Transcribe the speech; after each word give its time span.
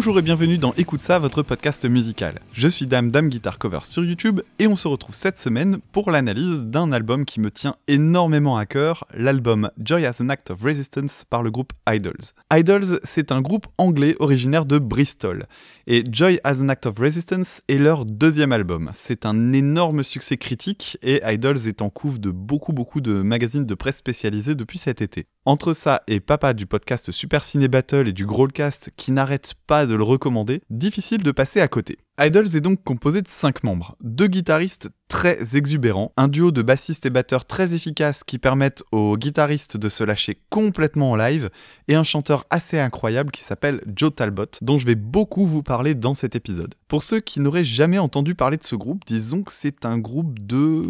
Bonjour 0.00 0.18
et 0.18 0.22
bienvenue 0.22 0.56
dans 0.56 0.72
Écoute 0.78 1.02
ça, 1.02 1.18
votre 1.18 1.42
podcast 1.42 1.84
musical. 1.84 2.40
Je 2.54 2.68
suis 2.68 2.86
Dame 2.86 3.10
Dame 3.10 3.28
Guitar 3.28 3.58
Cover 3.58 3.80
sur 3.82 4.02
YouTube 4.02 4.40
et 4.58 4.66
on 4.66 4.74
se 4.74 4.88
retrouve 4.88 5.14
cette 5.14 5.38
semaine 5.38 5.78
pour 5.92 6.10
l'analyse 6.10 6.62
d'un 6.64 6.90
album 6.90 7.26
qui 7.26 7.38
me 7.38 7.50
tient 7.50 7.76
énormément 7.86 8.56
à 8.56 8.64
cœur, 8.64 9.04
l'album 9.12 9.70
Joy 9.78 10.06
as 10.06 10.22
an 10.22 10.30
Act 10.30 10.52
of 10.52 10.62
Resistance 10.62 11.26
par 11.28 11.42
le 11.42 11.50
groupe 11.50 11.74
Idols. 11.86 12.32
Idols, 12.50 12.98
c'est 13.04 13.30
un 13.30 13.42
groupe 13.42 13.66
anglais 13.76 14.16
originaire 14.20 14.64
de 14.64 14.78
Bristol 14.78 15.44
et 15.86 16.04
Joy 16.10 16.40
as 16.44 16.60
an 16.60 16.68
Act 16.68 16.86
of 16.86 16.98
Resistance 16.98 17.62
est 17.68 17.78
leur 17.78 18.04
deuxième 18.04 18.52
album. 18.52 18.90
C'est 18.94 19.26
un 19.26 19.52
énorme 19.52 20.02
succès 20.02 20.36
critique 20.36 20.98
et 21.02 21.20
Idols 21.24 21.68
est 21.68 21.82
en 21.82 21.90
couve 21.90 22.20
de 22.20 22.30
beaucoup 22.30 22.72
beaucoup 22.72 23.00
de 23.00 23.22
magazines 23.22 23.66
de 23.66 23.74
presse 23.74 23.96
spécialisés 23.96 24.54
depuis 24.54 24.78
cet 24.78 25.02
été. 25.02 25.26
Entre 25.44 25.72
ça 25.72 26.02
et 26.06 26.20
Papa 26.20 26.52
du 26.52 26.66
podcast 26.66 27.10
Super 27.10 27.44
Ciné 27.44 27.68
Battle 27.68 28.08
et 28.08 28.12
du 28.12 28.26
Growlcast 28.26 28.90
qui 28.96 29.12
n'arrête 29.12 29.54
pas 29.66 29.86
de 29.86 29.94
le 29.94 30.04
recommander, 30.04 30.62
difficile 30.70 31.22
de 31.22 31.30
passer 31.30 31.60
à 31.60 31.68
côté. 31.68 31.98
Idols 32.22 32.54
est 32.54 32.60
donc 32.60 32.84
composé 32.84 33.22
de 33.22 33.28
5 33.28 33.64
membres, 33.64 33.96
deux 34.02 34.26
guitaristes 34.26 34.90
très 35.08 35.56
exubérants, 35.56 36.12
un 36.18 36.28
duo 36.28 36.50
de 36.50 36.60
bassistes 36.60 37.06
et 37.06 37.10
batteurs 37.10 37.46
très 37.46 37.72
efficaces 37.72 38.24
qui 38.24 38.38
permettent 38.38 38.82
aux 38.92 39.16
guitaristes 39.16 39.78
de 39.78 39.88
se 39.88 40.04
lâcher 40.04 40.42
complètement 40.50 41.12
en 41.12 41.16
live, 41.16 41.48
et 41.88 41.94
un 41.94 42.02
chanteur 42.02 42.44
assez 42.50 42.78
incroyable 42.78 43.30
qui 43.30 43.42
s'appelle 43.42 43.82
Joe 43.96 44.14
Talbot, 44.14 44.50
dont 44.60 44.76
je 44.76 44.84
vais 44.84 44.96
beaucoup 44.96 45.46
vous 45.46 45.62
parler 45.62 45.94
dans 45.94 46.12
cet 46.12 46.36
épisode. 46.36 46.74
Pour 46.90 47.04
ceux 47.04 47.20
qui 47.20 47.38
n'auraient 47.38 47.62
jamais 47.62 47.98
entendu 47.98 48.34
parler 48.34 48.56
de 48.56 48.64
ce 48.64 48.74
groupe, 48.74 49.04
disons 49.06 49.44
que 49.44 49.52
c'est 49.52 49.86
un 49.86 49.96
groupe 49.96 50.44
de... 50.44 50.82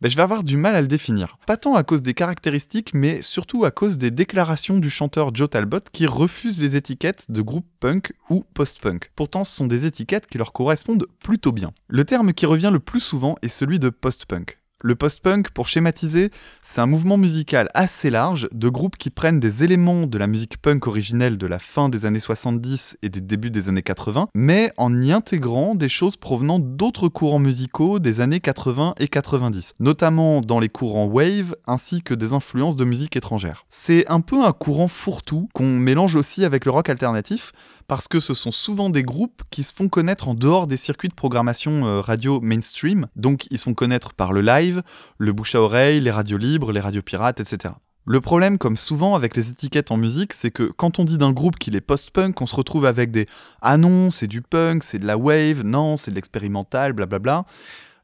Ben, 0.00 0.08
je 0.08 0.14
vais 0.14 0.22
avoir 0.22 0.44
du 0.44 0.56
mal 0.56 0.76
à 0.76 0.80
le 0.80 0.86
définir. 0.86 1.38
Pas 1.44 1.56
tant 1.56 1.74
à 1.74 1.82
cause 1.82 2.02
des 2.02 2.14
caractéristiques, 2.14 2.94
mais 2.94 3.20
surtout 3.20 3.64
à 3.64 3.72
cause 3.72 3.98
des 3.98 4.12
déclarations 4.12 4.78
du 4.78 4.90
chanteur 4.90 5.34
Joe 5.34 5.50
Talbot 5.50 5.80
qui 5.92 6.06
refuse 6.06 6.60
les 6.60 6.76
étiquettes 6.76 7.32
de 7.32 7.42
groupe 7.42 7.66
punk 7.80 8.12
ou 8.30 8.44
post-punk. 8.54 9.10
Pourtant, 9.16 9.42
ce 9.42 9.56
sont 9.56 9.66
des 9.66 9.86
étiquettes 9.86 10.28
qui 10.28 10.38
leur 10.38 10.52
correspondent 10.52 11.08
plutôt 11.18 11.50
bien. 11.50 11.72
Le 11.88 12.04
terme 12.04 12.32
qui 12.32 12.46
revient 12.46 12.70
le 12.72 12.78
plus 12.78 13.00
souvent 13.00 13.34
est 13.42 13.48
celui 13.48 13.80
de 13.80 13.88
post-punk. 13.88 14.61
Le 14.84 14.96
post-punk, 14.96 15.50
pour 15.50 15.68
schématiser, 15.68 16.32
c'est 16.60 16.80
un 16.80 16.86
mouvement 16.86 17.16
musical 17.16 17.68
assez 17.72 18.10
large 18.10 18.48
de 18.52 18.68
groupes 18.68 18.96
qui 18.96 19.10
prennent 19.10 19.38
des 19.38 19.62
éléments 19.62 20.08
de 20.08 20.18
la 20.18 20.26
musique 20.26 20.56
punk 20.56 20.88
originelle 20.88 21.38
de 21.38 21.46
la 21.46 21.60
fin 21.60 21.88
des 21.88 22.04
années 22.04 22.18
70 22.18 22.96
et 23.00 23.08
des 23.08 23.20
débuts 23.20 23.52
des 23.52 23.68
années 23.68 23.82
80, 23.82 24.26
mais 24.34 24.72
en 24.78 25.00
y 25.00 25.12
intégrant 25.12 25.76
des 25.76 25.88
choses 25.88 26.16
provenant 26.16 26.58
d'autres 26.58 27.06
courants 27.06 27.38
musicaux 27.38 28.00
des 28.00 28.20
années 28.20 28.40
80 28.40 28.94
et 28.98 29.06
90, 29.06 29.74
notamment 29.78 30.40
dans 30.40 30.58
les 30.58 30.68
courants 30.68 31.06
wave 31.06 31.54
ainsi 31.68 32.02
que 32.02 32.14
des 32.14 32.32
influences 32.32 32.74
de 32.74 32.84
musique 32.84 33.14
étrangère. 33.14 33.64
C'est 33.70 34.04
un 34.10 34.20
peu 34.20 34.44
un 34.44 34.52
courant 34.52 34.88
fourre-tout 34.88 35.48
qu'on 35.54 35.78
mélange 35.78 36.16
aussi 36.16 36.44
avec 36.44 36.64
le 36.64 36.72
rock 36.72 36.88
alternatif, 36.88 37.52
parce 37.86 38.08
que 38.08 38.18
ce 38.18 38.34
sont 38.34 38.50
souvent 38.50 38.90
des 38.90 39.04
groupes 39.04 39.42
qui 39.50 39.62
se 39.62 39.72
font 39.72 39.88
connaître 39.88 40.26
en 40.26 40.34
dehors 40.34 40.66
des 40.66 40.76
circuits 40.76 41.08
de 41.08 41.14
programmation 41.14 41.86
euh, 41.86 42.00
radio 42.00 42.40
mainstream, 42.40 43.06
donc 43.14 43.46
ils 43.50 43.58
se 43.58 43.64
font 43.64 43.74
connaître 43.74 44.14
par 44.14 44.32
le 44.32 44.40
live, 44.40 44.71
le 45.18 45.32
bouche 45.32 45.54
à 45.54 45.60
oreille, 45.60 46.00
les 46.00 46.10
radios 46.10 46.38
libres, 46.38 46.72
les 46.72 46.80
radios 46.80 47.02
pirates, 47.02 47.40
etc. 47.40 47.74
Le 48.04 48.20
problème, 48.20 48.58
comme 48.58 48.76
souvent 48.76 49.14
avec 49.14 49.36
les 49.36 49.48
étiquettes 49.48 49.92
en 49.92 49.96
musique, 49.96 50.32
c'est 50.32 50.50
que 50.50 50.64
quand 50.64 50.98
on 50.98 51.04
dit 51.04 51.18
d'un 51.18 51.30
groupe 51.30 51.56
qu'il 51.56 51.76
est 51.76 51.80
post-punk, 51.80 52.40
on 52.40 52.46
se 52.46 52.56
retrouve 52.56 52.84
avec 52.84 53.12
des 53.12 53.28
Ah 53.60 53.76
non, 53.76 54.10
c'est 54.10 54.26
du 54.26 54.42
punk, 54.42 54.82
c'est 54.82 54.98
de 54.98 55.06
la 55.06 55.16
wave, 55.16 55.62
non, 55.64 55.96
c'est 55.96 56.10
de 56.10 56.16
l'expérimental, 56.16 56.94
blablabla. 56.94 57.44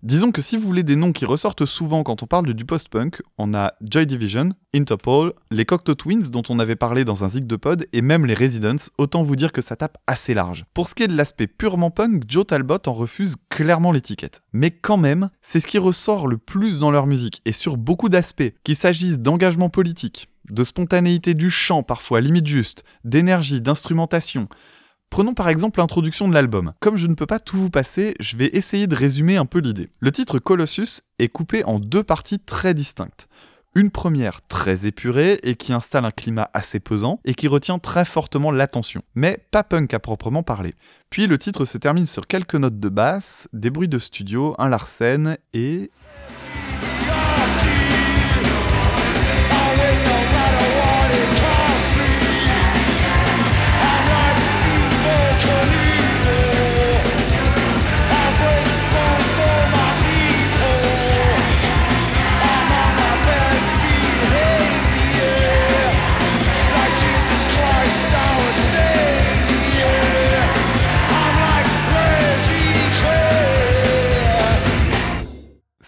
Disons 0.04 0.30
que 0.30 0.42
si 0.42 0.56
vous 0.56 0.64
voulez 0.64 0.84
des 0.84 0.94
noms 0.94 1.10
qui 1.10 1.24
ressortent 1.24 1.66
souvent 1.66 2.04
quand 2.04 2.22
on 2.22 2.26
parle 2.26 2.54
du 2.54 2.64
post-punk, 2.64 3.20
on 3.36 3.52
a 3.52 3.72
Joy 3.80 4.06
Division, 4.06 4.50
Interpol, 4.72 5.32
les 5.50 5.64
Cocteau 5.64 5.96
Twins 5.96 6.30
dont 6.30 6.44
on 6.48 6.60
avait 6.60 6.76
parlé 6.76 7.04
dans 7.04 7.24
un 7.24 7.28
zig 7.28 7.48
de 7.48 7.56
pod 7.56 7.84
et 7.92 8.00
même 8.00 8.24
les 8.24 8.34
Residents, 8.34 8.76
autant 8.96 9.24
vous 9.24 9.34
dire 9.34 9.50
que 9.50 9.60
ça 9.60 9.74
tape 9.74 9.98
assez 10.06 10.34
large. 10.34 10.66
Pour 10.72 10.88
ce 10.88 10.94
qui 10.94 11.02
est 11.02 11.08
de 11.08 11.16
l'aspect 11.16 11.48
purement 11.48 11.90
punk, 11.90 12.22
Joe 12.28 12.46
Talbot 12.46 12.78
en 12.86 12.92
refuse 12.92 13.34
clairement 13.48 13.90
l'étiquette. 13.90 14.40
Mais 14.52 14.70
quand 14.70 14.98
même, 14.98 15.30
c'est 15.42 15.58
ce 15.58 15.66
qui 15.66 15.78
ressort 15.78 16.28
le 16.28 16.38
plus 16.38 16.78
dans 16.78 16.92
leur 16.92 17.08
musique 17.08 17.42
et 17.44 17.52
sur 17.52 17.76
beaucoup 17.76 18.08
d'aspects, 18.08 18.54
qu'il 18.62 18.76
s'agisse 18.76 19.18
d'engagement 19.18 19.68
politique, 19.68 20.28
de 20.48 20.62
spontanéité 20.62 21.34
du 21.34 21.50
chant 21.50 21.82
parfois 21.82 22.20
limite 22.20 22.46
juste, 22.46 22.84
d'énergie, 23.02 23.60
d'instrumentation, 23.60 24.46
Prenons 25.10 25.34
par 25.34 25.48
exemple 25.48 25.80
l'introduction 25.80 26.28
de 26.28 26.34
l'album. 26.34 26.72
Comme 26.80 26.96
je 26.96 27.06
ne 27.06 27.14
peux 27.14 27.26
pas 27.26 27.40
tout 27.40 27.56
vous 27.56 27.70
passer, 27.70 28.14
je 28.20 28.36
vais 28.36 28.50
essayer 28.52 28.86
de 28.86 28.94
résumer 28.94 29.36
un 29.36 29.46
peu 29.46 29.58
l'idée. 29.58 29.88
Le 30.00 30.12
titre 30.12 30.38
Colossus 30.38 31.00
est 31.18 31.28
coupé 31.28 31.64
en 31.64 31.78
deux 31.78 32.02
parties 32.02 32.38
très 32.38 32.74
distinctes. 32.74 33.28
Une 33.74 33.90
première 33.90 34.40
très 34.46 34.86
épurée 34.86 35.38
et 35.42 35.54
qui 35.54 35.72
installe 35.72 36.04
un 36.04 36.10
climat 36.10 36.50
assez 36.52 36.80
pesant 36.80 37.20
et 37.24 37.34
qui 37.34 37.48
retient 37.48 37.78
très 37.78 38.04
fortement 38.04 38.50
l'attention, 38.50 39.02
mais 39.14 39.38
pas 39.50 39.62
punk 39.62 39.92
à 39.94 39.98
proprement 39.98 40.42
parler. 40.42 40.74
Puis 41.10 41.26
le 41.26 41.38
titre 41.38 41.64
se 41.64 41.78
termine 41.78 42.06
sur 42.06 42.26
quelques 42.26 42.56
notes 42.56 42.80
de 42.80 42.88
basse, 42.88 43.48
des 43.52 43.70
bruits 43.70 43.88
de 43.88 43.98
studio, 43.98 44.54
un 44.58 44.68
Larsen 44.68 45.36
et... 45.52 45.90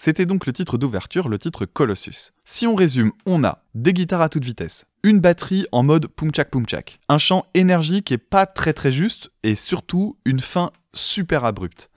C'était 0.02 0.24
donc 0.24 0.46
le 0.46 0.54
titre 0.54 0.78
d'ouverture, 0.78 1.28
le 1.28 1.38
titre 1.38 1.66
Colossus. 1.66 2.32
Si 2.46 2.66
on 2.66 2.74
résume, 2.74 3.12
on 3.26 3.44
a 3.44 3.58
des 3.74 3.92
guitares 3.92 4.22
à 4.22 4.30
toute 4.30 4.46
vitesse, 4.46 4.86
une 5.02 5.20
batterie 5.20 5.66
en 5.72 5.82
mode 5.82 6.06
pumchak 6.06 6.50
pumchak, 6.50 7.00
un 7.10 7.18
chant 7.18 7.44
énergique 7.52 8.10
et 8.10 8.16
pas 8.16 8.46
très 8.46 8.72
très 8.72 8.92
juste, 8.92 9.30
et 9.42 9.54
surtout 9.54 10.16
une 10.24 10.40
fin 10.40 10.70
super 10.94 11.44
abrupte. 11.44 11.89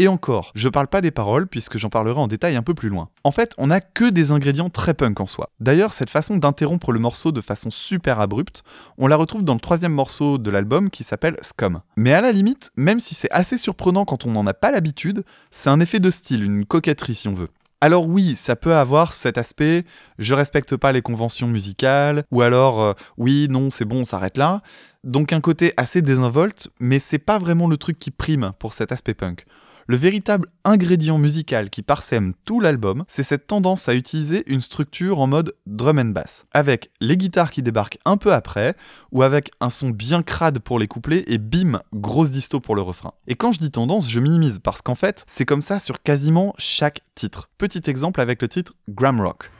Et 0.00 0.08
encore, 0.08 0.52
je 0.54 0.70
parle 0.70 0.86
pas 0.86 1.02
des 1.02 1.10
paroles 1.10 1.46
puisque 1.46 1.76
j'en 1.76 1.90
parlerai 1.90 2.18
en 2.18 2.26
détail 2.26 2.56
un 2.56 2.62
peu 2.62 2.72
plus 2.72 2.88
loin. 2.88 3.10
En 3.22 3.32
fait, 3.32 3.52
on 3.58 3.70
a 3.70 3.82
que 3.82 4.08
des 4.08 4.32
ingrédients 4.32 4.70
très 4.70 4.94
punk 4.94 5.20
en 5.20 5.26
soi. 5.26 5.50
D'ailleurs, 5.60 5.92
cette 5.92 6.08
façon 6.08 6.38
d'interrompre 6.38 6.90
le 6.92 6.98
morceau 6.98 7.32
de 7.32 7.42
façon 7.42 7.70
super 7.70 8.18
abrupte, 8.18 8.62
on 8.96 9.08
la 9.08 9.16
retrouve 9.16 9.44
dans 9.44 9.52
le 9.52 9.60
troisième 9.60 9.92
morceau 9.92 10.38
de 10.38 10.50
l'album 10.50 10.88
qui 10.88 11.04
s'appelle 11.04 11.36
Scum. 11.42 11.82
Mais 11.96 12.14
à 12.14 12.22
la 12.22 12.32
limite, 12.32 12.70
même 12.76 12.98
si 12.98 13.14
c'est 13.14 13.30
assez 13.30 13.58
surprenant 13.58 14.06
quand 14.06 14.24
on 14.24 14.30
n'en 14.30 14.46
a 14.46 14.54
pas 14.54 14.70
l'habitude, 14.70 15.22
c'est 15.50 15.68
un 15.68 15.80
effet 15.80 16.00
de 16.00 16.10
style, 16.10 16.44
une 16.44 16.64
coquetterie 16.64 17.14
si 17.14 17.28
on 17.28 17.34
veut. 17.34 17.50
Alors 17.82 18.08
oui, 18.08 18.36
ça 18.36 18.56
peut 18.56 18.76
avoir 18.76 19.12
cet 19.12 19.36
aspect 19.36 19.84
je 20.18 20.32
respecte 20.32 20.76
pas 20.76 20.92
les 20.92 21.02
conventions 21.02 21.46
musicales 21.46 22.24
ou 22.30 22.40
alors 22.40 22.80
euh, 22.80 22.92
oui, 23.18 23.48
non, 23.50 23.68
c'est 23.68 23.84
bon, 23.84 24.00
on 24.00 24.04
s'arrête 24.04 24.38
là. 24.38 24.62
Donc 25.04 25.34
un 25.34 25.42
côté 25.42 25.74
assez 25.76 26.00
désinvolte, 26.00 26.70
mais 26.80 27.00
c'est 27.00 27.18
pas 27.18 27.38
vraiment 27.38 27.68
le 27.68 27.76
truc 27.76 27.98
qui 27.98 28.10
prime 28.10 28.52
pour 28.58 28.72
cet 28.72 28.92
aspect 28.92 29.12
punk. 29.12 29.44
Le 29.90 29.96
véritable 29.96 30.46
ingrédient 30.62 31.18
musical 31.18 31.68
qui 31.68 31.82
parsème 31.82 32.34
tout 32.44 32.60
l'album, 32.60 33.02
c'est 33.08 33.24
cette 33.24 33.48
tendance 33.48 33.88
à 33.88 33.94
utiliser 33.96 34.44
une 34.46 34.60
structure 34.60 35.18
en 35.18 35.26
mode 35.26 35.56
drum 35.66 35.98
and 35.98 36.12
bass, 36.12 36.46
avec 36.52 36.92
les 37.00 37.16
guitares 37.16 37.50
qui 37.50 37.60
débarquent 37.60 37.98
un 38.04 38.16
peu 38.16 38.32
après, 38.32 38.76
ou 39.10 39.24
avec 39.24 39.50
un 39.60 39.68
son 39.68 39.90
bien 39.90 40.22
crade 40.22 40.60
pour 40.60 40.78
les 40.78 40.86
couplets 40.86 41.24
et 41.26 41.38
bim, 41.38 41.80
grosse 41.92 42.30
disto 42.30 42.60
pour 42.60 42.76
le 42.76 42.82
refrain. 42.82 43.14
Et 43.26 43.34
quand 43.34 43.50
je 43.50 43.58
dis 43.58 43.72
tendance, 43.72 44.08
je 44.08 44.20
minimise 44.20 44.60
parce 44.60 44.80
qu'en 44.80 44.94
fait, 44.94 45.24
c'est 45.26 45.44
comme 45.44 45.60
ça 45.60 45.80
sur 45.80 46.00
quasiment 46.00 46.54
chaque 46.56 47.00
titre. 47.16 47.50
Petit 47.58 47.90
exemple 47.90 48.20
avec 48.20 48.42
le 48.42 48.46
titre 48.46 48.74
Gramrock. 48.88 49.50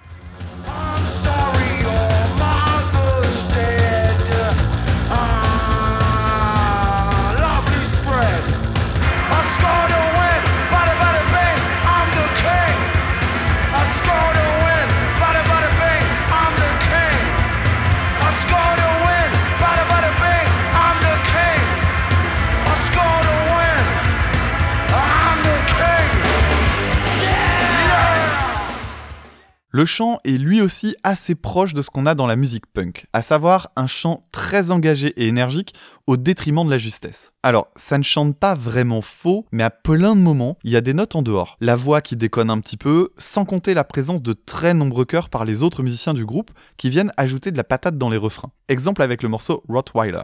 Le 29.72 29.84
chant 29.84 30.18
est 30.24 30.32
lui 30.32 30.60
aussi 30.60 30.96
assez 31.04 31.36
proche 31.36 31.74
de 31.74 31.82
ce 31.82 31.90
qu'on 31.90 32.04
a 32.04 32.16
dans 32.16 32.26
la 32.26 32.34
musique 32.34 32.66
punk, 32.66 33.06
à 33.12 33.22
savoir 33.22 33.70
un 33.76 33.86
chant 33.86 34.26
très 34.32 34.72
engagé 34.72 35.08
et 35.16 35.28
énergique 35.28 35.74
au 36.08 36.16
détriment 36.16 36.64
de 36.64 36.70
la 36.70 36.78
justesse. 36.78 37.30
Alors, 37.44 37.68
ça 37.76 37.96
ne 37.96 38.02
chante 38.02 38.36
pas 38.36 38.56
vraiment 38.56 39.00
faux, 39.00 39.46
mais 39.52 39.62
à 39.62 39.70
plein 39.70 40.16
de 40.16 40.20
moments, 40.20 40.58
il 40.64 40.72
y 40.72 40.76
a 40.76 40.80
des 40.80 40.92
notes 40.92 41.14
en 41.14 41.22
dehors. 41.22 41.56
La 41.60 41.76
voix 41.76 42.00
qui 42.00 42.16
déconne 42.16 42.50
un 42.50 42.58
petit 42.58 42.76
peu, 42.76 43.12
sans 43.16 43.44
compter 43.44 43.72
la 43.72 43.84
présence 43.84 44.22
de 44.22 44.32
très 44.32 44.74
nombreux 44.74 45.04
chœurs 45.04 45.28
par 45.28 45.44
les 45.44 45.62
autres 45.62 45.84
musiciens 45.84 46.14
du 46.14 46.26
groupe 46.26 46.50
qui 46.76 46.90
viennent 46.90 47.12
ajouter 47.16 47.52
de 47.52 47.56
la 47.56 47.62
patate 47.62 47.96
dans 47.96 48.10
les 48.10 48.16
refrains. 48.16 48.50
Exemple 48.68 49.02
avec 49.02 49.22
le 49.22 49.28
morceau 49.28 49.62
Rottweiler. 49.68 50.22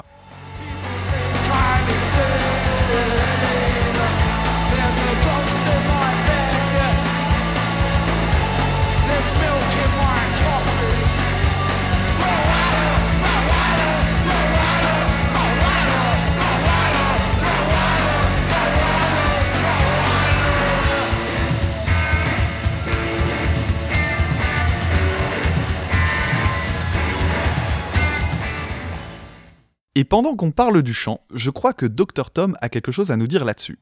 Et 29.98 30.04
pendant 30.04 30.37
qu'on 30.37 30.50
parle 30.50 30.82
du 30.82 30.93
chant, 30.93 31.22
je 31.32 31.48
crois 31.48 31.72
que 31.72 31.87
Dr 31.87 32.31
Tom 32.31 32.54
a 32.60 32.69
quelque 32.69 32.93
chose 32.93 33.10
à 33.10 33.16
nous 33.16 33.26
dire 33.26 33.46
là-dessus. 33.46 33.78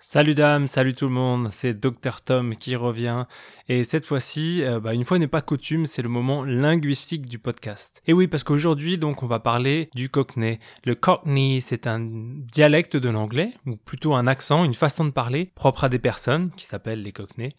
Salut 0.00 0.34
dame, 0.34 0.66
salut 0.66 0.94
tout 0.94 1.04
le 1.04 1.12
monde, 1.12 1.50
c'est 1.52 1.74
Dr 1.74 2.20
Tom 2.24 2.56
qui 2.56 2.74
revient. 2.74 3.26
Et 3.68 3.84
cette 3.84 4.04
fois-ci, 4.04 4.64
euh, 4.64 4.80
bah, 4.80 4.94
une 4.94 5.04
fois 5.04 5.20
n'est 5.20 5.28
pas 5.28 5.42
coutume, 5.42 5.86
c'est 5.86 6.02
le 6.02 6.08
moment 6.08 6.42
linguistique 6.42 7.26
du 7.26 7.38
podcast. 7.38 8.02
Et 8.08 8.12
oui, 8.12 8.26
parce 8.26 8.42
qu'aujourd'hui, 8.42 8.98
donc, 8.98 9.22
on 9.22 9.28
va 9.28 9.38
parler 9.38 9.88
du 9.94 10.08
cockney. 10.08 10.58
Le 10.84 10.96
cockney, 10.96 11.60
c'est 11.60 11.86
un 11.86 12.00
dialecte 12.00 12.96
de 12.96 13.10
l'anglais, 13.10 13.52
ou 13.66 13.76
plutôt 13.76 14.14
un 14.14 14.26
accent, 14.26 14.64
une 14.64 14.74
façon 14.74 15.04
de 15.04 15.10
parler 15.10 15.52
propre 15.54 15.84
à 15.84 15.88
des 15.88 16.00
personnes, 16.00 16.50
qui 16.56 16.64
s'appellent 16.64 17.02
les 17.02 17.12
cockneys, 17.12 17.50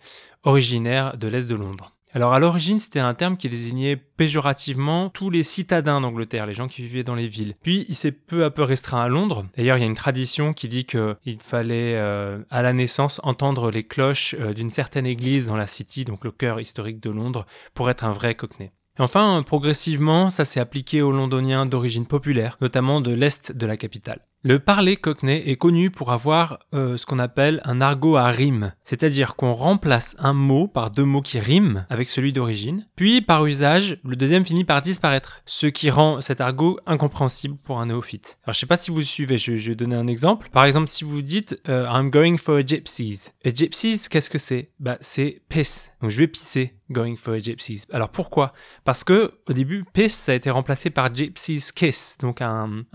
originaires 0.44 1.16
de 1.16 1.30
l'Est 1.30 1.48
de 1.48 1.56
Londres. 1.56 1.94
Alors 2.14 2.34
à 2.34 2.40
l'origine, 2.40 2.78
c'était 2.78 3.00
un 3.00 3.14
terme 3.14 3.38
qui 3.38 3.48
désignait 3.48 3.96
péjorativement 3.96 5.10
tous 5.10 5.30
les 5.30 5.44
citadins 5.44 6.02
d'Angleterre, 6.02 6.46
les 6.46 6.54
gens 6.54 6.68
qui 6.68 6.82
vivaient 6.82 7.04
dans 7.04 7.16
les 7.16 7.28
villes. 7.28 7.56
Puis 7.64 7.86
il 7.88 7.96
s'est 7.96 8.12
peu 8.12 8.44
à 8.44 8.52
peu 8.52 8.64
restreint 8.64 9.02
à 9.02 9.08
Londres. 9.08 9.46
D'ailleurs, 9.56 9.78
il 9.78 9.82
y 9.82 9.84
a 9.84 9.88
une 9.88 9.96
tradition 9.96 10.54
qui 10.54 10.68
dit 10.68 10.86
qu'il 10.86 11.40
fallait 11.42 11.96
euh, 11.96 12.40
à 12.50 12.62
la 12.62 12.74
naissance 12.74 13.22
entendre 13.24 13.72
les 13.72 13.84
cloches 13.84 14.36
euh, 14.40 14.54
d'une 14.54 14.72
certaine 14.72 15.06
église 15.06 15.48
dans 15.48 15.56
la 15.56 15.68
City, 15.68 16.04
donc 16.04 16.26
le 16.26 16.32
cœur 16.32 16.60
historique 16.60 17.00
de 17.00 17.10
Londres, 17.10 17.46
pour 17.74 17.90
être 17.90 18.04
un 18.04 18.12
vrai 18.12 18.36
cockney. 18.36 18.72
enfin, 19.00 19.42
progressivement, 19.46 20.30
ça 20.30 20.44
s'est 20.44 20.60
appliqué 20.60 21.02
aux 21.02 21.14
londoniens 21.14 21.66
d'origine 21.66 22.06
populaire, 22.06 22.58
notamment 22.60 23.00
de 23.00 23.14
l'Est 23.14 23.54
de 23.54 23.66
la 23.66 23.78
capitale. 23.78 24.20
Le 24.44 24.58
parler 24.58 24.98
cockney 24.98 25.44
est 25.46 25.56
connu 25.56 25.92
pour 25.92 26.12
avoir 26.12 26.58
euh, 26.74 26.98
ce 26.98 27.06
qu'on 27.06 27.20
appelle 27.20 27.62
un 27.64 27.80
argot 27.80 28.16
à 28.16 28.26
rime, 28.30 28.74
c'est-à-dire 28.84 29.36
qu'on 29.36 29.54
remplace 29.54 30.16
un 30.18 30.34
mot 30.34 30.68
par 30.68 30.90
deux 30.90 31.04
mots 31.04 31.22
qui 31.22 31.40
riment 31.40 31.86
avec 31.92 32.10
celui 32.10 32.34
d'origine, 32.34 32.84
puis 32.96 33.22
par 33.22 33.46
usage, 33.46 34.00
le 34.04 34.16
deuxième 34.16 34.44
finit 34.44 34.64
par 34.64 34.82
disparaître, 34.82 35.44
ce 35.46 35.68
qui 35.68 35.92
rend 35.92 36.22
cet 36.22 36.42
argot 36.42 36.80
incompréhensible 36.88 37.56
pour 37.64 37.80
un 37.80 37.86
néophyte. 37.86 38.40
Alors 38.44 38.56
je 38.56 38.60
sais 38.60 38.66
pas 38.66 38.78
si 38.78 38.90
vous 38.90 39.04
suivez, 39.04 39.38
je, 39.38 39.52
vais 39.52 39.76
donner 39.76 39.96
un 39.96 40.08
exemple. 40.08 40.50
Par 40.50 40.66
exemple, 40.66 40.88
si 40.88 41.04
vous 41.04 41.22
dites 41.22 41.62
euh, 41.70 41.86
I'm 41.88 42.10
going 42.10 42.38
for 42.40 42.56
a 42.56 42.66
gypsies. 42.66 43.30
A 43.46 43.54
gypsies, 43.54 44.10
qu'est-ce 44.10 44.32
que 44.32 44.40
c'est? 44.40 44.72
Bah 44.80 44.98
c'est 45.02 45.44
piss. 45.50 45.92
Donc 46.02 46.10
je 46.10 46.18
vais 46.18 46.28
pisser. 46.28 46.74
Going 46.92 47.16
for 47.16 47.34
a 47.34 47.40
gypsies. 47.40 47.86
Alors 47.92 48.10
pourquoi? 48.10 48.54
Parce 48.84 49.04
que 49.04 49.32
au 49.48 49.54
début, 49.54 49.84
piss 49.94 50.30
a 50.30 50.36
été 50.36 50.50
remplacé 50.50 50.90
par 50.90 51.14
gypsies 51.14 51.70
kiss, 51.74 52.18
donc 52.20 52.42
un, 52.42 52.86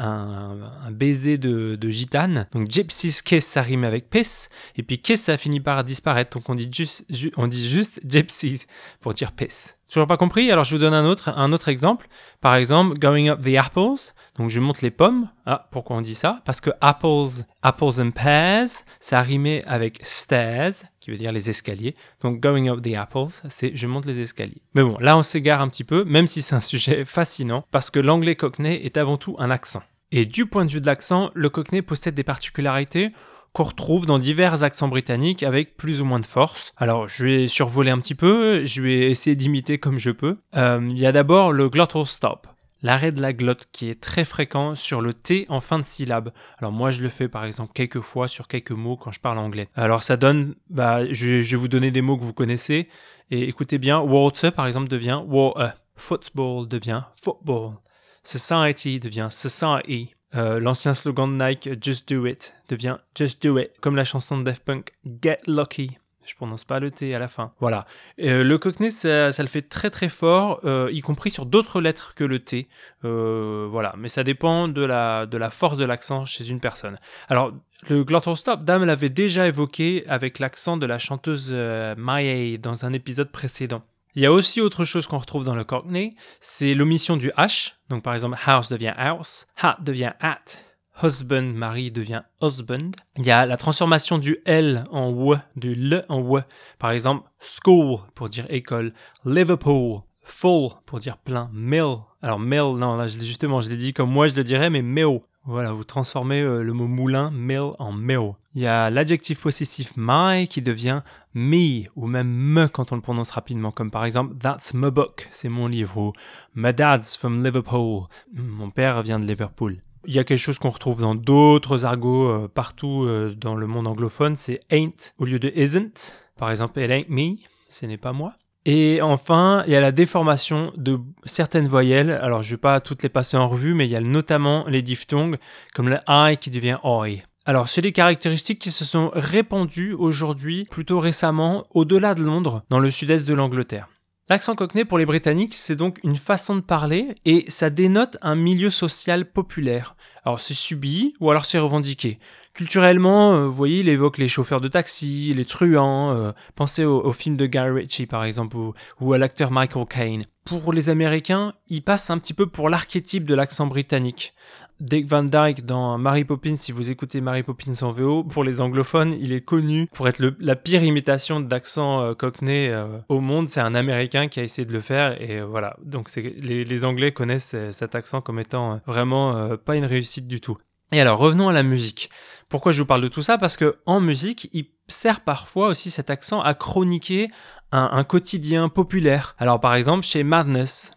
baiser 0.90 1.38
de, 1.38 1.88
gitane. 1.88 2.46
Donc 2.52 2.70
Gypsy's 2.70 3.22
Kiss, 3.22 3.46
ça 3.46 3.62
rime 3.62 3.84
avec 3.84 4.10
piss. 4.10 4.48
Et 4.76 4.82
puis 4.82 4.98
Kiss, 4.98 5.22
ça 5.22 5.37
finit 5.37 5.60
par 5.60 5.84
disparaître. 5.84 6.37
Donc 6.37 6.48
on 6.48 6.54
dit 6.54 6.69
juste, 6.72 7.06
on 7.37 7.46
dit 7.46 7.69
juste 7.69 8.00
Gypsies 8.06 8.66
pour 9.00 9.14
dire 9.14 9.32
piss. 9.32 9.75
Toujours 9.91 10.06
pas 10.06 10.17
compris? 10.17 10.50
Alors 10.50 10.65
je 10.65 10.75
vous 10.75 10.81
donne 10.81 10.94
un 10.94 11.06
autre, 11.06 11.29
un 11.37 11.53
autre 11.53 11.69
exemple. 11.69 12.09
Par 12.41 12.56
exemple, 12.56 12.99
Going 12.99 13.29
Up 13.29 13.41
the 13.43 13.56
Apples. 13.56 14.12
Donc 14.37 14.50
je 14.50 14.59
monte 14.59 14.83
les 14.83 14.91
pommes. 14.91 15.29
Ah, 15.47 15.69
pourquoi 15.71 15.97
on 15.97 16.00
dit 16.00 16.15
ça? 16.15 16.41
Parce 16.44 16.61
que 16.61 16.71
apples, 16.81 17.44
apples 17.62 18.00
and 18.00 18.11
pears, 18.11 18.69
ça 19.00 19.21
rimait 19.23 19.62
avec 19.67 20.00
stairs, 20.03 20.73
qui 21.00 21.11
veut 21.11 21.17
dire 21.17 21.33
les 21.33 21.50
escaliers. 21.50 21.94
Donc 22.21 22.41
Going 22.41 22.69
Up 22.69 22.83
the 22.83 22.97
Apples, 22.97 23.33
c'est 23.49 23.77
je 23.77 23.87
monte 23.87 24.06
les 24.06 24.21
escaliers. 24.21 24.61
Mais 24.75 24.83
bon, 24.83 24.97
là 25.00 25.17
on 25.17 25.23
s'égare 25.23 25.61
un 25.61 25.69
petit 25.69 25.85
peu, 25.85 26.05
même 26.05 26.27
si 26.27 26.43
c'est 26.43 26.56
un 26.56 26.61
sujet 26.61 27.05
fascinant, 27.06 27.65
parce 27.71 27.91
que 27.91 28.00
l'anglais 28.00 28.35
cockney 28.35 28.81
est 28.85 28.97
avant 28.97 29.17
tout 29.17 29.37
un 29.39 29.50
accent. 29.50 29.82
Et 30.12 30.25
du 30.25 30.47
point 30.47 30.65
de 30.65 30.71
vue 30.71 30.81
de 30.81 30.87
l'accent, 30.87 31.31
le 31.35 31.49
cockney 31.49 31.82
possède 31.82 32.15
des 32.15 32.25
particularités 32.25 33.11
qu'on 33.56 33.64
retrouve 33.64 34.05
dans 34.05 34.19
divers 34.19 34.64
accents 34.64 34.88
britanniques 34.88 35.43
avec 35.43 35.79
plus 35.79 36.03
ou 36.03 36.05
moins 36.05 36.20
de 36.20 36.26
force. 36.26 36.75
Alors 36.76 37.08
je 37.08 37.25
vais 37.25 37.47
survoler 37.47 37.91
un 37.91 37.97
petit 37.97 38.14
peu, 38.14 38.67
je 38.67 38.82
vais 38.82 39.11
essayer 39.11 39.35
d'imiter 39.35 39.79
comme 39.79 39.99
je 39.99 40.11
peux. 40.11 40.37
Euh, 40.56 40.87
il 40.91 41.00
y 41.00 41.06
a 41.06 41.12
d'abord 41.12 41.53
le 41.53 41.70
glottal 41.70 42.05
stop, 42.05 42.49
l'arrêt 42.82 43.12
de 43.12 43.23
la 43.23 43.32
glotte 43.32 43.67
qui 43.73 43.88
est 43.88 43.99
très 43.99 44.26
fréquent 44.26 44.75
sur 44.75 45.00
le 45.00 45.14
T 45.14 45.47
en 45.49 45.61
fin 45.61 45.79
de 45.79 45.85
syllabe. 45.85 46.32
Alors 46.58 46.70
moi 46.70 46.91
je 46.91 47.00
le 47.00 47.08
fais 47.08 47.29
par 47.29 47.47
exemple 47.47 47.70
quelques 47.73 48.03
fois 48.03 48.29
sur 48.29 48.47
quelques 48.47 48.73
mots 48.73 48.99
quand 48.99 49.11
je 49.11 49.20
parle 49.20 49.38
anglais. 49.38 49.70
Alors 49.75 50.03
ça 50.03 50.19
donne, 50.19 50.55
bah, 50.69 51.11
je, 51.11 51.41
vais 51.41 51.56
vous 51.56 51.69
donner 51.69 51.91
des 51.91 52.03
mots 52.03 52.19
que 52.19 52.25
vous 52.25 52.35
connaissez 52.35 52.91
et 53.31 53.49
écoutez 53.49 53.79
bien, 53.79 54.00
water 54.00 54.53
par 54.53 54.67
exemple 54.67 54.88
devient 54.88 55.23
water, 55.26 55.81
football 55.94 56.69
devient 56.69 57.05
football. 57.23 57.76
Society 58.23 59.00
devient 59.00 59.29
Society. 59.31 60.16
Euh, 60.34 60.58
l'ancien 60.58 60.93
slogan 60.94 61.37
de 61.37 61.44
Nike, 61.44 61.69
Just 61.82 62.12
Do 62.12 62.26
It, 62.26 62.55
devient 62.69 62.99
Just 63.14 63.43
Do 63.43 63.58
It. 63.58 63.70
Comme 63.81 63.96
la 63.96 64.05
chanson 64.05 64.38
de 64.38 64.43
Daft 64.43 64.64
Punk, 64.64 64.93
Get 65.23 65.38
Lucky. 65.46 65.99
Je 66.25 66.34
prononce 66.34 66.64
pas 66.64 66.81
le 66.81 66.90
T 66.90 67.14
à 67.14 67.20
la 67.20 67.28
fin. 67.28 67.52
Voilà. 67.61 67.87
Euh, 68.20 68.43
le 68.43 68.58
Cockney, 68.58 68.90
ça, 68.90 69.31
le 69.31 69.46
fait 69.46 69.62
très 69.62 69.90
très 69.90 70.08
fort, 70.08 70.61
euh, 70.64 70.90
y 70.93 71.00
compris 71.00 71.31
sur 71.31 71.46
d'autres 71.46 71.81
lettres 71.81 72.14
que 72.17 72.25
le 72.25 72.40
T. 72.40 72.67
voilà. 73.02 73.94
Mais 73.96 74.08
ça 74.08 74.25
dépend 74.25 74.67
de 74.67 74.82
la, 74.82 75.26
de 75.26 75.38
la 75.38 75.50
force 75.50 75.76
de 75.76 75.84
l'accent 75.84 76.25
chez 76.25 76.49
une 76.49 76.58
personne. 76.58 76.99
Alors, 77.29 77.52
le 77.88 78.02
glottal 78.02 78.37
stop, 78.37 78.64
Dame 78.64 78.84
l'avait 78.84 79.08
déjà 79.08 79.46
évoqué 79.46 80.05
avec 80.08 80.40
l'accent 80.40 80.76
de 80.76 80.87
la 80.87 80.99
chanteuse 80.99 81.52
Maya 81.96 82.58
dans 82.58 82.84
un 82.84 82.93
épisode 82.93 83.31
précédent. 83.31 83.82
Il 84.17 84.23
y 84.23 84.27
a 84.27 84.33
aussi 84.33 84.63
autre 84.63 84.87
chose 84.87 85.07
qu'on 85.07 85.19
retrouve 85.19 85.45
dans 85.45 85.55
le 85.55 85.65
Cockney, 85.65 86.17
c'est 86.41 86.73
l'omission 86.73 87.19
du 87.19 87.29
H. 87.37 87.75
Donc 87.91 88.03
par 88.03 88.15
exemple, 88.15 88.39
house 88.47 88.71
devient 88.71 88.95
house, 88.97 89.47
hat 89.61 89.77
devient 89.83 90.13
hat, 90.21 90.63
husband, 91.03 91.53
mari 91.53 91.91
devient 91.91 92.23
husband. 92.41 92.93
Il 93.19 93.27
y 93.27 93.31
a 93.31 93.44
la 93.44 93.58
transformation 93.58 94.17
du 94.17 94.39
L 94.46 94.87
en 94.91 95.11
W, 95.11 95.37
du 95.56 95.73
L 95.73 96.06
en 96.08 96.23
W. 96.23 96.44
Par 96.79 96.93
exemple, 96.93 97.29
school 97.41 97.99
pour 98.15 98.31
dire 98.31 98.46
école, 98.49 98.94
Liverpool, 99.27 100.01
full 100.23 100.70
pour 100.87 100.99
dire 100.99 101.19
plein, 101.19 101.51
mill. 101.53 101.99
Alors 102.23 102.41
mill, 102.41 102.75
non, 102.79 102.96
là 102.96 103.08
justement, 103.08 103.61
je 103.61 103.69
l'ai 103.69 103.77
dit 103.77 103.93
comme 103.93 104.11
moi 104.11 104.29
je 104.29 104.35
le 104.35 104.44
dirais, 104.44 104.70
mais 104.70 104.81
mill. 104.81 105.20
Voilà, 105.48 105.72
vous 105.72 105.84
transformez 105.84 106.41
euh, 106.41 106.62
le 106.62 106.72
mot 106.72 106.88
moulin, 106.88 107.31
mill, 107.31 107.70
en 107.79 107.93
mill. 107.93 108.32
Il 108.56 108.62
y 108.62 108.67
a 108.67 108.91
l'adjectif 108.91 109.41
possessif 109.41 109.93
my 109.96 110.48
qui 110.48 110.60
devient 110.60 111.03
me 111.34 111.84
ou 111.94 112.08
même 112.08 112.29
me 112.29 112.67
quand 112.67 112.91
on 112.91 112.96
le 112.96 113.00
prononce 113.00 113.31
rapidement, 113.31 113.70
comme 113.70 113.93
par 113.93 114.05
exemple 114.05 114.34
That's 114.38 114.74
my 114.74 114.91
book, 114.91 115.29
c'est 115.31 115.48
mon 115.48 115.69
livre, 115.69 115.98
ou 115.98 116.12
My 116.56 116.72
dad's 116.72 117.17
from 117.17 117.44
Liverpool, 117.44 118.06
mon 118.34 118.70
père 118.70 119.03
vient 119.03 119.20
de 119.20 119.26
Liverpool. 119.26 119.76
Il 120.06 120.15
y 120.15 120.19
a 120.19 120.24
quelque 120.24 120.38
chose 120.38 120.58
qu'on 120.58 120.70
retrouve 120.70 121.00
dans 121.00 121.15
d'autres 121.15 121.84
argots 121.84 122.29
euh, 122.29 122.48
partout 122.53 123.05
euh, 123.05 123.32
dans 123.36 123.55
le 123.55 123.69
monde 123.69 123.86
anglophone, 123.86 124.34
c'est 124.34 124.60
ain't 124.70 125.15
au 125.19 125.26
lieu 125.26 125.38
de 125.38 125.53
isn't. 125.55 126.12
Par 126.36 126.50
exemple, 126.50 126.81
it 126.81 126.91
ain't 126.91 127.08
me, 127.08 127.36
ce 127.69 127.86
n'est 127.86 127.98
pas 127.98 128.12
moi. 128.12 128.34
Et 128.69 129.01
enfin, 129.01 129.63
il 129.69 129.73
y 129.73 129.77
a 129.77 129.81
la 129.81 129.93
déformation 129.93 130.73
de 130.77 130.99
certaines 131.25 131.69
voyelles. 131.69 132.11
Alors, 132.11 132.43
je 132.43 132.49
ne 132.49 132.56
vais 132.56 132.61
pas 132.61 132.81
toutes 132.81 133.05
les 133.05 133.08
passer 133.08 133.37
en 133.37 133.46
revue, 133.49 133.75
mais 133.75 133.87
il 133.87 133.93
y 133.93 133.96
a 133.96 134.01
notamment 134.01 134.65
les 134.67 134.82
diphtongues, 134.82 135.37
comme 135.73 135.89
le 135.89 135.99
I 136.08 136.37
qui 136.37 136.51
devient 136.51 136.79
oi. 136.82 137.23
Alors, 137.44 137.69
c'est 137.69 137.81
des 137.81 137.93
caractéristiques 137.93 138.58
qui 138.58 138.73
se 138.73 138.85
sont 138.85 139.13
répandues 139.15 139.93
aujourd'hui, 139.93 140.67
plutôt 140.69 140.99
récemment, 140.99 141.69
au-delà 141.70 142.17
de 142.17 142.25
Londres, 142.25 142.65
dans 142.69 142.81
le 142.81 142.91
sud-est 142.91 143.29
de 143.29 143.35
l'Angleterre. 143.35 143.87
L'accent 144.29 144.56
cockney 144.56 144.85
pour 144.85 144.99
les 144.99 145.06
Britanniques, 145.06 145.55
c'est 145.55 145.77
donc 145.77 146.01
une 146.03 146.17
façon 146.17 146.56
de 146.56 146.61
parler 146.61 147.15
et 147.25 147.45
ça 147.47 147.71
dénote 147.71 148.19
un 148.23 148.35
milieu 148.35 148.71
social 148.71 149.31
populaire. 149.31 149.95
Alors 150.25 150.41
c'est 150.41 150.53
subi 150.53 151.15
ou 151.21 151.31
alors 151.31 151.45
c'est 151.45 151.61
revendiqué. 151.61 152.19
Culturellement, 152.53 153.35
euh, 153.35 153.47
vous 153.47 153.53
voyez, 153.53 153.81
il 153.81 153.89
évoque 153.89 154.19
les 154.19 154.27
chauffeurs 154.27 154.61
de 154.61 154.67
taxi, 154.67 155.33
les 155.33 155.45
truands. 155.45 156.11
Euh, 156.11 156.33
pensez 156.56 156.85
au, 156.85 157.13
film 157.13 157.37
de 157.37 157.47
Gary 157.47 157.71
Ritchie 157.71 158.06
par 158.06 158.25
exemple 158.25 158.56
ou, 159.01 159.13
à 159.13 159.19
l'acteur 159.19 159.53
Michael 159.53 159.87
Caine. 159.87 160.25
Pour 160.45 160.73
les 160.73 160.89
Américains, 160.89 161.55
il 161.69 161.85
passe 161.85 162.11
un 162.11 162.19
petit 162.19 162.35
peu 162.35 162.47
pour 162.47 162.69
l'archétype 162.69 163.27
de 163.27 163.35
l'accent 163.37 163.67
britannique. 163.67 164.35
Dick 164.81 165.06
Van 165.06 165.23
Dyke 165.25 165.65
dans 165.65 165.97
Mary 165.97 166.25
Poppins, 166.25 166.56
si 166.56 166.71
vous 166.71 166.91
écoutez 166.91 167.23
Mary 167.23 167.43
Poppins 167.43 167.83
en 167.83 167.91
VO, 167.91 168.25
pour 168.25 168.45
les 168.45 168.61
anglophones, 168.61 169.17
il 169.19 169.33
est 169.33 169.41
connu 169.41 169.89
pour 169.95 170.06
être 170.06 170.23
la 170.39 170.55
pire 170.55 170.83
imitation 170.83 171.41
d'accent 171.41 172.03
euh, 172.03 172.15
cockney 172.15 172.69
euh, 172.69 172.99
au 173.09 173.21
monde. 173.21 173.49
C'est 173.49 173.61
un 173.61 173.75
Américain 173.75 174.29
qui 174.29 174.39
a 174.39 174.43
essayé 174.43 174.67
de 174.67 174.73
le 174.73 174.81
faire 174.81 175.21
et 175.21 175.39
euh, 175.39 175.47
voilà. 175.47 175.77
Donc 175.83 176.15
les, 176.15 176.65
les, 176.65 176.85
Anglais 176.85 177.13
connaissent 177.13 177.56
cet 177.71 177.95
accent 177.95 178.21
comme 178.21 178.39
étant 178.39 178.81
vraiment 178.87 179.56
pas 179.56 179.77
une 179.77 179.87
réussite 179.87 180.29
du 180.29 180.41
tout. 180.41 180.59
Et 180.93 181.01
alors 181.01 181.19
revenons 181.19 181.49
à 181.49 181.53
la 181.53 181.63
musique. 181.63 182.11
Pourquoi 182.49 182.73
je 182.73 182.81
vous 182.83 182.87
parle 182.87 183.01
de 183.01 183.09
tout 183.09 183.23
ça? 183.23 183.39
Parce 183.39 183.56
que 183.56 183.77
en 183.87 184.01
musique, 184.01 184.51
il 184.53 184.67
sert 184.89 185.23
parfois 185.23 185.69
aussi 185.69 185.91
cet 185.91 186.11
accent 186.11 186.43
à 186.43 186.55
chroniquer 186.55 187.29
un, 187.73 187.89
un 187.93 188.05
quotidien 188.05 188.69
populaire. 188.69 189.35
Alors 189.39 189.59
par 189.59 189.75
exemple 189.75 190.05
chez 190.05 190.23
Madness, 190.23 190.93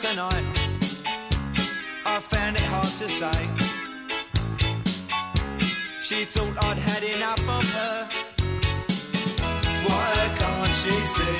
tonight. 0.00 0.44
I 2.06 2.18
found 2.20 2.56
it 2.56 2.66
hard 2.72 2.92
to 3.00 3.06
say. 3.08 3.40
She 6.02 6.24
thought 6.24 6.56
I'd 6.64 6.78
had 6.78 7.02
enough 7.16 7.44
of 7.48 7.64
her. 7.76 8.08
Why 9.86 10.12
can't 10.40 10.72
she 10.80 10.90
see? 11.16 11.38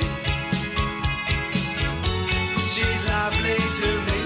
She's 2.75 3.02
lovely 3.08 3.58
to 3.80 3.88
me. 4.06 4.20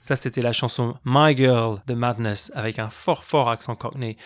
Ça, 0.00 0.16
c'était 0.16 0.42
la 0.42 0.52
chanson 0.52 0.94
My 1.04 1.34
Girl 1.36 1.80
de 1.86 1.94
Madness 1.94 2.52
avec 2.54 2.78
un 2.78 2.90
fort 2.90 3.24
fort 3.24 3.50
accent 3.50 3.74
cockney. 3.74 4.16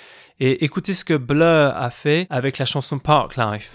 Et 0.40 0.64
écoutez 0.64 0.92
ce 0.92 1.04
que 1.04 1.14
Blur 1.14 1.72
a 1.74 1.90
fait 1.90 2.26
avec 2.28 2.58
la 2.58 2.66
chanson 2.66 2.98
Park 2.98 3.36
Life. 3.36 3.70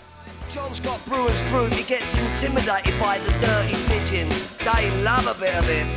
John's 0.50 0.80
got 0.80 1.04
brewer's 1.06 1.40
fruit, 1.50 1.74
he 1.74 1.84
gets 1.84 2.16
intimidated 2.16 3.00
by 3.00 3.20
the 3.20 3.32
dirty 3.40 3.76
pigeons. 3.88 4.58
They 4.58 4.90
love 5.04 5.26
a 5.28 5.40
bit 5.40 5.56
of 5.56 5.66
him. 5.66 5.88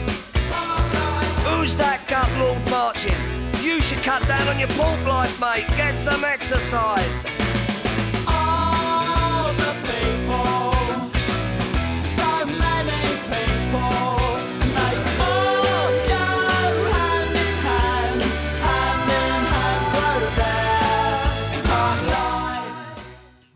Who's 1.45 1.75
that 1.77 2.01
gut 2.09 2.31
lord 2.39 2.59
marching? 2.71 3.15
You 3.63 3.81
should 3.83 3.99
cut 3.99 4.27
down 4.27 4.47
on 4.49 4.59
your 4.59 4.69
pork 4.71 5.05
life, 5.07 5.41
mate. 5.41 5.67
Get 5.77 5.99
some 5.99 6.25
exercise. 6.25 7.46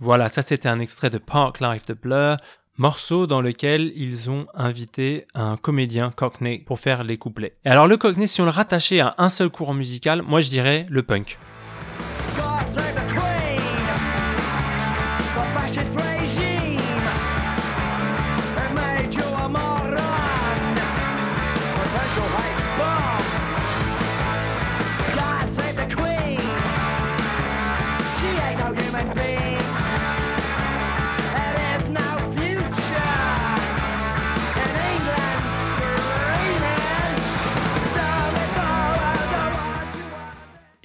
Voilà, 0.02 0.30
ça 0.30 0.40
c'était 0.40 0.68
un 0.68 0.78
extrait 0.78 1.10
de 1.10 1.18
Park 1.18 1.60
Life 1.60 1.84
de 1.84 1.92
Blur, 1.92 2.38
morceau 2.78 3.26
dans 3.26 3.42
lequel 3.42 3.92
ils 3.94 4.30
ont 4.30 4.46
invité 4.54 5.26
un 5.34 5.58
comédien 5.58 6.10
Cockney 6.10 6.58
pour 6.58 6.80
faire 6.80 7.04
les 7.04 7.18
couplets. 7.18 7.54
Et 7.66 7.68
alors 7.68 7.86
le 7.86 7.98
Cockney, 7.98 8.26
si 8.26 8.40
on 8.40 8.46
le 8.46 8.50
rattachait 8.50 9.00
à 9.00 9.14
un 9.18 9.28
seul 9.28 9.50
courant 9.50 9.74
musical, 9.74 10.22
moi 10.22 10.40
je 10.40 10.48
dirais 10.48 10.86
le 10.88 11.02
punk. 11.02 11.38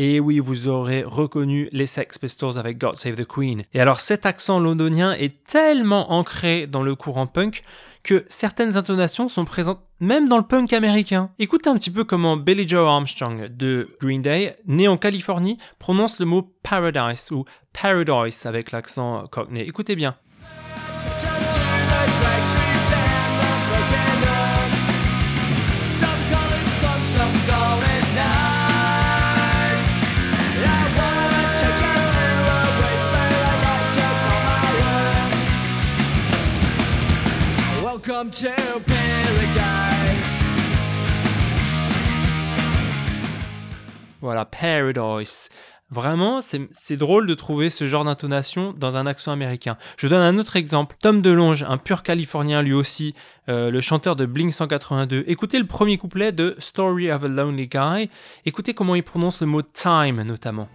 Et 0.07 0.19
oui, 0.19 0.37
vous 0.37 0.67
aurez 0.67 1.03
reconnu 1.03 1.67
les 1.71 1.87
Sex 1.87 2.19
Pistols 2.19 2.59
avec 2.59 2.77
God 2.77 2.95
Save 2.95 3.15
the 3.15 3.25
Queen. 3.25 3.63
Et 3.73 3.79
alors 3.79 3.99
cet 3.99 4.27
accent 4.27 4.59
londonien 4.59 5.13
est 5.13 5.43
tellement 5.47 6.11
ancré 6.11 6.67
dans 6.67 6.83
le 6.83 6.93
courant 6.93 7.25
punk 7.25 7.63
que 8.03 8.23
certaines 8.27 8.77
intonations 8.77 9.29
sont 9.29 9.45
présentes 9.45 9.79
même 9.99 10.29
dans 10.29 10.37
le 10.37 10.43
punk 10.43 10.73
américain. 10.73 11.31
Écoutez 11.39 11.71
un 11.71 11.77
petit 11.77 11.89
peu 11.89 12.03
comment 12.03 12.37
Billy 12.37 12.67
Joe 12.67 12.87
Armstrong 12.87 13.47
de 13.47 13.97
Green 13.99 14.21
Day, 14.21 14.55
né 14.67 14.87
en 14.87 14.97
Californie, 14.97 15.57
prononce 15.79 16.19
le 16.19 16.27
mot 16.27 16.43
paradise 16.61 17.31
ou 17.31 17.45
paradise 17.73 18.45
avec 18.45 18.69
l'accent 18.69 19.25
cockney. 19.31 19.61
Écoutez 19.61 19.95
bien. 19.95 20.15
Voilà, 44.21 44.45
Paradise. 44.45 45.49
Vraiment, 45.91 46.39
c'est 46.41 46.95
drôle 46.95 47.27
de 47.27 47.33
trouver 47.33 47.69
ce 47.69 47.87
genre 47.87 48.05
d'intonation 48.05 48.73
dans 48.77 48.95
un 48.95 49.05
accent 49.05 49.33
américain. 49.33 49.77
Je 49.97 50.07
donne 50.07 50.21
un 50.21 50.39
autre 50.39 50.55
exemple. 50.55 50.95
Tom 51.01 51.21
DeLonge, 51.21 51.63
un 51.63 51.77
pur 51.77 52.03
californien 52.03 52.61
lui 52.61 52.73
aussi, 52.73 53.13
euh, 53.49 53.69
le 53.69 53.81
chanteur 53.81 54.15
de 54.15 54.25
Blink 54.25 54.53
182. 54.53 55.25
Écoutez 55.27 55.59
le 55.59 55.67
premier 55.67 55.97
couplet 55.97 56.31
de 56.31 56.55
Story 56.57 57.11
of 57.11 57.25
a 57.25 57.27
Lonely 57.27 57.67
Guy. 57.67 58.09
Écoutez 58.45 58.73
comment 58.73 58.95
il 58.95 59.03
prononce 59.03 59.41
le 59.41 59.47
mot 59.47 59.61
time 59.61 60.23
notamment. 60.23 60.69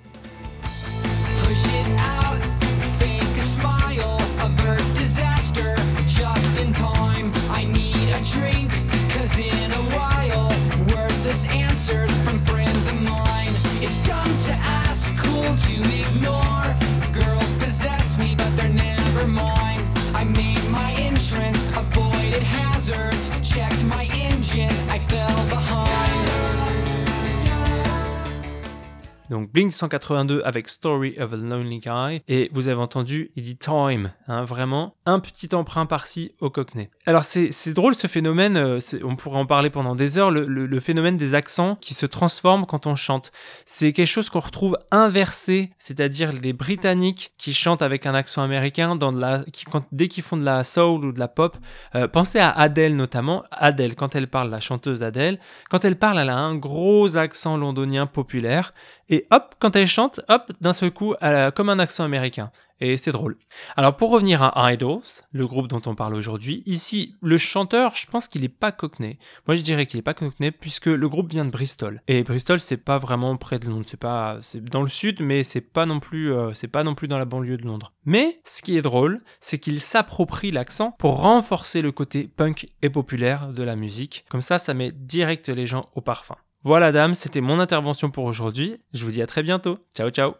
Donc 29.31 29.53
Blink 29.53 29.73
182 29.73 30.43
avec 30.45 30.69
Story 30.69 31.15
of 31.21 31.33
a 31.33 31.37
Lonely 31.37 31.79
Guy. 31.79 32.23
Et 32.27 32.51
vous 32.53 32.67
avez 32.67 32.81
entendu, 32.81 33.31
il 33.37 33.45
dit 33.45 33.57
Time, 33.57 34.13
hein, 34.27 34.45
vraiment 34.45 34.97
un 35.07 35.21
petit 35.21 35.55
emprunt 35.55 35.87
par-ci 35.87 36.33
au 36.41 36.51
Cockney. 36.51 36.91
Alors 37.07 37.25
c'est 37.25 37.73
drôle 37.73 37.95
ce 37.95 38.09
phénomène, 38.09 38.57
euh, 38.57 38.79
on 39.05 39.15
pourrait 39.15 39.39
en 39.39 39.47
parler 39.47 39.71
pendant 39.71 39.95
des 39.95 40.19
heures, 40.19 40.33
le, 40.33 40.81
phénomène 40.81 41.17
des 41.17 41.35
accents 41.37 41.77
qui 41.81 41.95
se 41.95 42.07
transforment 42.07 42.67
quand 42.67 42.87
on 42.89 42.97
chante. 42.97 43.31
C'est 43.67 43.93
quelque 43.93 44.09
chose 44.09 44.31
qu'on 44.31 44.41
retrouve 44.41 44.77
inversé, 44.91 45.71
c'est-à-dire 45.79 46.33
les 46.33 46.53
Britanniques 46.53 47.33
qui 47.39 47.53
chantent 47.53 47.83
avec 47.83 48.07
un 48.07 48.15
accent 48.15 48.43
américain 48.43 48.97
dans 48.97 49.13
la, 49.13 49.45
qui, 49.53 49.65
dès 49.93 50.09
qu'ils 50.09 50.25
font 50.25 50.39
de 50.39 50.45
la 50.45 50.65
soul 50.65 51.05
ou 51.05 51.13
de 51.13 51.21
la 51.21 51.29
pop. 51.29 51.57
Euh, 51.95 52.09
pensez 52.09 52.41
à 52.41 52.51
Adele 52.51 52.97
notamment. 52.97 53.45
Adele, 53.53 53.95
quand 53.95 54.17
elle 54.17 54.27
parle, 54.27 54.51
la 54.51 54.61
chanteuse 54.61 55.05
Adele, 55.05 55.39
quand 55.69 55.85
elle 55.85 55.97
parle, 55.97 56.19
elle 56.19 56.31
a 56.31 56.39
un 56.39 56.57
gros 56.57 57.17
accent 57.17 57.57
londonien 57.57 58.07
populaire. 58.07 58.75
Et 59.13 59.20
hop, 59.31 59.55
quand 59.59 59.77
elle 59.77 59.87
chante, 59.87 60.21
hop, 60.29 60.53
d'un 60.61 60.73
seul 60.73 60.91
coup, 60.91 61.15
elle 61.21 61.35
a 61.35 61.51
comme 61.51 61.69
un 61.69 61.79
accent 61.79 62.05
américain. 62.05 62.51
Et 62.83 62.97
c'est 62.97 63.13
drôle. 63.13 63.37
Alors 63.77 63.97
pour 63.97 64.11
revenir 64.11 64.43
à 64.43 64.73
Idols, 64.73 65.03
le 65.33 65.47
groupe 65.47 65.69
dont 65.69 65.83
on 65.85 65.95
parle 65.95 66.15
aujourd'hui, 66.15 66.63
ici, 66.65 67.15
le 67.21 67.37
chanteur, 67.37 67.95
je 67.95 68.07
pense 68.07 68.27
qu'il 68.27 68.41
n'est 68.41 68.49
pas 68.49 68.73
cockney. 68.73 69.19
Moi 69.47 69.55
je 69.55 69.61
dirais 69.61 69.85
qu'il 69.85 69.99
n'est 69.99 70.03
pas 70.03 70.15
cockney 70.15 70.51
puisque 70.51 70.87
le 70.87 71.09
groupe 71.09 71.31
vient 71.31 71.45
de 71.45 71.51
Bristol. 71.51 72.03
Et 72.09 72.23
Bristol, 72.23 72.59
c'est 72.59 72.79
pas 72.79 72.97
vraiment 72.97 73.37
près 73.37 73.59
de 73.59 73.67
Londres, 73.67 73.85
c'est 73.87 74.01
pas, 74.01 74.39
c'est 74.41 74.65
dans 74.65 74.83
le 74.83 74.89
sud, 74.89 75.21
mais 75.21 75.45
c'est 75.45 75.61
pas 75.61 75.85
non 75.85 76.01
plus, 76.01 76.33
euh, 76.33 76.55
c'est 76.55 76.69
pas 76.69 76.83
non 76.83 76.95
plus 76.95 77.07
dans 77.07 77.19
la 77.19 77.27
banlieue 77.27 77.59
de 77.59 77.67
Londres. 77.67 77.93
Mais 78.07 78.41
ce 78.47 78.63
qui 78.63 78.79
est 78.79 78.83
drôle, 78.83 79.21
c'est 79.41 79.59
qu'il 79.59 79.81
s'approprie 79.81 80.51
l'accent 80.51 80.93
pour 80.99 81.21
renforcer 81.21 81.83
le 81.83 81.93
côté 81.93 82.31
punk 82.35 82.67
et 82.81 82.89
populaire 82.89 83.53
de 83.53 83.63
la 83.63 83.77
musique. 83.77 84.25
Comme 84.31 84.41
ça, 84.41 84.59
ça 84.59 84.73
met 84.73 84.91
direct 84.91 85.51
les 85.51 85.67
gens 85.67 85.91
au 85.95 86.01
parfum. 86.01 86.37
Voilà 86.63 86.93
dame, 86.93 87.15
c'était 87.15 87.41
mon 87.41 87.59
intervention 87.59 88.11
pour 88.11 88.25
aujourd'hui. 88.25 88.77
Je 88.93 89.07
vous 89.07 89.11
dis 89.11 89.23
à 89.23 89.27
très 89.27 89.43
bientôt. 89.43 89.79
Ciao 89.97 90.11
ciao. 90.11 90.35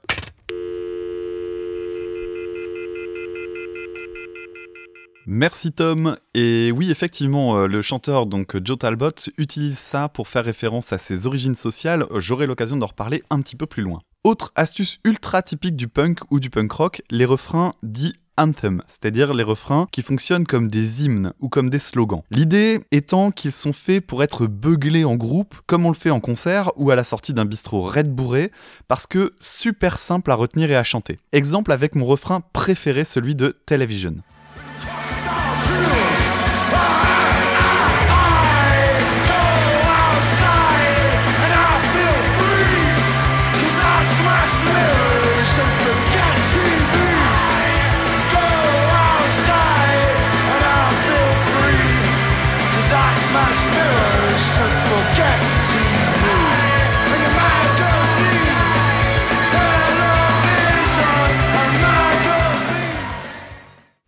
Merci 5.27 5.73
Tom. 5.73 6.19
Et 6.35 6.73
oui, 6.73 6.91
effectivement, 6.91 7.57
euh, 7.57 7.67
le 7.67 7.81
chanteur 7.81 8.27
donc 8.27 8.63
Joe 8.63 8.77
Talbot 8.77 9.13
utilise 9.39 9.79
ça 9.79 10.11
pour 10.11 10.29
faire 10.29 10.45
référence 10.45 10.93
à 10.93 10.99
ses 10.99 11.27
origines 11.27 11.55
sociales. 11.55 12.05
J'aurai 12.17 12.47
l'occasion 12.47 12.77
d'en 12.77 12.87
reparler 12.87 13.23
un 13.31 13.41
petit 13.41 13.57
peu 13.57 13.65
plus 13.65 13.83
loin. 13.83 14.01
Autre 14.23 14.53
astuce 14.57 14.99
ultra 15.05 15.41
typique 15.43 15.77
du 15.77 15.89
punk 15.89 16.19
ou 16.31 16.39
du 16.39 16.51
punk 16.51 16.71
rock, 16.73 17.03
les 17.11 17.25
refrains 17.25 17.73
dits 17.83 18.17
anthem, 18.41 18.83
c'est-à-dire 18.87 19.35
les 19.35 19.43
refrains 19.43 19.87
qui 19.93 20.03
fonctionnent 20.03 20.47
comme 20.47 20.69
des 20.69 21.05
hymnes 21.05 21.33
ou 21.41 21.49
comme 21.49 21.71
des 21.71 21.79
slogans. 21.79 22.23
L'idée 22.31 22.81
étant 22.91 23.31
qu'ils 23.31 23.53
sont 23.53 23.73
faits 23.73 24.07
pour 24.07 24.23
être 24.23 24.47
beuglés 24.47 25.05
en 25.05 25.17
groupe, 25.17 25.55
comme 25.67 25.87
on 25.87 25.91
le 25.91 25.95
fait 25.95 26.11
en 26.11 26.21
concert 26.21 26.73
ou 26.77 26.91
à 26.91 26.97
la 26.97 27.05
sortie 27.05 27.35
d'un 27.35 27.45
bistrot 27.45 27.83
red 27.83 28.09
bourré, 28.09 28.51
parce 28.89 29.07
que 29.07 29.33
super 29.41 29.99
simple 29.99 30.31
à 30.31 30.35
retenir 30.35 30.71
et 30.71 30.77
à 30.77 30.85
chanter. 30.85 31.19
Exemple 31.33 31.73
avec 31.73 31.95
mon 31.95 32.05
refrain 32.05 32.43
préféré, 32.53 33.05
celui 33.05 33.35
de 33.35 33.57
Television. 33.67 34.17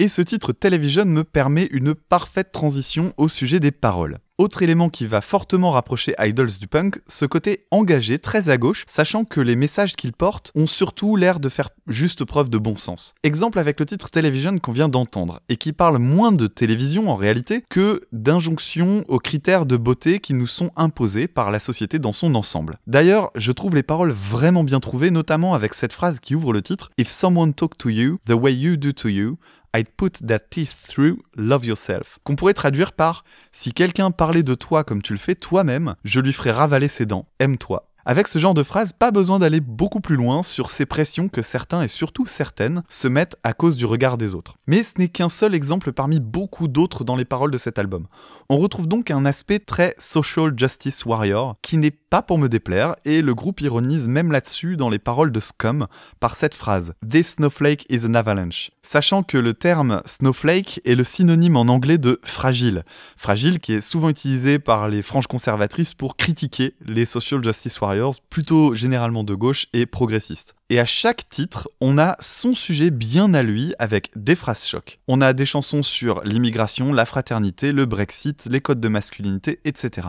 Et 0.02 0.08
ce 0.08 0.20
titre 0.20 0.52
Television 0.52 1.04
me 1.04 1.22
permet 1.22 1.68
une 1.70 1.94
parfaite 1.94 2.50
transition 2.50 3.14
au 3.18 3.28
sujet 3.28 3.60
des 3.60 3.70
paroles. 3.70 4.18
Autre 4.36 4.62
élément 4.62 4.88
qui 4.88 5.06
va 5.06 5.20
fortement 5.20 5.70
rapprocher 5.70 6.16
Idols 6.18 6.58
du 6.58 6.66
punk, 6.66 7.00
ce 7.06 7.26
côté 7.26 7.66
engagé, 7.70 8.18
très 8.18 8.48
à 8.48 8.56
gauche, 8.56 8.82
sachant 8.88 9.24
que 9.24 9.40
les 9.40 9.54
messages 9.54 9.94
qu'ils 9.94 10.14
portent 10.14 10.50
ont 10.56 10.66
surtout 10.66 11.14
l'air 11.14 11.38
de 11.38 11.48
faire 11.48 11.70
juste 11.86 12.24
preuve 12.24 12.50
de 12.50 12.58
bon 12.58 12.76
sens. 12.76 13.14
Exemple 13.22 13.60
avec 13.60 13.78
le 13.78 13.86
titre 13.86 14.10
Television 14.10 14.58
qu'on 14.58 14.72
vient 14.72 14.88
d'entendre, 14.88 15.38
et 15.48 15.56
qui 15.56 15.72
parle 15.72 15.98
moins 15.98 16.32
de 16.32 16.48
télévision 16.48 17.08
en 17.08 17.14
réalité 17.14 17.62
que 17.70 18.00
d'injonctions 18.10 19.04
aux 19.06 19.20
critères 19.20 19.66
de 19.66 19.76
beauté 19.76 20.18
qui 20.18 20.34
nous 20.34 20.48
sont 20.48 20.72
imposés 20.74 21.28
par 21.28 21.52
la 21.52 21.60
société 21.60 22.00
dans 22.00 22.12
son 22.12 22.34
ensemble. 22.34 22.78
D'ailleurs, 22.88 23.30
je 23.36 23.52
trouve 23.52 23.76
les 23.76 23.84
paroles 23.84 24.10
vraiment 24.10 24.64
bien 24.64 24.80
trouvées, 24.80 25.12
notamment 25.12 25.54
avec 25.54 25.74
cette 25.74 25.92
phrase 25.92 26.18
qui 26.18 26.34
ouvre 26.34 26.52
le 26.52 26.62
titre 26.62 26.90
If 26.98 27.08
someone 27.08 27.54
talk 27.54 27.78
to 27.78 27.90
you 27.90 28.18
the 28.26 28.32
way 28.32 28.54
you 28.54 28.76
do 28.76 28.90
to 28.90 29.08
you, 29.08 29.38
I'd 29.74 29.88
put 29.96 30.26
that 30.26 30.40
teeth 30.50 30.74
through, 30.86 31.22
love 31.34 31.64
yourself. 31.64 32.18
Qu'on 32.24 32.36
pourrait 32.36 32.54
traduire 32.54 32.92
par 32.92 33.24
Si 33.52 33.72
quelqu'un 33.72 34.10
parlait 34.10 34.42
de 34.42 34.54
toi 34.54 34.84
comme 34.84 35.00
tu 35.00 35.14
le 35.14 35.18
fais 35.18 35.34
toi-même, 35.34 35.94
je 36.04 36.20
lui 36.20 36.32
ferai 36.32 36.50
ravaler 36.50 36.88
ses 36.88 37.06
dents, 37.06 37.26
aime-toi. 37.38 37.88
Avec 38.04 38.26
ce 38.26 38.40
genre 38.40 38.54
de 38.54 38.64
phrase, 38.64 38.92
pas 38.92 39.12
besoin 39.12 39.38
d'aller 39.38 39.60
beaucoup 39.60 40.00
plus 40.00 40.16
loin 40.16 40.42
sur 40.42 40.70
ces 40.70 40.86
pressions 40.86 41.28
que 41.28 41.40
certains 41.40 41.82
et 41.82 41.88
surtout 41.88 42.26
certaines 42.26 42.82
se 42.88 43.06
mettent 43.06 43.36
à 43.44 43.52
cause 43.52 43.76
du 43.76 43.86
regard 43.86 44.18
des 44.18 44.34
autres. 44.34 44.56
Mais 44.66 44.82
ce 44.82 44.94
n'est 44.98 45.08
qu'un 45.08 45.28
seul 45.28 45.54
exemple 45.54 45.92
parmi 45.92 46.18
beaucoup 46.18 46.66
d'autres 46.66 47.04
dans 47.04 47.14
les 47.14 47.24
paroles 47.24 47.52
de 47.52 47.58
cet 47.58 47.78
album. 47.78 48.08
On 48.48 48.58
retrouve 48.58 48.88
donc 48.88 49.12
un 49.12 49.24
aspect 49.24 49.60
très 49.60 49.94
social 49.98 50.52
justice 50.56 51.04
warrior 51.06 51.56
qui 51.62 51.76
n'est 51.76 51.96
pas 52.12 52.20
pour 52.20 52.36
me 52.36 52.50
déplaire 52.50 52.94
et 53.06 53.22
le 53.22 53.34
groupe 53.34 53.62
ironise 53.62 54.06
même 54.06 54.32
là-dessus 54.32 54.76
dans 54.76 54.90
les 54.90 54.98
paroles 54.98 55.32
de 55.32 55.40
Scum 55.40 55.86
par 56.20 56.36
cette 56.36 56.54
phrase 56.54 56.92
This 57.08 57.36
snowflake 57.36 57.86
is 57.88 58.04
an 58.04 58.12
avalanche, 58.12 58.70
sachant 58.82 59.22
que 59.22 59.38
le 59.38 59.54
terme 59.54 60.02
snowflake 60.04 60.82
est 60.84 60.94
le 60.94 61.04
synonyme 61.04 61.56
en 61.56 61.62
anglais 61.62 61.96
de 61.96 62.20
fragile. 62.22 62.84
Fragile 63.16 63.60
qui 63.60 63.72
est 63.72 63.80
souvent 63.80 64.10
utilisé 64.10 64.58
par 64.58 64.90
les 64.90 65.00
franges 65.00 65.26
conservatrices 65.26 65.94
pour 65.94 66.18
critiquer 66.18 66.74
les 66.84 67.06
social 67.06 67.42
justice 67.42 67.80
warriors 67.80 68.16
plutôt 68.28 68.74
généralement 68.74 69.24
de 69.24 69.34
gauche 69.34 69.68
et 69.72 69.86
progressiste. 69.86 70.54
Et 70.68 70.80
à 70.80 70.84
chaque 70.84 71.30
titre, 71.30 71.70
on 71.80 71.96
a 71.96 72.16
son 72.20 72.54
sujet 72.54 72.90
bien 72.90 73.32
à 73.32 73.42
lui 73.42 73.74
avec 73.78 74.10
des 74.16 74.34
phrases 74.34 74.66
chocs. 74.66 75.00
On 75.08 75.22
a 75.22 75.32
des 75.32 75.46
chansons 75.46 75.82
sur 75.82 76.22
l'immigration, 76.24 76.92
la 76.92 77.06
fraternité, 77.06 77.72
le 77.72 77.86
Brexit, 77.86 78.44
les 78.50 78.60
codes 78.60 78.80
de 78.80 78.88
masculinité, 78.88 79.60
etc. 79.64 80.08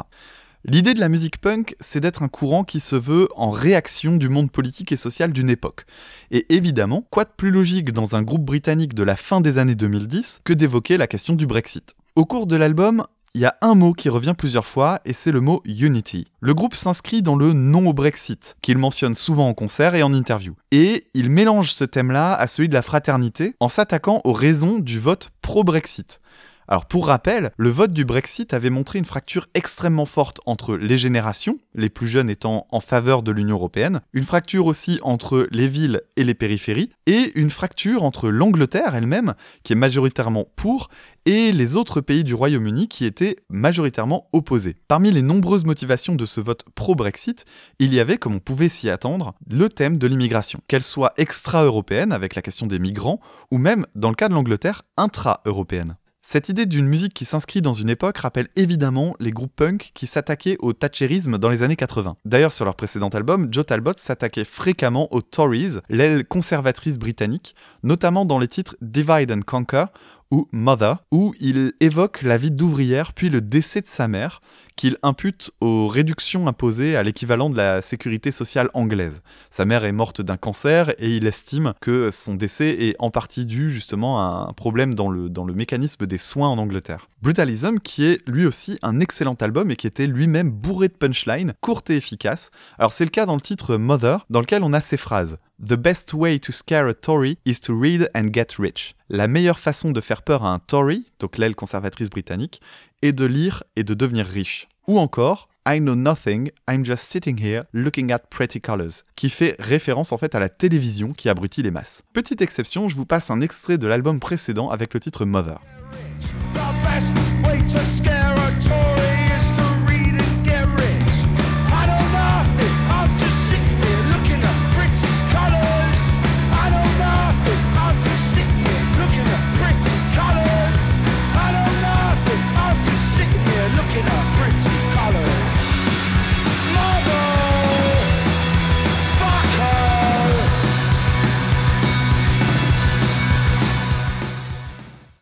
L'idée 0.66 0.94
de 0.94 1.02
la 1.02 1.10
musique 1.10 1.42
punk, 1.42 1.76
c'est 1.82 2.00
d'être 2.00 2.24
un 2.24 2.30
courant 2.30 2.64
qui 2.64 2.80
se 2.80 2.96
veut 2.96 3.28
en 3.36 3.50
réaction 3.50 4.16
du 4.16 4.30
monde 4.30 4.50
politique 4.50 4.94
et 4.94 4.98
social 4.98 5.34
d'une 5.34 5.50
époque. 5.50 5.86
Et 6.32 6.46
évidemment, 6.56 7.06
quoi 7.10 7.26
de 7.26 7.32
plus 7.36 7.52
logique 7.52 7.92
dans 7.92 8.16
un 8.16 8.22
groupe 8.22 8.46
britannique 8.46 8.94
de 8.94 9.04
la 9.04 9.18
fin 9.18 9.42
des 9.42 9.58
années 9.58 9.76
2010 9.76 10.40
que 10.46 10.54
d'évoquer 10.54 10.96
la 10.96 11.08
question 11.08 11.36
du 11.36 11.48
Brexit? 11.48 11.98
Au 12.16 12.24
cours 12.26 12.48
de 12.48 12.56
l'album, 12.56 13.04
il 13.34 13.42
y 13.42 13.46
a 13.46 13.58
un 13.60 13.76
mot 13.76 13.92
qui 13.92 14.08
revient 14.08 14.36
plusieurs 14.38 14.66
fois 14.66 15.02
et 15.04 15.12
c'est 15.12 15.34
le 15.34 15.42
mot 15.42 15.62
Unity. 15.66 16.28
Le 16.40 16.54
groupe 16.54 16.76
s'inscrit 16.76 17.22
dans 17.22 17.36
le 17.36 17.52
non 17.52 17.88
au 17.88 17.94
Brexit, 17.94 18.56
qu'il 18.62 18.78
mentionne 18.78 19.16
souvent 19.16 19.50
en 19.50 19.54
concert 19.54 19.96
et 19.96 20.04
en 20.04 20.14
interview. 20.14 20.56
Et 20.72 21.08
il 21.14 21.30
mélange 21.30 21.74
ce 21.74 21.84
thème-là 21.84 22.36
à 22.36 22.48
celui 22.48 22.70
de 22.70 22.74
la 22.74 22.82
fraternité 22.82 23.56
en 23.60 23.68
s'attaquant 23.68 24.22
aux 24.24 24.32
raisons 24.32 24.80
du 24.80 24.98
vote 24.98 25.32
pro-Brexit. 25.42 26.22
Alors 26.68 26.86
pour 26.86 27.08
rappel, 27.08 27.52
le 27.58 27.70
vote 27.70 27.92
du 27.92 28.06
Brexit 28.06 28.54
avait 28.54 28.70
montré 28.70 29.00
une 29.00 29.06
fracture 29.06 29.48
extrêmement 29.54 30.06
forte 30.06 30.40
entre 30.46 30.76
les 30.76 30.98
générations, 30.98 31.60
les 31.76 31.90
plus 31.90 32.08
jeunes 32.08 32.30
étant 32.30 32.68
en 32.72 32.80
faveur 32.80 33.24
de 33.24 33.32
l'Union 33.32 33.56
européenne, 33.56 34.02
une 34.14 34.24
fracture 34.24 34.66
aussi 34.66 35.00
entre 35.04 35.48
les 35.52 35.68
villes 35.68 36.02
et 36.16 36.24
les 36.24 36.34
périphéries, 36.34 36.90
et 37.06 37.32
une 37.36 37.50
fracture 37.50 38.04
entre 38.04 38.30
l'Angleterre 38.30 38.96
elle-même, 38.96 39.34
qui 39.64 39.74
est 39.74 39.78
majoritairement 39.78 40.48
pour, 40.56 40.90
et 41.26 41.52
les 41.52 41.76
autres 41.76 42.02
pays 42.02 42.24
du 42.24 42.34
Royaume-Uni 42.34 42.88
qui 42.88 43.06
étaient 43.06 43.38
majoritairement 43.50 44.30
opposés. 44.34 44.76
Parmi 44.88 45.12
les 45.12 45.22
nombreuses 45.22 45.66
motivations 45.66 46.16
de 46.16 46.26
ce 46.26 46.42
vote 46.42 46.66
pro-Brexit, 46.76 47.46
il 47.80 47.94
y 47.94 48.00
avait, 48.00 48.18
comme 48.18 48.36
on 48.36 48.40
pouvait 48.40 48.70
s'y 48.70 48.90
attendre, 48.90 49.34
le 49.50 49.70
thème 49.70 49.98
de 49.98 50.08
l'immigration, 50.08 50.62
qu'elle 50.68 50.84
soit 50.84 51.14
extra-européenne 51.18 52.12
avec 52.12 52.36
la 52.36 52.42
question 52.42 52.68
des 52.68 52.80
migrants, 52.80 53.20
ou 53.52 53.58
même, 53.58 53.86
dans 53.96 54.10
le 54.10 54.16
cas 54.16 54.30
de 54.30 54.34
l'Angleterre, 54.34 54.84
intra-européenne. 54.98 55.96
Cette 56.26 56.48
idée 56.48 56.66
d'une 56.66 56.88
musique 56.88 57.14
qui 57.14 57.26
s'inscrit 57.26 57.62
dans 57.62 57.74
une 57.74 57.90
époque 57.90 58.20
rappelle 58.20 58.48
évidemment 58.56 59.14
les 59.20 59.32
groupes 59.32 59.54
punk 59.54 59.92
qui 59.94 60.08
s'attaquaient 60.08 60.56
au 60.60 60.72
thatcherisme 60.72 61.38
dans 61.38 61.50
les 61.50 61.64
années 61.64 61.76
80. 61.76 62.16
D'ailleurs, 62.24 62.54
sur 62.54 62.64
leur 62.64 62.76
précédent 62.76 63.10
album, 63.10 63.50
Joe 63.52 63.66
Talbot 63.66 63.92
s'attaquait 63.98 64.46
fréquemment 64.46 65.14
aux 65.14 65.22
Tories, 65.22 65.80
l'aile 65.90 66.26
conservatrice 66.26 66.98
britannique, 66.98 67.56
notamment 67.84 68.24
dans 68.24 68.40
les 68.40 68.48
titres 68.48 68.78
Divide 68.82 69.34
and 69.34 69.42
Conquer 69.46 69.88
ou 70.34 70.48
Mother, 70.52 70.98
où 71.12 71.36
il 71.40 71.74
évoque 71.80 72.24
la 72.24 72.38
vie 72.38 72.50
d'ouvrière 72.50 73.14
puis 73.14 73.30
le 73.30 73.40
décès 73.40 73.82
de 73.82 73.88
sa 73.88 74.08
mère, 74.08 74.42
qu'il 74.76 74.98
impute 75.04 75.52
aux 75.62 75.88
réductions 75.88 76.48
imposées 76.48 76.96
à 76.96 77.04
l'équivalent 77.04 77.52
de 77.52 77.58
la 77.58 77.84
sécurité 77.84 78.32
sociale 78.32 78.72
anglaise. 78.74 79.22
Sa 79.52 79.66
mère 79.66 79.86
est 79.86 79.92
morte 79.92 80.22
d'un 80.22 80.38
cancer 80.38 80.90
et 80.98 81.16
il 81.16 81.28
estime 81.28 81.74
que 81.82 82.10
son 82.10 82.34
décès 82.34 82.70
est 82.70 82.96
en 82.98 83.12
partie 83.12 83.46
dû 83.46 83.70
justement 83.70 84.20
à 84.22 84.48
un 84.50 84.54
problème 84.54 84.96
dans 84.96 85.12
le, 85.12 85.30
dans 85.30 85.46
le 85.46 85.54
mécanisme 85.54 86.08
des 86.08 86.18
soins 86.18 86.50
en 86.50 86.58
Angleterre. 86.58 87.10
Brutalism 87.22 87.78
qui 87.78 88.06
est 88.06 88.28
lui 88.28 88.48
aussi 88.48 88.80
un 88.82 89.00
excellent 89.00 89.36
album 89.36 89.70
et 89.70 89.76
qui 89.76 89.86
était 89.86 90.08
lui-même 90.08 90.50
bourré 90.50 90.88
de 90.88 90.94
punchlines, 90.94 91.54
courtes 91.62 91.92
et 91.92 91.98
efficaces. 91.98 92.50
Alors 92.80 92.92
c'est 92.92 93.06
le 93.06 93.12
cas 93.12 93.28
dans 93.28 93.36
le 93.36 93.42
titre 93.42 93.78
Mother, 93.78 94.26
dans 94.32 94.42
lequel 94.42 94.64
on 94.64 94.74
a 94.74 94.82
ces 94.82 94.98
phrases. 94.98 95.38
The 95.60 95.78
best 95.78 96.14
way 96.14 96.40
to 96.40 96.52
scare 96.52 96.88
a 96.88 96.94
Tory 96.94 97.38
is 97.46 97.60
to 97.62 97.80
read 97.80 98.10
and 98.16 98.34
get 98.34 98.58
rich. 98.58 98.96
La 99.10 99.28
meilleure 99.28 99.60
façon 99.60 99.92
de 99.92 100.02
faire 100.02 100.24
peur 100.24 100.44
à 100.44 100.50
un 100.50 100.60
Tory, 100.60 101.06
donc 101.20 101.38
l'aile 101.38 101.56
conservatrice 101.56 102.10
britannique, 102.10 102.60
est 103.02 103.14
de 103.14 103.26
lire 103.26 103.64
et 103.76 103.84
de 103.84 103.94
devenir 103.94 104.26
riche. 104.26 104.68
Ou 104.88 105.00
encore 105.00 105.48
I 105.66 105.80
know 105.80 105.96
nothing, 105.96 106.52
I'm 106.70 106.84
just 106.84 107.04
sitting 107.04 107.40
here 107.40 107.64
looking 107.72 108.12
at 108.12 108.20
pretty 108.30 108.60
colors, 108.60 109.04
qui 109.16 109.30
fait 109.30 109.56
référence 109.60 110.12
en 110.12 110.18
fait 110.18 110.36
à 110.36 110.40
la 110.40 110.50
télévision 110.50 111.14
qui 111.14 111.30
abrutit 111.30 111.62
les 111.62 111.72
masses. 111.72 112.04
Petite 112.12 112.42
exception, 112.42 112.90
je 112.90 112.96
vous 112.96 113.06
passe 113.06 113.32
un 113.32 113.40
extrait 113.40 113.78
de 113.78 113.88
l'album 113.88 114.20
précédent 114.20 114.70
avec 114.70 114.94
le 114.94 115.00
titre 115.00 115.24
Mother. 115.24 115.62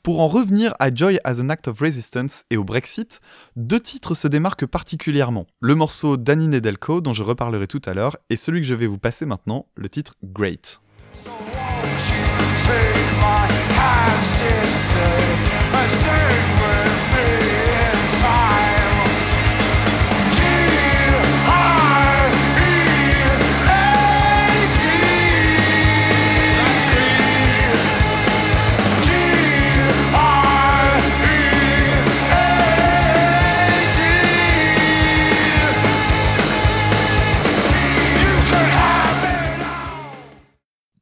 Pour 0.04 0.20
en 0.22 0.26
revenir 0.26 0.74
à 0.80 0.92
Joy 0.94 1.20
as 1.24 1.42
an 1.42 1.50
Act 1.50 1.68
of 1.68 1.80
Resistance 1.80 2.46
et 2.50 2.58
au 2.58 2.64
Brexit, 2.64 3.22
deux 3.56 3.80
titres 3.80 4.16
se 4.16 4.28
démarquent 4.28 4.66
particulièrement. 4.66 5.46
Le 5.60 5.76
morceau 5.76 6.18
d'Annie 6.18 6.48
Nedelko, 6.48 7.02
dont 7.02 7.14
je 7.14 7.22
reparlerai 7.22 7.68
tout 7.68 7.84
à 7.86 7.94
l'heure, 7.94 8.18
et 8.32 8.36
celui 8.36 8.62
que 8.62 8.68
je 8.68 8.74
vais 8.74 8.88
vous 8.88 8.98
passer 8.98 9.28
maintenant, 9.28 9.68
le 9.76 9.90
titre 9.90 10.16
Great. 10.24 10.82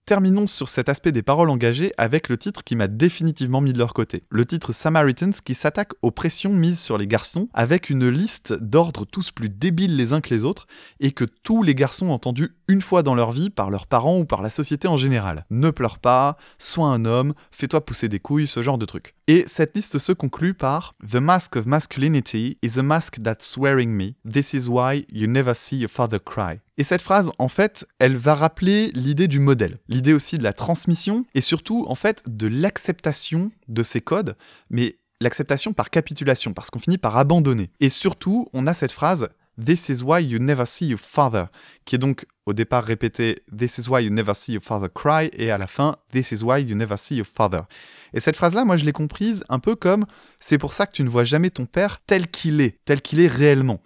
Terminons 0.09 0.47
sur 0.47 0.69
cet 0.69 0.89
aspect 0.89 1.11
des 1.11 1.21
paroles 1.21 1.51
engagées 1.51 1.93
avec 1.99 2.29
le 2.29 2.37
titre 2.39 2.63
qui 2.63 2.75
m'a 2.75 2.87
définitivement 2.87 3.61
mis 3.61 3.73
de 3.73 3.77
leur 3.77 3.93
côté. 3.93 4.23
Le 4.31 4.43
titre 4.43 4.71
Samaritans 4.73 5.35
qui 5.45 5.53
s'attaque 5.53 5.91
aux 6.01 6.09
pressions 6.09 6.51
mises 6.51 6.79
sur 6.79 6.97
les 6.97 7.05
garçons 7.05 7.47
avec 7.53 7.91
une 7.91 8.09
liste 8.09 8.53
d'ordres 8.53 9.05
tous 9.05 9.29
plus 9.29 9.49
débiles 9.49 9.95
les 9.95 10.11
uns 10.11 10.19
que 10.19 10.33
les 10.33 10.45
autres 10.45 10.65
et 10.99 11.11
que 11.11 11.25
tous 11.25 11.61
les 11.61 11.75
garçons 11.75 12.07
ont 12.07 12.13
entendu 12.13 12.55
une 12.67 12.81
fois 12.81 13.03
dans 13.03 13.13
leur 13.13 13.31
vie 13.31 13.51
par 13.51 13.69
leurs 13.69 13.85
parents 13.85 14.17
ou 14.17 14.25
par 14.25 14.41
la 14.41 14.49
société 14.49 14.87
en 14.87 14.97
général. 14.97 15.45
Ne 15.51 15.69
pleure 15.69 15.99
pas, 15.99 16.37
sois 16.57 16.87
un 16.87 17.05
homme, 17.05 17.35
fais-toi 17.51 17.85
pousser 17.85 18.09
des 18.09 18.19
couilles, 18.19 18.47
ce 18.47 18.63
genre 18.63 18.79
de 18.79 18.87
trucs. 18.87 19.13
Et 19.27 19.43
cette 19.45 19.75
liste 19.75 19.99
se 19.99 20.11
conclut 20.11 20.55
par 20.55 20.95
The 21.07 21.17
mask 21.17 21.55
of 21.55 21.67
masculinity 21.67 22.57
is 22.63 22.79
a 22.79 22.81
mask 22.81 23.21
that's 23.21 23.57
wearing 23.57 23.91
me. 23.91 24.15
This 24.27 24.55
is 24.55 24.69
why 24.69 25.05
you 25.13 25.27
never 25.27 25.53
see 25.53 25.77
your 25.77 25.91
father 25.91 26.19
cry. 26.19 26.61
Et 26.79 26.85
cette 26.85 27.01
phrase, 27.01 27.29
en 27.39 27.49
fait, 27.49 27.85
elle 27.99 28.15
va 28.15 28.33
rappeler 28.33 28.89
l'idée 28.93 29.27
du 29.27 29.41
modèle, 29.41 29.79
l'idée 29.89 30.13
aussi 30.13 30.37
de 30.37 30.43
la 30.43 30.53
transmission, 30.53 31.25
et 31.35 31.41
surtout, 31.41 31.85
en 31.89 31.95
fait, 31.95 32.23
de 32.25 32.47
l'acceptation 32.47 33.51
de 33.67 33.83
ces 33.83 33.99
codes, 33.99 34.37
mais 34.69 34.97
l'acceptation 35.19 35.73
par 35.73 35.89
capitulation, 35.89 36.53
parce 36.53 36.69
qu'on 36.69 36.79
finit 36.79 36.97
par 36.97 37.17
abandonner. 37.17 37.69
Et 37.81 37.89
surtout, 37.89 38.47
on 38.53 38.65
a 38.65 38.73
cette 38.73 38.93
phrase 38.93 39.27
This 39.61 39.89
is 39.89 40.03
why 40.03 40.23
you 40.23 40.39
never 40.39 40.65
see 40.65 40.87
your 40.87 41.01
father, 41.01 41.47
qui 41.83 41.95
est 41.95 41.99
donc 41.99 42.25
au 42.45 42.53
départ 42.53 42.85
répété 42.85 43.43
This 43.55 43.77
is 43.79 43.89
why 43.89 44.05
you 44.05 44.09
never 44.09 44.33
see 44.33 44.53
your 44.53 44.63
father 44.63 44.87
cry, 44.87 45.29
et 45.33 45.51
à 45.51 45.57
la 45.57 45.67
fin 45.67 45.97
This 46.13 46.31
is 46.31 46.43
why 46.43 46.61
you 46.63 46.77
never 46.77 46.95
see 46.95 47.17
your 47.17 47.27
father. 47.27 47.63
Et 48.13 48.21
cette 48.21 48.37
phrase-là, 48.37 48.63
moi 48.63 48.77
je 48.77 48.85
l'ai 48.85 48.93
comprise 48.93 49.43
un 49.49 49.59
peu 49.59 49.75
comme 49.75 50.05
C'est 50.39 50.57
pour 50.57 50.71
ça 50.71 50.87
que 50.87 50.93
tu 50.93 51.03
ne 51.03 51.09
vois 51.09 51.25
jamais 51.25 51.49
ton 51.49 51.65
père 51.65 52.01
tel 52.07 52.29
qu'il 52.29 52.61
est, 52.61 52.79
tel 52.85 53.01
qu'il 53.01 53.19
est 53.19 53.27
réellement. 53.27 53.81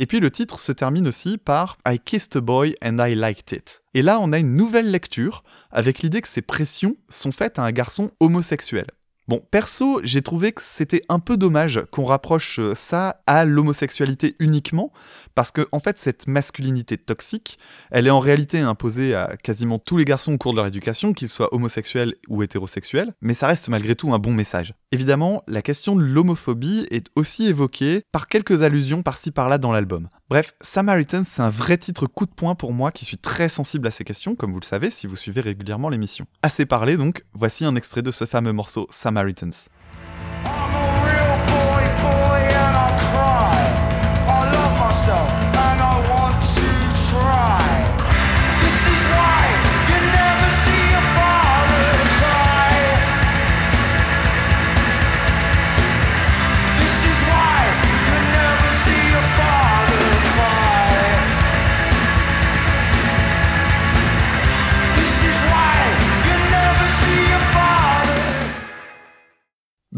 Et 0.00 0.06
puis 0.06 0.20
le 0.20 0.30
titre 0.30 0.60
se 0.60 0.70
termine 0.70 1.08
aussi 1.08 1.38
par 1.38 1.76
I 1.86 1.98
kissed 1.98 2.36
a 2.36 2.40
boy 2.40 2.76
and 2.82 2.98
I 3.00 3.16
liked 3.16 3.52
it. 3.52 3.82
Et 3.94 4.02
là, 4.02 4.20
on 4.20 4.32
a 4.32 4.38
une 4.38 4.54
nouvelle 4.54 4.92
lecture 4.92 5.42
avec 5.72 6.02
l'idée 6.02 6.22
que 6.22 6.28
ces 6.28 6.40
pressions 6.40 6.96
sont 7.08 7.32
faites 7.32 7.58
à 7.58 7.64
un 7.64 7.72
garçon 7.72 8.12
homosexuel. 8.20 8.86
Bon, 9.28 9.42
perso, 9.50 10.00
j'ai 10.04 10.22
trouvé 10.22 10.52
que 10.52 10.62
c'était 10.62 11.02
un 11.10 11.18
peu 11.18 11.36
dommage 11.36 11.82
qu'on 11.90 12.04
rapproche 12.04 12.60
euh, 12.60 12.74
ça 12.74 13.20
à 13.26 13.44
l'homosexualité 13.44 14.36
uniquement, 14.38 14.90
parce 15.34 15.52
que 15.52 15.68
en 15.70 15.80
fait, 15.80 15.98
cette 15.98 16.26
masculinité 16.26 16.96
toxique, 16.96 17.58
elle 17.90 18.06
est 18.06 18.10
en 18.10 18.20
réalité 18.20 18.60
imposée 18.60 19.14
à 19.14 19.36
quasiment 19.36 19.78
tous 19.78 19.98
les 19.98 20.06
garçons 20.06 20.32
au 20.32 20.38
cours 20.38 20.52
de 20.52 20.56
leur 20.56 20.66
éducation, 20.66 21.12
qu'ils 21.12 21.28
soient 21.28 21.52
homosexuels 21.52 22.14
ou 22.28 22.42
hétérosexuels, 22.42 23.12
mais 23.20 23.34
ça 23.34 23.48
reste 23.48 23.68
malgré 23.68 23.94
tout 23.94 24.14
un 24.14 24.18
bon 24.18 24.32
message. 24.32 24.72
Évidemment, 24.90 25.42
la 25.46 25.60
question 25.60 25.96
de 25.96 26.02
l'homophobie 26.02 26.86
est 26.90 27.08
aussi 27.14 27.46
évoquée 27.46 28.04
par 28.10 28.26
quelques 28.26 28.62
allusions 28.62 29.02
par-ci 29.02 29.32
par-là 29.32 29.58
dans 29.58 29.70
l'album. 29.70 30.08
Bref, 30.30 30.54
Samaritans, 30.62 31.24
c'est 31.24 31.42
un 31.42 31.50
vrai 31.50 31.76
titre 31.76 32.06
coup 32.06 32.24
de 32.24 32.30
poing 32.30 32.54
pour 32.54 32.72
moi 32.72 32.90
qui 32.90 33.04
suis 33.04 33.18
très 33.18 33.50
sensible 33.50 33.86
à 33.86 33.90
ces 33.90 34.04
questions, 34.04 34.34
comme 34.34 34.52
vous 34.52 34.60
le 34.60 34.64
savez 34.64 34.90
si 34.90 35.06
vous 35.06 35.16
suivez 35.16 35.42
régulièrement 35.42 35.90
l'émission. 35.90 36.24
Assez 36.42 36.64
parlé 36.64 36.96
donc, 36.96 37.22
voici 37.34 37.66
un 37.66 37.76
extrait 37.76 38.00
de 38.00 38.10
ce 38.10 38.24
fameux 38.24 38.52
morceau 38.52 38.86
Samaritans. 38.88 39.52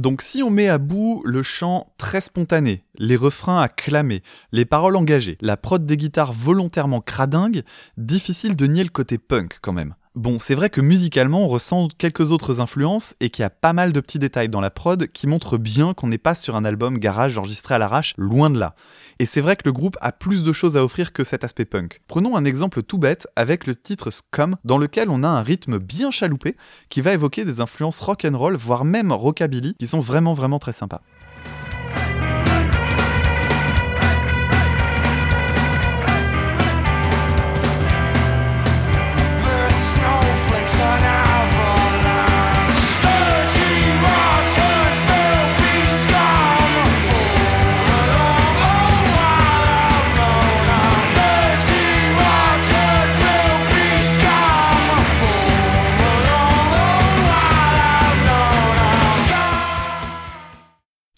Donc 0.00 0.22
si 0.22 0.42
on 0.42 0.48
met 0.48 0.66
à 0.66 0.78
bout 0.78 1.20
le 1.26 1.42
chant 1.42 1.92
très 1.98 2.22
spontané, 2.22 2.84
les 2.96 3.16
refrains 3.16 3.60
à 3.60 3.68
clamer, 3.68 4.22
les 4.50 4.64
paroles 4.64 4.96
engagées, 4.96 5.36
la 5.42 5.58
prod 5.58 5.84
des 5.84 5.98
guitares 5.98 6.32
volontairement 6.32 7.02
cradingue, 7.02 7.64
difficile 7.98 8.56
de 8.56 8.66
nier 8.66 8.82
le 8.82 8.88
côté 8.88 9.18
punk 9.18 9.58
quand 9.60 9.74
même. 9.74 9.94
Bon, 10.16 10.40
c'est 10.40 10.56
vrai 10.56 10.70
que 10.70 10.80
musicalement, 10.80 11.44
on 11.44 11.48
ressent 11.48 11.86
quelques 11.96 12.32
autres 12.32 12.60
influences 12.60 13.14
et 13.20 13.30
qu'il 13.30 13.44
y 13.44 13.46
a 13.46 13.50
pas 13.50 13.72
mal 13.72 13.92
de 13.92 14.00
petits 14.00 14.18
détails 14.18 14.48
dans 14.48 14.60
la 14.60 14.70
prod 14.70 15.06
qui 15.06 15.28
montrent 15.28 15.56
bien 15.56 15.94
qu'on 15.94 16.08
n'est 16.08 16.18
pas 16.18 16.34
sur 16.34 16.56
un 16.56 16.64
album 16.64 16.98
garage 16.98 17.38
enregistré 17.38 17.76
à 17.76 17.78
l'arrache, 17.78 18.14
loin 18.18 18.50
de 18.50 18.58
là. 18.58 18.74
Et 19.20 19.26
c'est 19.26 19.40
vrai 19.40 19.54
que 19.54 19.62
le 19.66 19.72
groupe 19.72 19.96
a 20.00 20.10
plus 20.10 20.42
de 20.42 20.52
choses 20.52 20.76
à 20.76 20.82
offrir 20.82 21.12
que 21.12 21.22
cet 21.22 21.44
aspect 21.44 21.64
punk. 21.64 22.00
Prenons 22.08 22.34
un 22.34 22.44
exemple 22.44 22.82
tout 22.82 22.98
bête 22.98 23.28
avec 23.36 23.68
le 23.68 23.76
titre 23.76 24.10
Scum, 24.10 24.56
dans 24.64 24.78
lequel 24.78 25.10
on 25.10 25.22
a 25.22 25.28
un 25.28 25.42
rythme 25.42 25.78
bien 25.78 26.10
chaloupé 26.10 26.56
qui 26.88 27.02
va 27.02 27.12
évoquer 27.12 27.44
des 27.44 27.60
influences 27.60 28.00
rock 28.00 28.24
and 28.24 28.36
roll, 28.36 28.56
voire 28.56 28.84
même 28.84 29.12
rockabilly, 29.12 29.76
qui 29.76 29.86
sont 29.86 30.00
vraiment 30.00 30.34
vraiment 30.34 30.58
très 30.58 30.72
sympas. 30.72 31.02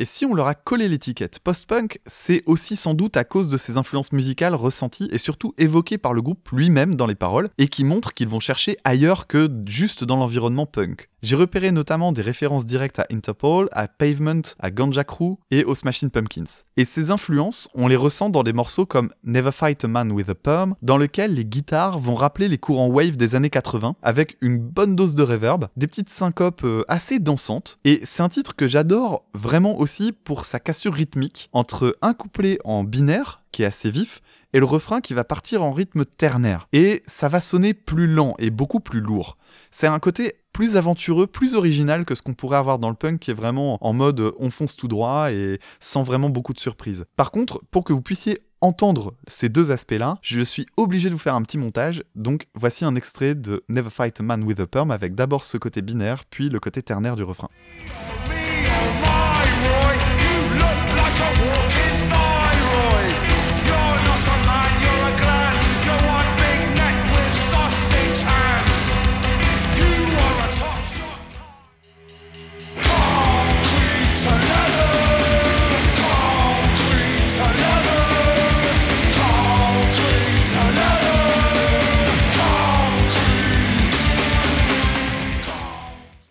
Et 0.02 0.04
si 0.04 0.26
on 0.26 0.34
leur 0.34 0.48
a 0.48 0.56
collé 0.56 0.88
l'étiquette 0.88 1.38
post-punk, 1.38 2.00
c'est 2.08 2.42
aussi 2.46 2.74
sans 2.74 2.94
doute 2.94 3.16
à 3.16 3.22
cause 3.22 3.48
de 3.48 3.56
ces 3.56 3.76
influences 3.76 4.10
musicales 4.10 4.56
ressenties 4.56 5.08
et 5.12 5.18
surtout 5.18 5.54
évoquées 5.58 5.96
par 5.96 6.12
le 6.12 6.20
groupe 6.20 6.48
lui-même 6.50 6.96
dans 6.96 7.06
les 7.06 7.14
paroles, 7.14 7.50
et 7.56 7.68
qui 7.68 7.84
montrent 7.84 8.12
qu'ils 8.12 8.26
vont 8.26 8.40
chercher 8.40 8.78
ailleurs 8.82 9.28
que 9.28 9.48
juste 9.64 10.02
dans 10.02 10.16
l'environnement 10.16 10.66
punk. 10.66 11.08
J'ai 11.22 11.37
repéré 11.37 11.70
notamment 11.70 12.11
des 12.11 12.20
références 12.20 12.66
directes 12.66 12.98
à 12.98 13.06
Interpol, 13.08 13.68
à 13.70 13.87
Pavement, 13.87 14.42
à 14.58 14.72
Ganja 14.72 15.04
Crew 15.04 15.38
et 15.52 15.62
aux 15.62 15.76
Smashing 15.76 16.11
Pumpkins. 16.11 16.64
Et 16.76 16.85
ces 16.85 17.12
influences, 17.12 17.68
on 17.74 17.87
les 17.87 17.94
ressent 17.94 18.28
dans 18.28 18.42
des 18.42 18.52
morceaux 18.52 18.87
comme 18.87 19.12
Never 19.22 19.52
Fight 19.52 19.85
a 19.85 19.88
Man 19.88 20.11
with 20.11 20.28
a 20.30 20.35
Perm, 20.35 20.74
dans 20.82 20.96
lequel 20.96 21.35
les 21.35 21.44
guitares 21.44 22.00
vont 22.00 22.16
rappeler 22.16 22.48
les 22.48 22.58
courants 22.58 22.88
wave 22.88 23.16
des 23.16 23.37
années 23.37 23.50
80, 23.50 23.94
avec 24.02 24.37
une 24.40 24.58
bonne 24.58 24.96
dose 24.96 25.14
de 25.14 25.22
reverb, 25.22 25.68
des 25.76 25.87
petites 25.87 26.11
syncopes 26.11 26.64
euh, 26.64 26.82
assez 26.88 27.20
dansantes, 27.20 27.78
et 27.85 28.00
c'est 28.02 28.24
un 28.24 28.28
titre 28.28 28.56
que 28.56 28.66
j'adore 28.66 29.24
vraiment 29.32 29.78
aussi 29.78 30.11
pour 30.11 30.44
sa 30.44 30.58
cassure 30.58 30.94
rythmique 30.94 31.50
entre 31.52 31.96
un 32.02 32.14
couplet 32.14 32.58
en 32.64 32.82
binaire, 32.82 33.42
qui 33.52 33.62
est 33.62 33.66
assez 33.66 33.92
vif, 33.92 34.22
et 34.52 34.58
le 34.58 34.66
refrain 34.66 35.00
qui 35.00 35.14
va 35.14 35.24
partir 35.24 35.62
en 35.62 35.72
rythme 35.72 36.04
ternaire. 36.04 36.68
Et 36.72 37.02
ça 37.06 37.28
va 37.28 37.40
sonner 37.40 37.74
plus 37.74 38.06
lent 38.06 38.35
et 38.38 38.50
beaucoup 38.50 38.80
plus 38.80 39.00
lourd. 39.00 39.37
C'est 39.70 39.87
un 39.87 39.98
côté 39.98 40.35
plus 40.52 40.76
aventureux, 40.76 41.26
plus 41.26 41.54
original 41.54 42.04
que 42.04 42.14
ce 42.14 42.22
qu'on 42.22 42.34
pourrait 42.34 42.58
avoir 42.58 42.78
dans 42.78 42.90
le 42.90 42.94
punk 42.94 43.20
qui 43.20 43.30
est 43.30 43.34
vraiment 43.34 43.78
en 43.80 43.92
mode 43.92 44.20
euh, 44.20 44.32
on 44.38 44.50
fonce 44.50 44.76
tout 44.76 44.88
droit 44.88 45.32
et 45.32 45.58
sans 45.80 46.02
vraiment 46.02 46.30
beaucoup 46.30 46.52
de 46.52 46.60
surprises. 46.60 47.04
Par 47.16 47.30
contre, 47.30 47.60
pour 47.70 47.84
que 47.84 47.92
vous 47.92 48.02
puissiez 48.02 48.38
entendre 48.60 49.14
ces 49.26 49.48
deux 49.48 49.70
aspects-là, 49.70 50.18
je 50.22 50.40
suis 50.40 50.66
obligé 50.76 51.08
de 51.08 51.14
vous 51.14 51.20
faire 51.20 51.34
un 51.34 51.42
petit 51.42 51.58
montage, 51.58 52.04
donc 52.14 52.46
voici 52.54 52.84
un 52.84 52.94
extrait 52.94 53.34
de 53.34 53.64
Never 53.68 53.90
Fight 53.90 54.20
a 54.20 54.22
Man 54.22 54.44
with 54.44 54.60
a 54.60 54.66
Perm 54.66 54.90
avec 54.90 55.14
d'abord 55.14 55.44
ce 55.44 55.58
côté 55.58 55.82
binaire, 55.82 56.24
puis 56.26 56.48
le 56.48 56.60
côté 56.60 56.82
ternaire 56.82 57.16
du 57.16 57.24
refrain. 57.24 57.48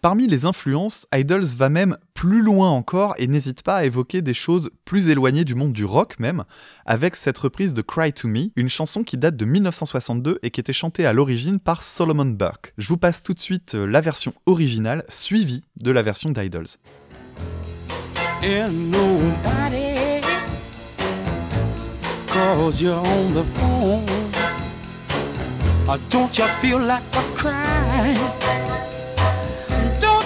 Parmi 0.02 0.26
les 0.26 0.46
influences, 0.46 1.06
Idols 1.14 1.46
va 1.56 1.70
même 1.70 1.96
plus 2.16 2.42
loin 2.42 2.72
encore 2.72 3.14
et 3.20 3.28
n'hésite 3.28 3.62
pas 3.62 3.76
à 3.76 3.86
évoquer 3.86 4.24
des 4.24 4.34
choses 4.34 4.72
plus 4.84 5.10
éloignées 5.10 5.46
du 5.46 5.54
monde 5.54 5.74
du 5.74 5.86
rock 5.86 6.18
même, 6.18 6.44
avec 6.88 7.16
cette 7.16 7.38
reprise 7.38 7.76
de 7.76 7.84
Cry 7.84 8.12
to 8.12 8.28
Me, 8.28 8.48
une 8.56 8.68
chanson 8.68 9.04
qui 9.04 9.16
date 9.16 9.36
de 9.36 9.46
1962 9.46 10.40
et 10.42 10.50
qui 10.50 10.60
était 10.60 10.74
chantée 10.74 11.06
à 11.06 11.14
l'origine 11.14 11.60
par 11.60 11.84
Solomon 11.84 12.26
Burke. 12.26 12.74
Je 12.80 12.88
vous 12.88 12.98
passe 12.98 13.22
tout 13.22 13.36
de 13.36 13.40
suite 13.40 13.76
euh, 13.76 13.86
la 13.86 14.02
version 14.02 14.34
originale 14.48 15.04
suivie 15.08 15.62
de 15.80 15.92
la 15.92 16.02
version 16.02 16.32
d'Idols. 16.32 16.66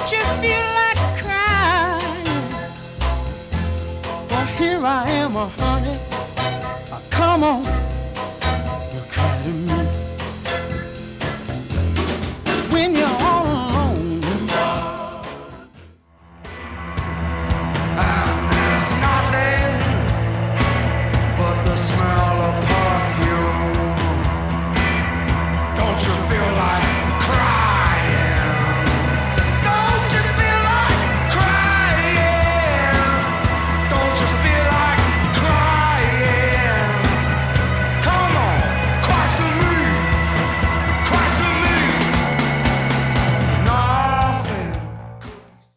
Don't 0.06 0.20
you 0.20 0.26
feel 0.40 0.68
like 0.78 1.02
crying? 1.20 2.44
Well, 4.30 4.46
here 4.46 4.86
I 4.86 5.10
am, 5.10 5.32
honey. 5.34 5.98
Come 7.10 7.44
on, 7.44 7.64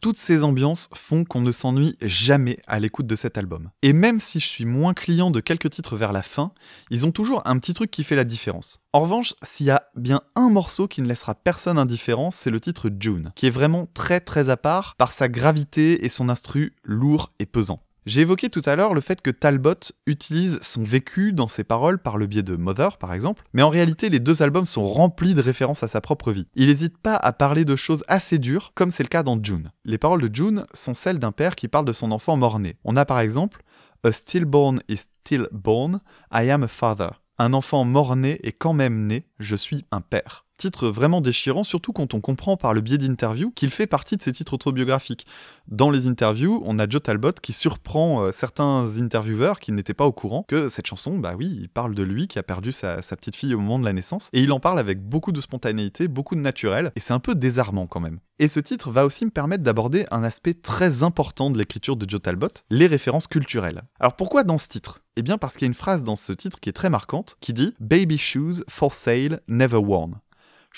toutes 0.00 0.18
ces 0.18 0.44
ambiances 0.44 0.88
font 0.94 1.24
qu'on 1.24 1.40
ne 1.40 1.52
s'ennuie 1.52 1.96
jamais 2.00 2.58
à 2.66 2.78
l'écoute 2.78 3.06
de 3.06 3.16
cet 3.16 3.38
album. 3.38 3.68
Et 3.82 3.92
même 3.92 4.20
si 4.20 4.40
je 4.40 4.46
suis 4.46 4.64
moins 4.64 4.94
client 4.94 5.30
de 5.30 5.40
quelques 5.40 5.70
titres 5.70 5.96
vers 5.96 6.12
la 6.12 6.22
fin, 6.22 6.52
ils 6.90 7.06
ont 7.06 7.12
toujours 7.12 7.42
un 7.46 7.58
petit 7.58 7.74
truc 7.74 7.90
qui 7.90 8.04
fait 8.04 8.16
la 8.16 8.24
différence. 8.24 8.80
En 8.92 9.00
revanche, 9.00 9.34
s'il 9.42 9.66
y 9.66 9.70
a 9.70 9.84
bien 9.96 10.22
un 10.34 10.50
morceau 10.50 10.88
qui 10.88 11.02
ne 11.02 11.08
laissera 11.08 11.34
personne 11.34 11.78
indifférent, 11.78 12.30
c'est 12.30 12.50
le 12.50 12.60
titre 12.60 12.90
June, 12.98 13.32
qui 13.34 13.46
est 13.46 13.50
vraiment 13.50 13.86
très 13.94 14.20
très 14.20 14.48
à 14.48 14.56
part 14.56 14.94
par 14.96 15.12
sa 15.12 15.28
gravité 15.28 16.04
et 16.04 16.08
son 16.08 16.28
instru 16.28 16.74
lourd 16.84 17.32
et 17.38 17.46
pesant. 17.46 17.82
J'ai 18.08 18.22
évoqué 18.22 18.48
tout 18.48 18.62
à 18.64 18.74
l'heure 18.74 18.94
le 18.94 19.02
fait 19.02 19.20
que 19.20 19.30
Talbot 19.30 19.92
utilise 20.06 20.60
son 20.62 20.82
vécu 20.82 21.34
dans 21.34 21.46
ses 21.46 21.62
paroles 21.62 21.98
par 21.98 22.16
le 22.16 22.26
biais 22.26 22.42
de 22.42 22.56
Mother, 22.56 22.96
par 22.96 23.12
exemple, 23.12 23.44
mais 23.52 23.60
en 23.60 23.68
réalité, 23.68 24.08
les 24.08 24.18
deux 24.18 24.40
albums 24.40 24.64
sont 24.64 24.86
remplis 24.86 25.34
de 25.34 25.42
références 25.42 25.82
à 25.82 25.88
sa 25.88 26.00
propre 26.00 26.32
vie. 26.32 26.46
Il 26.54 26.68
n'hésite 26.68 26.96
pas 26.96 27.16
à 27.16 27.34
parler 27.34 27.66
de 27.66 27.76
choses 27.76 28.04
assez 28.08 28.38
dures, 28.38 28.72
comme 28.74 28.90
c'est 28.90 29.02
le 29.02 29.10
cas 29.10 29.22
dans 29.22 29.38
June. 29.44 29.72
Les 29.84 29.98
paroles 29.98 30.26
de 30.26 30.34
June 30.34 30.64
sont 30.72 30.94
celles 30.94 31.18
d'un 31.18 31.32
père 31.32 31.54
qui 31.54 31.68
parle 31.68 31.84
de 31.84 31.92
son 31.92 32.10
enfant 32.10 32.38
mort-né. 32.38 32.76
On 32.82 32.96
a 32.96 33.04
par 33.04 33.20
exemple 33.20 33.62
A 34.02 34.10
stillborn 34.10 34.80
is 34.88 35.04
still 35.20 35.46
born, 35.52 36.00
I 36.32 36.48
am 36.48 36.62
a 36.62 36.68
father. 36.68 37.20
Un 37.36 37.52
enfant 37.52 37.84
mort-né 37.84 38.40
est 38.42 38.52
quand 38.52 38.72
même 38.72 39.06
né, 39.06 39.26
je 39.38 39.54
suis 39.54 39.84
un 39.92 40.00
père. 40.00 40.46
Titre 40.58 40.88
vraiment 40.88 41.20
déchirant, 41.20 41.62
surtout 41.62 41.92
quand 41.92 42.14
on 42.14 42.20
comprend 42.20 42.56
par 42.56 42.74
le 42.74 42.80
biais 42.80 42.98
d'interviews 42.98 43.52
qu'il 43.52 43.70
fait 43.70 43.86
partie 43.86 44.16
de 44.16 44.22
ses 44.22 44.32
titres 44.32 44.54
autobiographiques. 44.54 45.24
Dans 45.68 45.88
les 45.88 46.08
interviews, 46.08 46.60
on 46.66 46.80
a 46.80 46.88
Joe 46.88 47.00
Talbot 47.00 47.34
qui 47.40 47.52
surprend 47.52 48.24
euh, 48.24 48.32
certains 48.32 48.98
intervieweurs 48.98 49.60
qui 49.60 49.70
n'étaient 49.70 49.94
pas 49.94 50.04
au 50.04 50.10
courant 50.10 50.44
que 50.48 50.68
cette 50.68 50.88
chanson, 50.88 51.16
bah 51.16 51.34
oui, 51.38 51.56
il 51.60 51.68
parle 51.68 51.94
de 51.94 52.02
lui 52.02 52.26
qui 52.26 52.40
a 52.40 52.42
perdu 52.42 52.72
sa, 52.72 52.96
petite 52.96 53.36
fille 53.36 53.54
au 53.54 53.60
moment 53.60 53.78
de 53.78 53.84
la 53.84 53.92
naissance, 53.92 54.30
et 54.32 54.40
il 54.40 54.50
en 54.50 54.58
parle 54.58 54.80
avec 54.80 55.00
beaucoup 55.00 55.30
de 55.30 55.40
spontanéité, 55.40 56.08
beaucoup 56.08 56.34
de 56.34 56.40
naturel, 56.40 56.90
et 56.96 57.00
c'est 57.00 57.12
un 57.12 57.20
peu 57.20 57.36
désarmant 57.36 57.86
quand 57.86 58.00
même. 58.00 58.18
Et 58.40 58.48
ce 58.48 58.58
titre 58.58 58.90
va 58.90 59.06
aussi 59.06 59.24
me 59.26 59.30
permettre 59.30 59.62
d'aborder 59.62 60.06
un 60.10 60.24
aspect 60.24 60.54
très 60.54 61.04
important 61.04 61.52
de 61.52 61.58
l'écriture 61.58 61.94
de 61.94 62.10
Joe 62.10 62.20
Talbot, 62.20 62.48
les 62.70 62.88
références 62.88 63.28
culturelles. 63.28 63.82
Alors 64.00 64.16
pourquoi 64.16 64.42
dans 64.42 64.58
ce 64.58 64.66
titre? 64.66 65.02
Eh 65.14 65.22
bien 65.22 65.38
parce 65.38 65.54
qu'il 65.54 65.66
y 65.66 65.66
a 65.66 65.68
une 65.68 65.74
phrase 65.74 66.02
dans 66.02 66.16
ce 66.16 66.32
titre 66.32 66.58
qui 66.58 66.68
est 66.68 66.72
très 66.72 66.90
marquante, 66.90 67.36
qui 67.40 67.52
dit 67.52 67.74
Baby 67.78 68.18
shoes 68.18 68.64
for 68.68 68.92
sale, 68.92 69.40
never 69.46 69.78
worn 69.78 70.18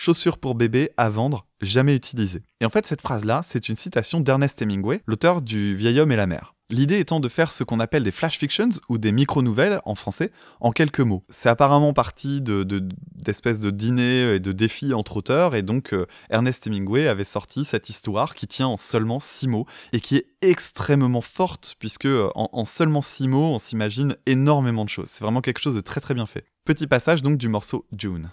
chaussures 0.01 0.39
pour 0.39 0.55
bébé 0.55 0.91
à 0.97 1.11
vendre, 1.11 1.47
jamais 1.61 1.95
utilisées. 1.95 2.43
Et 2.63 2.65
en 2.65 2.71
fait, 2.71 2.87
cette 2.87 3.03
phrase-là, 3.03 3.43
c'est 3.45 3.69
une 3.69 3.77
citation 3.77 4.21
d'Ernest 4.21 4.63
Hemingway, 4.63 5.03
l'auteur 5.07 5.43
du 5.43 5.77
Vieil 5.77 6.01
homme 6.01 6.11
et 6.11 6.17
la 6.17 6.27
mer. 6.27 6.55
L'idée 6.71 7.01
étant 7.01 7.21
de 7.21 7.29
faire 7.29 7.53
ce 7.53 7.65
qu'on 7.65 7.81
appelle 7.81 8.03
des 8.03 8.11
flash 8.11 8.39
fictions 8.39 8.71
ou 8.89 8.97
des 8.97 9.13
micro-nouvelles 9.13 9.81
en 9.85 9.95
français 9.95 10.31
en 10.61 10.71
quelques 10.71 11.01
mots. 11.01 11.23
C'est 11.29 11.51
apparemment 11.51 11.93
parti 11.93 12.41
d'espèces 12.41 13.61
de, 13.61 13.71
de 13.71 13.77
dîners 13.77 14.37
et 14.37 14.41
de 14.41 14.53
défis 14.53 14.95
entre 14.95 15.19
auteurs 15.19 15.55
et 15.55 15.63
donc 15.63 15.93
euh, 15.93 16.07
Ernest 16.31 16.67
Hemingway 16.67 17.07
avait 17.07 17.25
sorti 17.25 17.67
cette 17.67 17.91
histoire 17.91 18.35
qui 18.35 18.47
tient 18.47 18.69
en 18.69 18.79
seulement 18.79 19.21
six 19.21 19.49
mots 19.49 19.67
et 19.93 20.01
qui 20.01 20.17
est 20.17 20.29
extrêmement 20.41 21.21
forte 21.21 21.75
puisque 21.79 22.07
euh, 22.07 22.31
en, 22.37 22.49
en 22.53 22.65
seulement 22.65 23.03
six 23.03 23.29
mots 23.29 23.53
on 23.53 23.59
s'imagine 23.59 24.17
énormément 24.25 24.85
de 24.85 24.91
choses. 24.91 25.09
C'est 25.09 25.25
vraiment 25.25 25.43
quelque 25.43 25.61
chose 25.61 25.75
de 25.75 25.81
très 25.81 26.01
très 26.01 26.15
bien 26.15 26.27
fait. 26.27 26.45
Petit 26.65 26.87
passage 26.87 27.21
donc 27.21 27.37
du 27.37 27.49
morceau 27.49 27.85
June. 27.99 28.31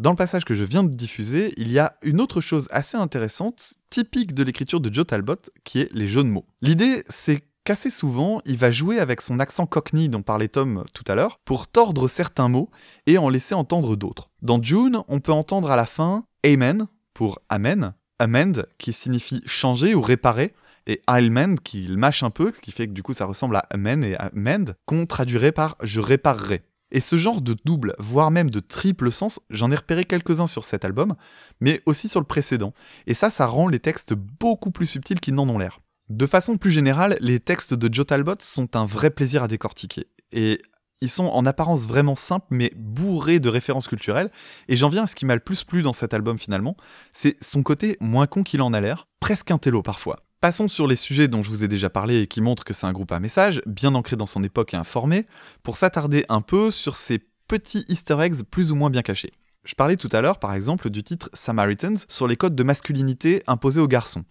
Dans 0.00 0.08
le 0.08 0.16
passage 0.16 0.46
que 0.46 0.54
je 0.54 0.64
viens 0.64 0.82
de 0.82 0.94
diffuser, 0.94 1.52
il 1.58 1.70
y 1.70 1.78
a 1.78 1.94
une 2.00 2.22
autre 2.22 2.40
chose 2.40 2.68
assez 2.70 2.96
intéressante, 2.96 3.74
typique 3.90 4.32
de 4.32 4.42
l'écriture 4.42 4.80
de 4.80 4.90
Joe 4.90 5.06
Talbot, 5.06 5.36
qui 5.62 5.80
est 5.80 5.90
les 5.92 6.08
jeux 6.08 6.22
de 6.22 6.28
mots. 6.28 6.46
L'idée, 6.62 7.04
c'est 7.10 7.44
qu'assez 7.64 7.90
souvent, 7.90 8.40
il 8.46 8.56
va 8.56 8.70
jouer 8.70 8.98
avec 8.98 9.20
son 9.20 9.38
accent 9.38 9.66
cockney 9.66 10.08
dont 10.08 10.22
parlait 10.22 10.48
Tom 10.48 10.84
tout 10.94 11.04
à 11.06 11.14
l'heure, 11.14 11.38
pour 11.44 11.66
tordre 11.66 12.08
certains 12.08 12.48
mots 12.48 12.70
et 13.06 13.18
en 13.18 13.28
laisser 13.28 13.54
entendre 13.54 13.94
d'autres. 13.94 14.30
Dans 14.40 14.62
June, 14.62 15.02
on 15.06 15.20
peut 15.20 15.32
entendre 15.32 15.70
à 15.70 15.76
la 15.76 15.84
fin 15.84 16.24
Amen 16.46 16.86
pour 17.12 17.38
Amen, 17.50 17.92
Amend 18.18 18.64
qui 18.78 18.94
signifie 18.94 19.42
changer 19.44 19.94
ou 19.94 20.00
réparer, 20.00 20.54
et 20.86 21.02
I'll 21.10 21.30
mend 21.30 21.56
qui 21.56 21.82
le 21.82 21.98
mâche 21.98 22.22
un 22.22 22.30
peu, 22.30 22.52
ce 22.52 22.60
qui 22.62 22.72
fait 22.72 22.86
que 22.86 22.94
du 22.94 23.02
coup 23.02 23.12
ça 23.12 23.26
ressemble 23.26 23.56
à 23.56 23.66
Amen 23.68 24.02
et 24.02 24.16
Amend, 24.16 24.72
qu'on 24.86 25.04
traduirait 25.04 25.52
par 25.52 25.76
je 25.82 26.00
réparerai. 26.00 26.62
Et 26.92 27.00
ce 27.00 27.16
genre 27.16 27.40
de 27.40 27.56
double, 27.64 27.94
voire 27.98 28.30
même 28.30 28.50
de 28.50 28.60
triple 28.60 29.12
sens, 29.12 29.40
j'en 29.50 29.70
ai 29.70 29.76
repéré 29.76 30.04
quelques-uns 30.04 30.46
sur 30.46 30.64
cet 30.64 30.84
album, 30.84 31.14
mais 31.60 31.82
aussi 31.86 32.08
sur 32.08 32.20
le 32.20 32.26
précédent. 32.26 32.74
Et 33.06 33.14
ça, 33.14 33.30
ça 33.30 33.46
rend 33.46 33.68
les 33.68 33.80
textes 33.80 34.14
beaucoup 34.14 34.70
plus 34.70 34.86
subtils 34.86 35.20
qu'ils 35.20 35.34
n'en 35.34 35.48
ont 35.48 35.58
l'air. 35.58 35.80
De 36.08 36.26
façon 36.26 36.56
plus 36.56 36.72
générale, 36.72 37.16
les 37.20 37.38
textes 37.38 37.74
de 37.74 37.92
Joe 37.92 38.06
Talbot 38.06 38.34
sont 38.40 38.74
un 38.74 38.84
vrai 38.84 39.10
plaisir 39.10 39.44
à 39.44 39.48
décortiquer. 39.48 40.08
Et 40.32 40.60
ils 41.00 41.10
sont 41.10 41.26
en 41.26 41.46
apparence 41.46 41.86
vraiment 41.86 42.16
simples, 42.16 42.48
mais 42.50 42.72
bourrés 42.76 43.40
de 43.40 43.48
références 43.48 43.88
culturelles. 43.88 44.30
Et 44.68 44.76
j'en 44.76 44.88
viens 44.88 45.04
à 45.04 45.06
ce 45.06 45.14
qui 45.14 45.24
m'a 45.24 45.34
le 45.34 45.40
plus 45.40 45.64
plu 45.64 45.82
dans 45.82 45.92
cet 45.92 46.12
album 46.12 46.38
finalement, 46.38 46.76
c'est 47.12 47.36
son 47.42 47.62
côté 47.62 47.96
moins 48.00 48.26
con 48.26 48.42
qu'il 48.42 48.62
en 48.62 48.72
a 48.72 48.80
l'air, 48.80 49.06
presque 49.20 49.50
un 49.50 49.58
télo 49.58 49.82
parfois. 49.82 50.24
Passons 50.40 50.68
sur 50.68 50.86
les 50.86 50.96
sujets 50.96 51.28
dont 51.28 51.42
je 51.42 51.50
vous 51.50 51.64
ai 51.64 51.68
déjà 51.68 51.90
parlé 51.90 52.22
et 52.22 52.26
qui 52.26 52.40
montrent 52.40 52.64
que 52.64 52.72
c'est 52.72 52.86
un 52.86 52.92
groupe 52.92 53.12
à 53.12 53.20
message, 53.20 53.60
bien 53.66 53.94
ancré 53.94 54.16
dans 54.16 54.24
son 54.24 54.42
époque 54.42 54.72
et 54.72 54.76
informé, 54.78 55.26
pour 55.62 55.76
s'attarder 55.76 56.24
un 56.30 56.40
peu 56.40 56.70
sur 56.70 56.96
ces 56.96 57.20
petits 57.46 57.84
easter 57.88 58.16
eggs 58.20 58.42
plus 58.50 58.72
ou 58.72 58.74
moins 58.74 58.88
bien 58.88 59.02
cachés. 59.02 59.32
Je 59.64 59.74
parlais 59.74 59.96
tout 59.96 60.08
à 60.12 60.22
l'heure, 60.22 60.38
par 60.38 60.54
exemple, 60.54 60.88
du 60.88 61.02
titre 61.02 61.28
Samaritans 61.34 61.98
sur 62.08 62.26
les 62.26 62.36
codes 62.36 62.54
de 62.54 62.62
masculinité 62.62 63.42
imposés 63.46 63.82
aux 63.82 63.86
garçons. 63.86 64.24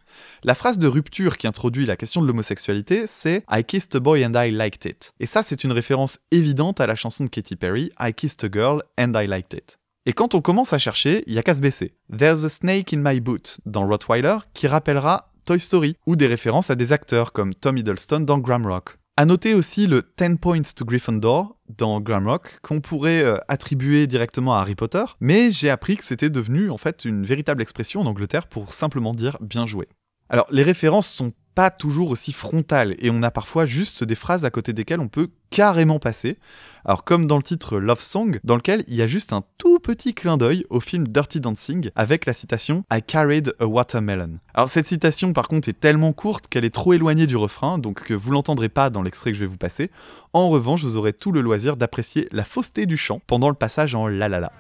La 0.44 0.56
phrase 0.56 0.80
de 0.80 0.88
rupture 0.88 1.38
qui 1.38 1.46
introduit 1.46 1.86
la 1.86 1.96
question 1.96 2.24
de 2.24 2.26
l'homosexualité, 2.26 3.06
c'est 3.06 3.44
I 3.52 3.64
kissed 3.64 3.96
a 3.96 4.00
boy 4.00 4.26
and 4.26 4.34
I 4.36 4.50
liked 4.50 4.90
it. 4.90 5.14
Et 5.20 5.28
ça, 5.28 5.44
c'est 5.44 5.64
une 5.64 5.72
référence 5.72 6.18
évidente 6.32 6.82
à 6.82 6.88
la 6.88 6.96
chanson 6.96 7.24
de 7.24 7.30
Katy 7.30 7.56
Perry, 7.56 7.92
I 8.00 8.16
kissed 8.16 8.44
a 8.44 8.50
girl 8.52 8.82
and 8.98 9.14
I 9.14 9.28
liked 9.28 9.54
it. 9.54 9.78
Et 10.08 10.14
quand 10.14 10.34
on 10.34 10.42
commence 10.42 10.74
à 10.74 10.80
chercher, 10.80 11.24
il 11.28 11.36
y 11.36 11.38
a 11.38 11.44
qu'à 11.44 11.54
se 11.54 11.62
baisser. 11.62 11.94
There's 12.12 12.44
a 12.44 12.50
snake 12.50 12.94
in 12.94 13.02
my 13.04 13.20
boot 13.20 13.60
dans 13.68 13.86
Rottweiler 13.86 14.38
qui 14.56 14.66
rappellera 14.66 15.29
Toy 15.50 15.60
Story, 15.60 15.96
ou 16.06 16.16
des 16.16 16.28
références 16.28 16.70
à 16.70 16.76
des 16.76 16.92
acteurs 16.92 17.34
comme 17.34 17.56
Tom 17.56 17.76
Hiddleston 17.76 18.20
dans 18.20 18.38
Gramrock. 18.38 19.00
A 19.18 19.26
noter 19.26 19.56
aussi 19.56 19.88
le 19.88 20.04
10 20.16 20.38
points 20.38 20.62
to 20.62 20.86
Gryffindor 20.86 21.58
dans 21.76 22.00
Gramrock 22.02 22.60
qu'on 22.62 22.82
pourrait 22.82 23.24
euh, 23.24 23.40
attribuer 23.48 24.06
directement 24.06 24.54
à 24.54 24.60
Harry 24.60 24.76
Potter, 24.76 25.04
mais 25.20 25.50
j'ai 25.50 25.72
appris 25.72 25.98
que 25.98 26.04
c'était 26.04 26.30
devenu 26.30 26.70
en 26.70 26.78
fait 26.78 27.04
une 27.04 27.26
véritable 27.26 27.64
expression 27.64 28.02
en 28.02 28.06
Angleterre 28.06 28.46
pour 28.46 28.74
simplement 28.74 29.16
dire 29.16 29.38
bien 29.42 29.66
joué. 29.66 29.88
Alors 30.30 30.46
les 30.52 30.62
références 30.62 31.08
sont 31.08 31.34
pas 31.56 31.70
toujours 31.70 32.12
aussi 32.12 32.34
frontales 32.34 32.96
et 33.00 33.10
on 33.10 33.24
a 33.24 33.32
parfois 33.32 33.66
juste 33.66 34.04
des 34.04 34.16
phrases 34.16 34.46
à 34.46 34.50
côté 34.50 34.74
desquelles 34.74 35.00
on 35.00 35.08
peut 35.08 35.30
carrément 35.50 36.00
passer. 36.00 36.38
Alors 36.86 37.04
comme 37.04 37.28
dans 37.28 37.38
le 37.38 37.44
titre 37.44 37.80
Love 37.80 38.00
Song, 38.00 38.40
dans 38.44 38.56
lequel 38.56 38.84
il 38.88 38.96
y 38.96 39.02
a 39.02 39.08
juste 39.08 39.34
un 39.34 39.44
tout 39.58 39.80
petit 39.80 40.14
clin 40.14 40.38
d'œil 40.38 40.66
au 40.70 40.80
film 40.80 41.08
Dirty 41.08 41.40
Dancing 41.40 41.90
avec 41.96 42.26
la 42.26 42.34
citation 42.34 42.84
I 42.92 43.02
carried 43.02 43.54
a 43.60 43.66
watermelon. 43.66 44.40
Alors 44.54 44.70
cette 44.70 44.88
citation 44.88 45.34
par 45.34 45.48
contre 45.48 45.70
est 45.70 45.80
tellement 45.80 46.14
courte 46.14 46.48
qu'elle 46.48 46.66
est 46.66 46.74
trop 46.74 46.94
éloignée 46.94 47.28
du 47.28 47.36
refrain, 47.36 47.78
donc 47.78 48.04
que 48.04 48.14
vous 48.14 48.32
l'entendrez 48.32 48.70
pas 48.70 48.90
dans 48.90 49.02
l'extrait 49.02 49.32
que 49.32 49.38
je 49.38 49.42
vais 49.42 49.52
vous 49.52 49.58
passer. 49.58 49.92
En 50.34 50.50
revanche, 50.50 50.84
vous 50.84 50.98
aurez 50.98 51.14
tout 51.14 51.32
le 51.32 51.42
loisir 51.42 51.76
d'apprécier 51.76 52.28
la 52.32 52.46
fausseté 52.46 52.86
du 52.86 52.98
chant 52.98 53.22
pendant 53.28 53.50
le 53.50 53.56
passage 53.56 53.96
en 53.96 54.08
la 54.08 54.30
la 54.30 54.40
la. 54.40 54.52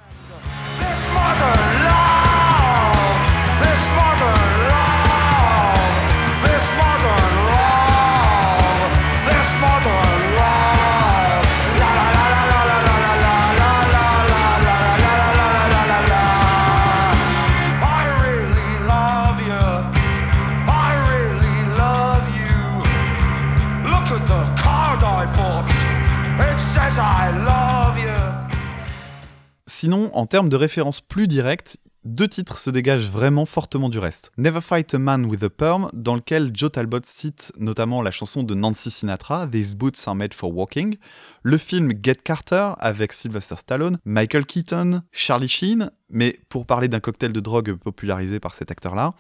Sinon, 29.82 30.12
en 30.14 30.26
termes 30.26 30.50
de 30.50 30.58
références 30.58 31.00
plus 31.00 31.26
directes, 31.26 31.78
deux 32.04 32.28
titres 32.28 32.58
se 32.58 32.70
dégagent 32.70 33.10
vraiment 33.10 33.46
fortement 33.46 33.88
du 33.88 33.98
reste. 33.98 34.30
Never 34.38 34.60
Fight 34.60 34.94
a 34.94 35.00
Man 35.00 35.24
with 35.24 35.42
a 35.42 35.50
Perm, 35.50 35.90
dans 35.94 36.16
lequel 36.16 36.52
Joe 36.54 36.70
Talbot 36.70 37.00
cite 37.06 37.54
notamment 37.58 38.02
la 38.02 38.12
chanson 38.12 38.44
de 38.44 38.54
Nancy 38.56 38.92
Sinatra, 38.92 39.48
These 39.48 39.76
Boots 39.76 40.06
Are 40.06 40.16
Made 40.16 40.34
for 40.34 40.54
Walking, 40.54 40.98
le 41.44 41.58
film 41.58 41.94
Get 42.04 42.16
Carter 42.26 42.72
avec 42.78 43.14
Sylvester 43.14 43.56
Stallone, 43.56 44.00
Michael 44.04 44.46
Keaton, 44.46 45.02
Charlie 45.14 45.48
Sheen, 45.48 45.92
mais 46.10 46.42
pour 46.50 46.66
parler 46.66 46.90
d'un 46.90 47.00
cocktail 47.00 47.32
de 47.32 47.40
drogue 47.40 47.76
popularisé 47.76 48.42
par 48.42 48.56
cet 48.56 48.72
acteur-là, 48.72 49.14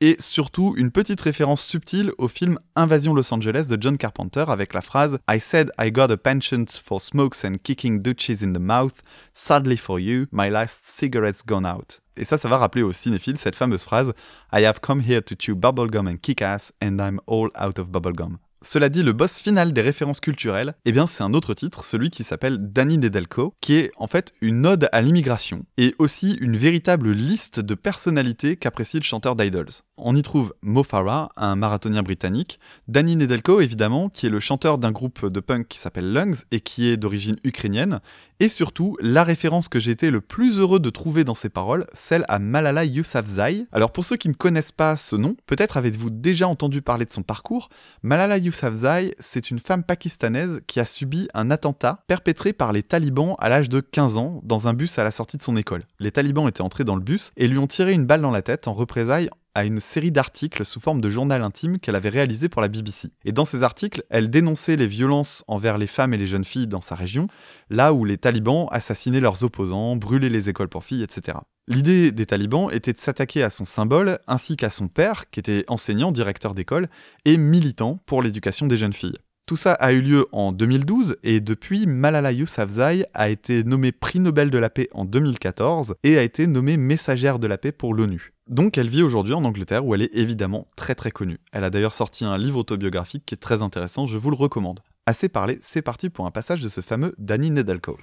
et 0.00 0.16
surtout 0.18 0.74
une 0.76 0.90
petite 0.90 1.20
référence 1.20 1.62
subtile 1.62 2.12
au 2.18 2.28
film 2.28 2.58
Invasion 2.76 3.14
Los 3.14 3.32
Angeles 3.32 3.66
de 3.68 3.80
John 3.80 3.96
Carpenter 3.96 4.44
avec 4.48 4.74
la 4.74 4.80
phrase 4.80 5.18
I 5.30 5.38
said 5.40 5.70
I 5.78 5.90
got 5.90 6.10
a 6.10 6.16
penchant 6.16 6.66
for 6.82 7.00
smokes 7.00 7.44
and 7.44 7.56
kicking 7.62 8.00
douches 8.00 8.42
in 8.42 8.52
the 8.52 8.60
mouth, 8.60 9.02
sadly 9.34 9.76
for 9.76 10.00
you, 10.00 10.26
my 10.30 10.50
last 10.50 10.86
cigarette's 10.86 11.44
gone 11.44 11.66
out. 11.66 12.00
Et 12.16 12.24
ça, 12.24 12.38
ça 12.38 12.48
va 12.48 12.58
rappeler 12.58 12.82
aux 12.82 12.92
cinéphiles 12.92 13.38
cette 13.38 13.56
fameuse 13.56 13.84
phrase 13.84 14.12
I 14.52 14.64
have 14.64 14.80
come 14.80 15.00
here 15.00 15.22
to 15.22 15.34
chew 15.38 15.54
bubblegum 15.54 16.06
and 16.06 16.18
kick 16.20 16.42
ass 16.42 16.72
and 16.82 16.98
I'm 17.00 17.20
all 17.26 17.50
out 17.56 17.78
of 17.78 17.90
bubblegum. 17.90 18.38
Cela 18.64 18.88
dit, 18.88 19.02
le 19.02 19.12
boss 19.12 19.40
final 19.40 19.74
des 19.74 19.82
références 19.82 20.20
culturelles, 20.20 20.74
eh 20.86 20.92
bien 20.92 21.06
c'est 21.06 21.22
un 21.22 21.34
autre 21.34 21.52
titre, 21.52 21.84
celui 21.84 22.08
qui 22.08 22.24
s'appelle 22.24 22.72
Danny 22.72 22.96
Nedelko, 22.96 23.54
qui 23.60 23.74
est 23.74 23.92
en 23.96 24.06
fait 24.06 24.32
une 24.40 24.66
ode 24.66 24.88
à 24.90 25.02
l'immigration, 25.02 25.66
et 25.76 25.94
aussi 25.98 26.32
une 26.40 26.56
véritable 26.56 27.12
liste 27.12 27.60
de 27.60 27.74
personnalités 27.74 28.56
qu'apprécie 28.56 28.96
le 28.96 29.02
chanteur 29.02 29.36
d'Idols. 29.36 29.68
On 29.96 30.16
y 30.16 30.22
trouve 30.22 30.52
Mo 30.60 30.82
Farah, 30.82 31.28
un 31.36 31.54
marathonien 31.54 32.02
britannique, 32.02 32.58
Danny 32.88 33.14
Nedelko 33.14 33.60
évidemment, 33.60 34.08
qui 34.08 34.26
est 34.26 34.30
le 34.30 34.40
chanteur 34.40 34.78
d'un 34.78 34.90
groupe 34.90 35.24
de 35.26 35.38
punk 35.38 35.68
qui 35.68 35.78
s'appelle 35.78 36.12
Lungs 36.12 36.42
et 36.50 36.60
qui 36.60 36.88
est 36.88 36.96
d'origine 36.96 37.36
ukrainienne, 37.44 38.00
et 38.40 38.48
surtout 38.48 38.96
la 39.00 39.22
référence 39.22 39.68
que 39.68 39.78
j'ai 39.78 39.92
été 39.92 40.10
le 40.10 40.20
plus 40.20 40.58
heureux 40.58 40.80
de 40.80 40.90
trouver 40.90 41.22
dans 41.22 41.36
ses 41.36 41.48
paroles, 41.48 41.86
celle 41.92 42.24
à 42.26 42.40
Malala 42.40 42.84
Yousafzai. 42.84 43.66
Alors 43.70 43.92
pour 43.92 44.04
ceux 44.04 44.16
qui 44.16 44.28
ne 44.28 44.34
connaissent 44.34 44.72
pas 44.72 44.96
ce 44.96 45.14
nom, 45.14 45.36
peut-être 45.46 45.76
avez-vous 45.76 46.10
déjà 46.10 46.48
entendu 46.48 46.82
parler 46.82 47.04
de 47.04 47.12
son 47.12 47.22
parcours. 47.22 47.68
Malala 48.02 48.38
Yousafzai, 48.38 49.14
c'est 49.20 49.52
une 49.52 49.60
femme 49.60 49.84
pakistanaise 49.84 50.60
qui 50.66 50.80
a 50.80 50.84
subi 50.84 51.28
un 51.34 51.52
attentat 51.52 52.02
perpétré 52.08 52.52
par 52.52 52.72
les 52.72 52.82
talibans 52.82 53.36
à 53.38 53.48
l'âge 53.48 53.68
de 53.68 53.78
15 53.78 54.18
ans 54.18 54.40
dans 54.42 54.66
un 54.66 54.74
bus 54.74 54.98
à 54.98 55.04
la 55.04 55.12
sortie 55.12 55.36
de 55.36 55.42
son 55.42 55.56
école. 55.56 55.84
Les 56.00 56.10
talibans 56.10 56.48
étaient 56.48 56.62
entrés 56.62 56.84
dans 56.84 56.96
le 56.96 57.02
bus 57.02 57.30
et 57.36 57.46
lui 57.46 57.58
ont 57.58 57.68
tiré 57.68 57.92
une 57.92 58.06
balle 58.06 58.22
dans 58.22 58.32
la 58.32 58.42
tête 58.42 58.66
en 58.66 58.74
représailles 58.74 59.30
à 59.54 59.64
une 59.64 59.80
série 59.80 60.10
d'articles 60.10 60.64
sous 60.64 60.80
forme 60.80 61.00
de 61.00 61.10
journal 61.10 61.42
intime 61.42 61.78
qu'elle 61.78 61.96
avait 61.96 62.08
réalisé 62.08 62.48
pour 62.48 62.62
la 62.62 62.68
BBC. 62.68 63.08
Et 63.24 63.32
dans 63.32 63.44
ces 63.44 63.62
articles, 63.62 64.02
elle 64.10 64.30
dénonçait 64.30 64.76
les 64.76 64.86
violences 64.86 65.44
envers 65.48 65.78
les 65.78 65.86
femmes 65.86 66.14
et 66.14 66.18
les 66.18 66.26
jeunes 66.26 66.44
filles 66.44 66.66
dans 66.66 66.80
sa 66.80 66.94
région, 66.94 67.28
là 67.70 67.92
où 67.92 68.04
les 68.04 68.18
talibans 68.18 68.66
assassinaient 68.70 69.20
leurs 69.20 69.44
opposants, 69.44 69.96
brûlaient 69.96 70.28
les 70.28 70.48
écoles 70.48 70.68
pour 70.68 70.84
filles, 70.84 71.02
etc. 71.02 71.38
L'idée 71.66 72.12
des 72.12 72.26
talibans 72.26 72.68
était 72.72 72.92
de 72.92 72.98
s'attaquer 72.98 73.42
à 73.42 73.50
son 73.50 73.64
symbole 73.64 74.18
ainsi 74.26 74.56
qu'à 74.56 74.70
son 74.70 74.88
père, 74.88 75.30
qui 75.30 75.40
était 75.40 75.64
enseignant, 75.68 76.12
directeur 76.12 76.54
d'école, 76.54 76.88
et 77.24 77.38
militant 77.38 77.98
pour 78.06 78.22
l'éducation 78.22 78.66
des 78.66 78.76
jeunes 78.76 78.92
filles. 78.92 79.18
Tout 79.46 79.56
ça 79.56 79.74
a 79.74 79.92
eu 79.92 80.00
lieu 80.00 80.26
en 80.32 80.52
2012 80.52 81.16
et 81.22 81.40
depuis, 81.40 81.86
Malala 81.86 82.32
Yousafzai 82.32 83.04
a 83.12 83.28
été 83.28 83.62
nommée 83.62 83.92
prix 83.92 84.18
Nobel 84.18 84.50
de 84.50 84.56
la 84.56 84.70
paix 84.70 84.88
en 84.92 85.04
2014 85.04 85.96
et 86.02 86.16
a 86.16 86.22
été 86.22 86.46
nommée 86.46 86.78
messagère 86.78 87.38
de 87.38 87.46
la 87.46 87.58
paix 87.58 87.70
pour 87.70 87.92
l'ONU. 87.92 88.33
Donc 88.48 88.76
elle 88.76 88.88
vit 88.88 89.02
aujourd'hui 89.02 89.32
en 89.32 89.44
Angleterre 89.44 89.86
où 89.86 89.94
elle 89.94 90.02
est 90.02 90.14
évidemment 90.14 90.66
très 90.76 90.94
très 90.94 91.10
connue. 91.10 91.38
Elle 91.52 91.64
a 91.64 91.70
d'ailleurs 91.70 91.94
sorti 91.94 92.24
un 92.24 92.36
livre 92.36 92.58
autobiographique 92.58 93.24
qui 93.24 93.34
est 93.34 93.38
très 93.38 93.62
intéressant, 93.62 94.06
je 94.06 94.18
vous 94.18 94.30
le 94.30 94.36
recommande. 94.36 94.80
Assez 95.06 95.28
parlé, 95.28 95.58
c'est 95.62 95.82
parti 95.82 96.10
pour 96.10 96.26
un 96.26 96.30
passage 96.30 96.60
de 96.60 96.68
ce 96.68 96.80
fameux 96.80 97.14
Danny 97.18 97.50
Nedelko. 97.50 97.98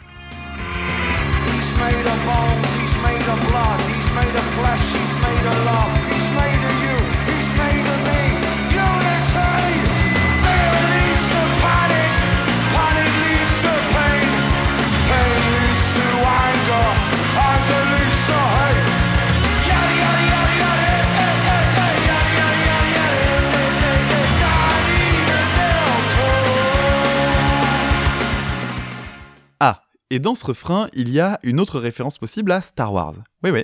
Et 30.13 30.19
dans 30.19 30.35
ce 30.35 30.45
refrain, 30.45 30.89
il 30.91 31.07
y 31.07 31.21
a 31.21 31.39
une 31.41 31.57
autre 31.57 31.79
référence 31.79 32.17
possible 32.17 32.51
à 32.51 32.61
Star 32.61 32.91
Wars. 32.91 33.15
Oui, 33.45 33.51
oui. 33.51 33.63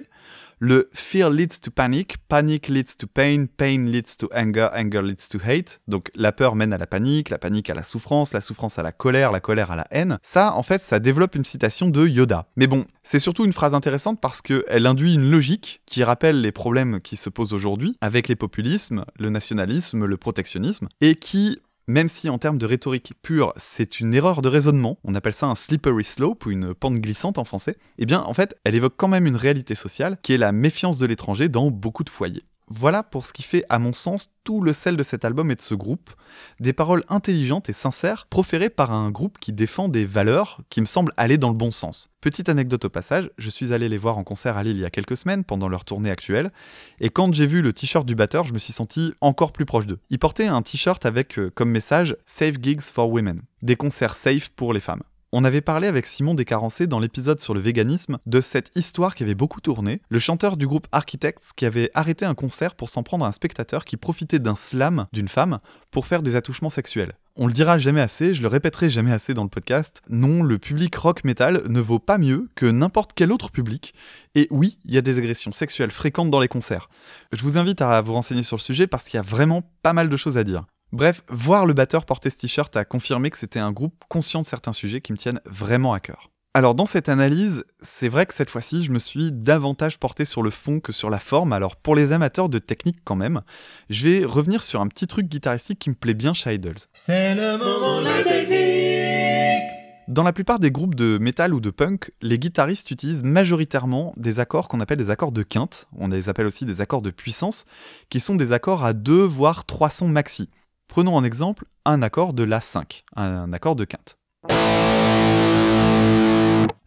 Le 0.60 0.90
fear 0.94 1.30
leads 1.30 1.60
to 1.62 1.70
panic, 1.70 2.16
panic 2.30 2.70
leads 2.70 2.96
to 2.98 3.06
pain, 3.06 3.48
pain 3.58 3.86
leads 3.86 4.16
to 4.18 4.30
anger, 4.34 4.70
anger 4.74 5.02
leads 5.02 5.28
to 5.30 5.40
hate. 5.46 5.82
Donc 5.90 6.10
la 6.16 6.32
peur 6.32 6.56
mène 6.56 6.72
à 6.72 6.78
la 6.78 6.88
panique, 6.88 7.30
la 7.30 7.38
panique 7.38 7.70
à 7.70 7.74
la 7.74 7.84
souffrance, 7.84 8.32
la 8.32 8.40
souffrance 8.40 8.80
à 8.80 8.82
la 8.82 8.94
colère, 8.94 9.34
la 9.34 9.42
colère 9.42 9.72
à 9.72 9.76
la 9.76 9.86
haine. 9.92 10.20
Ça, 10.24 10.56
en 10.56 10.64
fait, 10.64 10.82
ça 10.82 11.00
développe 11.00 11.36
une 11.36 11.44
citation 11.44 11.90
de 11.90 12.08
Yoda. 12.08 12.48
Mais 12.56 12.66
bon, 12.66 12.86
c'est 13.04 13.20
surtout 13.20 13.44
une 13.44 13.54
phrase 13.54 13.76
intéressante 13.76 14.20
parce 14.22 14.42
qu'elle 14.42 14.88
induit 14.88 15.16
une 15.16 15.30
logique 15.30 15.82
qui 15.86 16.04
rappelle 16.04 16.40
les 16.40 16.54
problèmes 16.54 17.02
qui 17.02 17.18
se 17.18 17.30
posent 17.30 17.54
aujourd'hui 17.54 17.98
avec 18.00 18.30
les 18.30 18.38
populismes, 18.38 19.04
le 19.20 19.30
nationalisme, 19.30 20.06
le 20.06 20.18
protectionnisme, 20.18 20.88
et 21.02 21.16
qui 21.16 21.60
même 21.88 22.10
si 22.10 22.30
en 22.30 22.38
termes 22.38 22.58
de 22.58 22.65
rhétorique 22.65 23.13
pure, 23.21 23.54
c'est 23.56 24.00
une 24.00 24.13
erreur 24.13 24.41
de 24.41 24.50
raisonnement, 24.50 25.00
on 25.04 25.15
appelle 25.15 25.34
ça 25.34 25.47
un 25.47 25.56
slippery 25.56 26.04
slope 26.04 26.45
ou 26.45 26.52
une 26.52 26.73
pente 26.73 26.95
glissante 26.95 27.38
en 27.38 27.45
français, 27.45 27.78
eh 27.97 28.06
bien 28.06 28.21
en 28.21 28.34
fait, 28.34 28.58
elle 28.65 28.76
évoque 28.76 28.95
quand 28.97 29.08
même 29.08 29.26
une 29.26 29.38
réalité 29.38 29.73
sociale 29.73 30.17
qui 30.21 30.34
est 30.34 30.38
la 30.38 30.52
méfiance 30.52 30.97
de 30.97 31.06
l'étranger 31.06 31.47
dans 31.47 31.71
beaucoup 31.71 32.04
de 32.04 32.10
foyers. 32.10 32.43
Voilà 32.69 33.01
pour 33.01 33.25
ce 33.25 33.32
qui 33.32 33.43
fait, 33.43 33.63
à 33.69 33.80
mon 33.80 33.93
sens, 33.93 34.30
tout 34.43 34.62
le 34.62 34.73
sel 34.73 34.97
de 34.97 35.03
cet 35.03 35.23
album 35.23 35.49
et 35.51 35.56
de 35.56 35.62
ce 35.62 35.73
groupe. 35.73 36.12
Des 36.60 36.73
paroles 36.73 37.03
intelligentes 37.08 37.69
et 37.69 37.73
sincères 37.73 38.27
proférées 38.30 38.69
par 38.69 38.91
un 38.91 39.10
groupe 39.10 39.38
qui 39.39 39.53
défend 39.53 39.88
des 39.88 40.03
valeurs 40.03 40.60
qui 40.69 40.82
me 40.82 40.86
semblent 40.86 41.13
aller 41.15 41.38
dans 41.38 41.47
le 41.47 41.56
bon 41.56 41.71
sens. 41.71 42.10
Petite 42.19 42.49
anecdote 42.49 42.84
au 42.84 42.89
passage, 42.89 43.32
je 43.38 43.49
suis 43.49 43.71
allé 43.71 43.88
les 43.88 43.97
voir 43.97 44.17
en 44.17 44.25
concert 44.25 44.58
à 44.58 44.63
Lille 44.63 44.75
il 44.75 44.82
y 44.82 44.86
a 44.86 44.89
quelques 44.89 45.15
semaines 45.15 45.45
pendant 45.45 45.69
leur 45.69 45.86
tournée 45.86 46.12
actuelle, 46.12 46.51
et 46.99 47.10
quand 47.10 47.34
j'ai 47.34 47.47
vu 47.47 47.62
le 47.62 47.71
t-shirt 47.71 48.06
du 48.06 48.15
batteur, 48.15 48.45
je 48.45 48.53
me 48.53 48.60
suis 48.60 48.73
senti 48.73 49.13
encore 49.21 49.53
plus 49.53 49.65
proche 49.65 49.86
d'eux. 49.86 49.99
Ils 50.10 50.19
portaient 50.19 50.47
un 50.47 50.62
t-shirt 50.62 51.06
avec 51.06 51.39
euh, 51.39 51.49
comme 51.56 51.69
message 51.69 52.17
Safe 52.25 52.56
Gigs 52.62 52.82
for 52.82 53.10
Women, 53.10 53.43
des 53.62 53.77
concerts 53.77 54.15
safe 54.15 54.49
pour 54.49 54.73
les 54.73 54.82
femmes. 54.82 55.03
On 55.34 55.44
avait 55.44 55.60
parlé 55.60 55.90
avec 55.90 56.08
Simon 56.08 56.36
Descarencé 56.36 56.88
dans 56.88 57.00
l'épisode 57.00 57.42
sur 57.42 57.54
le 57.54 57.60
véganisme 57.60 58.18
de 58.26 58.40
cette 58.40 58.72
histoire 58.76 59.13
qui 59.13 59.24
avait 59.24 59.36
beaucoup 59.36 59.60
tourné, 59.60 60.02
le 60.08 60.20
chanteur 60.20 60.56
du 60.56 60.68
groupe 60.68 60.88
Architects 60.94 61.52
qui 61.58 61.66
avait 61.66 61.92
arrêté 61.94 62.24
un 62.24 62.34
concert 62.34 62.76
pour 62.76 62.88
s'en 62.88 63.04
prendre 63.04 63.26
à 63.26 63.28
un 63.28 63.34
spectateur 63.34 63.84
qui 63.84 63.98
profitait 63.98 64.40
d'un 64.40 64.56
slam 64.56 65.06
d'une 65.12 65.28
femme 65.28 65.60
pour 65.92 66.06
faire 66.06 66.22
des 66.24 66.38
attouchements 66.38 66.70
sexuels. 66.70 67.18
On 67.36 67.46
le 67.46 67.52
dira 67.52 67.78
jamais 67.78 68.00
assez, 68.00 68.34
je 68.34 68.42
le 68.42 68.48
répéterai 68.48 68.90
jamais 68.90 69.12
assez 69.12 69.34
dans 69.34 69.44
le 69.44 69.50
podcast, 69.50 70.02
non, 70.08 70.44
le 70.44 70.60
public 70.60 70.96
rock 70.96 71.26
metal 71.26 71.62
ne 71.68 71.82
vaut 71.82 71.99
pas 71.99 72.18
mieux 72.18 72.47
que 72.56 72.66
n'importe 72.66 73.12
quel 73.14 73.34
autre 73.34 73.51
public, 73.51 73.93
et 74.34 74.47
oui, 74.49 74.80
il 74.86 74.95
y 74.95 74.97
a 74.97 75.01
des 75.01 75.18
agressions 75.18 75.51
sexuelles 75.51 75.91
fréquentes 75.91 76.32
dans 76.32 76.39
les 76.39 76.47
concerts. 76.47 76.89
Je 77.34 77.43
vous 77.43 77.58
invite 77.58 77.82
à 77.82 77.99
vous 77.99 78.14
renseigner 78.14 78.43
sur 78.43 78.56
le 78.56 78.62
sujet 78.62 78.88
parce 78.88 79.10
qu'il 79.10 79.18
y 79.18 79.20
a 79.20 79.24
vraiment 79.24 79.62
pas 79.84 79.91
mal 79.91 80.08
de 80.08 80.16
choses 80.16 80.38
à 80.38 80.45
dire. 80.45 80.64
Bref, 80.94 81.24
voir 81.30 81.66
le 81.66 81.74
batteur 81.74 82.06
porter 82.06 82.30
ce 82.30 82.38
t-shirt 82.38 82.76
a 82.78 82.86
confirmé 82.86 83.30
que 83.30 83.38
c'était 83.38 83.60
un 83.60 83.74
groupe 83.74 84.06
conscient 84.08 84.42
de 84.42 84.46
certains 84.46 84.72
sujets 84.72 85.02
qui 85.02 85.12
me 85.12 85.18
tiennent 85.18 85.42
vraiment 85.46 85.94
à 85.94 86.00
cœur. 86.00 86.32
Alors 86.54 86.76
dans 86.76 86.86
cette 86.86 87.10
analyse, 87.10 87.66
c'est 87.82 88.08
vrai 88.08 88.26
que 88.26 88.34
cette 88.34 88.50
fois-ci, 88.50 88.84
je 88.84 88.92
me 88.92 89.00
suis 89.00 89.32
davantage 89.32 90.00
porté 90.00 90.24
sur 90.24 90.42
le 90.42 90.50
fond 90.50 90.80
que 90.80 90.94
sur 90.94 91.10
la 91.10 91.20
forme. 91.20 91.52
Alors 91.52 91.76
pour 91.76 91.94
les 91.94 92.14
amateurs 92.14 92.48
de 92.48 92.58
technique 92.58 93.00
quand 93.04 93.18
même, 93.18 93.42
je 93.90 94.08
vais 94.08 94.26
revenir 94.26 94.64
sur 94.64 94.80
un 94.80 94.88
petit 94.88 95.08
truc 95.08 95.28
guitaristique 95.28 95.78
qui 95.78 95.90
me 95.90 95.96
plaît 95.96 96.14
bien 96.14 96.34
chez 96.34 96.54
Idols. 96.54 96.78
C'est 96.94 97.36
le 97.36 97.58
moment 97.58 98.00
de 98.00 98.06
la 98.06 98.24
technique 98.24 99.70
Dans 100.08 100.24
la 100.24 100.34
plupart 100.34 100.58
des 100.58 100.72
groupes 100.72 100.96
de 100.96 101.18
metal 101.20 101.54
ou 101.54 101.60
de 101.60 101.70
punk, 101.70 102.12
les 102.22 102.40
guitaristes 102.40 102.90
utilisent 102.92 103.24
majoritairement 103.24 104.14
des 104.16 104.40
accords 104.40 104.70
qu'on 104.70 104.80
appelle 104.80 104.98
des 104.98 105.10
accords 105.10 105.34
de 105.34 105.44
quinte, 105.44 105.88
on 105.98 106.08
les 106.08 106.30
appelle 106.30 106.48
aussi 106.48 106.66
des 106.66 106.80
accords 106.80 107.02
de 107.02 107.12
puissance, 107.12 107.66
qui 108.10 108.22
sont 108.22 108.36
des 108.36 108.54
accords 108.54 108.86
à 108.86 108.94
deux 108.94 109.26
voire 109.26 109.66
trois 109.66 109.90
sons 109.90 110.08
maxi. 110.08 110.50
Prenons 110.88 111.16
en 111.16 111.24
exemple 111.24 111.66
un 111.86 112.02
accord 112.02 112.34
de 112.34 112.44
La5, 112.44 113.04
un 113.16 113.54
accord 113.54 113.76
de 113.76 113.86
quinte. 113.86 114.18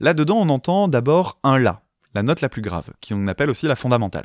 Là-dedans, 0.00 0.38
on 0.38 0.48
entend 0.48 0.88
d'abord 0.88 1.38
un 1.44 1.58
La, 1.58 1.82
la 2.14 2.22
note 2.22 2.40
la 2.40 2.48
plus 2.48 2.62
grave, 2.62 2.90
qui 3.00 3.14
on 3.14 3.26
appelle 3.26 3.50
aussi 3.50 3.66
la 3.66 3.76
fondamentale. 3.76 4.24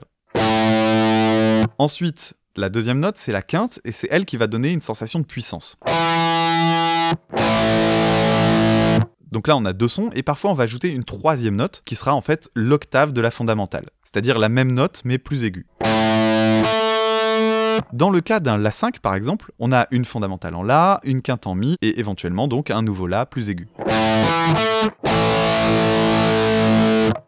Ensuite, 1.78 2.34
la 2.56 2.70
deuxième 2.70 3.00
note, 3.00 3.18
c'est 3.18 3.34
la 3.34 3.42
quinte, 3.42 3.80
et 3.84 3.92
c'est 3.92 4.08
elle 4.10 4.26
qui 4.26 4.38
va 4.38 4.48
donner 4.48 4.70
une 4.70 4.82
sensation 4.82 5.20
de 5.20 5.26
puissance. 5.26 5.78
Donc 9.32 9.50
là, 9.50 9.58
on 9.58 9.66
a 9.66 9.74
deux 9.74 9.90
sons, 9.90 10.10
et 10.16 10.24
parfois 10.24 10.52
on 10.52 10.56
va 10.56 10.64
ajouter 10.64 10.88
une 10.88 11.04
troisième 11.04 11.58
note, 11.58 11.84
qui 11.86 11.96
sera 11.96 12.16
en 12.16 12.22
fait 12.22 12.50
l'octave 12.56 13.12
de 13.12 13.20
la 13.20 13.30
fondamentale, 13.30 13.90
c'est-à-dire 14.04 14.40
la 14.40 14.48
même 14.48 14.74
note, 14.74 15.02
mais 15.04 15.18
plus 15.18 15.44
aiguë. 15.44 15.68
Dans 17.94 18.10
le 18.10 18.22
cas 18.22 18.40
d'un 18.40 18.58
La5 18.58 19.00
par 19.00 19.16
exemple, 19.16 19.52
on 19.60 19.72
a 19.72 19.88
une 19.92 20.06
fondamentale 20.06 20.56
en 20.56 20.64
La, 20.64 21.00
une 21.04 21.22
quinte 21.22 21.48
en 21.48 21.56
Mi 21.56 21.76
et 21.82 22.00
éventuellement 22.00 22.48
donc 22.48 22.72
un 22.72 22.82
nouveau 22.82 23.08
La 23.08 23.26
plus 23.26 23.50
aigu. 23.50 23.68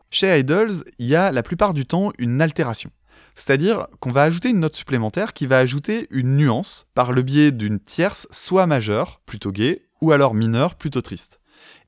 Chez 0.10 0.40
Idols, 0.40 0.84
il 1.00 1.08
y 1.08 1.16
a 1.16 1.32
la 1.32 1.44
plupart 1.44 1.74
du 1.74 1.86
temps 1.86 2.12
une 2.18 2.42
altération. 2.42 2.92
C'est-à-dire 3.36 3.88
qu'on 4.00 4.12
va 4.12 4.24
ajouter 4.24 4.50
une 4.50 4.62
note 4.62 4.76
supplémentaire 4.76 5.34
qui 5.34 5.46
va 5.46 5.60
ajouter 5.60 6.08
une 6.10 6.38
nuance 6.38 6.88
par 6.96 7.12
le 7.12 7.22
biais 7.22 7.52
d'une 7.52 7.80
tierce 7.80 8.28
soit 8.32 8.66
majeure, 8.66 9.22
plutôt 9.26 9.52
gaie, 9.52 9.84
ou 10.02 10.12
alors 10.12 10.34
mineure, 10.34 10.76
plutôt 10.76 11.02
triste. 11.02 11.40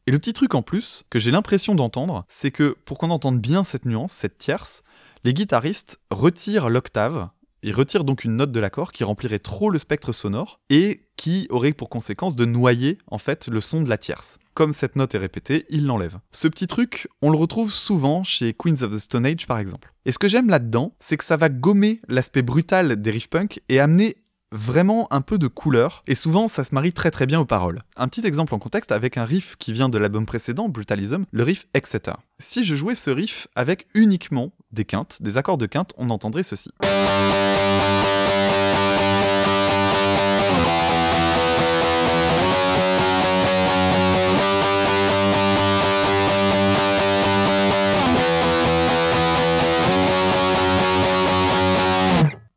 Et 0.05 0.11
le 0.11 0.19
petit 0.19 0.33
truc 0.33 0.53
en 0.53 0.61
plus, 0.61 1.03
que 1.09 1.17
j'ai 1.17 1.31
l'impression 1.31 1.75
d'entendre, 1.75 2.25
c'est 2.27 2.51
que 2.51 2.75
pour 2.85 2.97
qu'on 2.97 3.09
entende 3.09 3.39
bien 3.39 3.63
cette 3.63 3.85
nuance, 3.85 4.11
cette 4.11 4.37
tierce, 4.37 4.83
les 5.23 5.33
guitaristes 5.33 5.99
retirent 6.11 6.69
l'octave, 6.69 7.29
ils 7.63 7.75
retirent 7.75 8.03
donc 8.03 8.23
une 8.23 8.35
note 8.35 8.51
de 8.51 8.59
l'accord 8.59 8.91
qui 8.91 9.03
remplirait 9.03 9.39
trop 9.39 9.69
le 9.69 9.79
spectre 9.79 10.11
sonore 10.11 10.59
et 10.69 11.07
qui 11.17 11.47
aurait 11.49 11.73
pour 11.73 11.89
conséquence 11.89 12.35
de 12.35 12.45
noyer 12.45 12.97
en 13.07 13.17
fait 13.17 13.47
le 13.47 13.61
son 13.61 13.81
de 13.81 13.89
la 13.89 13.97
tierce. 13.97 14.39
Comme 14.53 14.73
cette 14.73 14.95
note 14.95 15.15
est 15.15 15.19
répétée, 15.19 15.65
ils 15.69 15.85
l'enlèvent. 15.85 16.19
Ce 16.31 16.47
petit 16.47 16.67
truc, 16.67 17.07
on 17.21 17.29
le 17.29 17.37
retrouve 17.37 17.71
souvent 17.71 18.23
chez 18.23 18.53
Queens 18.53 18.83
of 18.83 18.91
the 18.91 18.99
Stone 18.99 19.25
Age 19.25 19.47
par 19.47 19.59
exemple. 19.59 19.93
Et 20.05 20.11
ce 20.11 20.19
que 20.19 20.27
j'aime 20.27 20.49
là-dedans, 20.49 20.93
c'est 20.99 21.17
que 21.17 21.25
ça 21.25 21.37
va 21.37 21.49
gommer 21.49 21.99
l'aspect 22.07 22.41
brutal 22.41 23.01
des 23.01 23.11
riff 23.11 23.29
punk 23.29 23.61
et 23.69 23.79
amener 23.79 24.17
vraiment 24.51 25.07
un 25.11 25.21
peu 25.21 25.37
de 25.37 25.47
couleur, 25.47 26.03
et 26.07 26.15
souvent 26.15 26.47
ça 26.47 26.63
se 26.63 26.73
marie 26.73 26.93
très 26.93 27.11
très 27.11 27.25
bien 27.25 27.39
aux 27.39 27.45
paroles. 27.45 27.81
Un 27.95 28.07
petit 28.07 28.25
exemple 28.25 28.53
en 28.53 28.59
contexte 28.59 28.91
avec 28.91 29.17
un 29.17 29.25
riff 29.25 29.55
qui 29.57 29.73
vient 29.73 29.89
de 29.89 29.97
l'album 29.97 30.25
précédent, 30.25 30.69
Brutalism, 30.69 31.25
le 31.31 31.43
riff 31.43 31.67
Etc. 31.73 32.17
Si 32.39 32.63
je 32.63 32.75
jouais 32.75 32.95
ce 32.95 33.09
riff 33.09 33.47
avec 33.55 33.87
uniquement 33.93 34.51
des 34.71 34.85
quintes, 34.85 35.21
des 35.21 35.37
accords 35.37 35.57
de 35.57 35.65
quinte, 35.65 35.93
on 35.97 36.09
entendrait 36.09 36.43
ceci. 36.43 36.69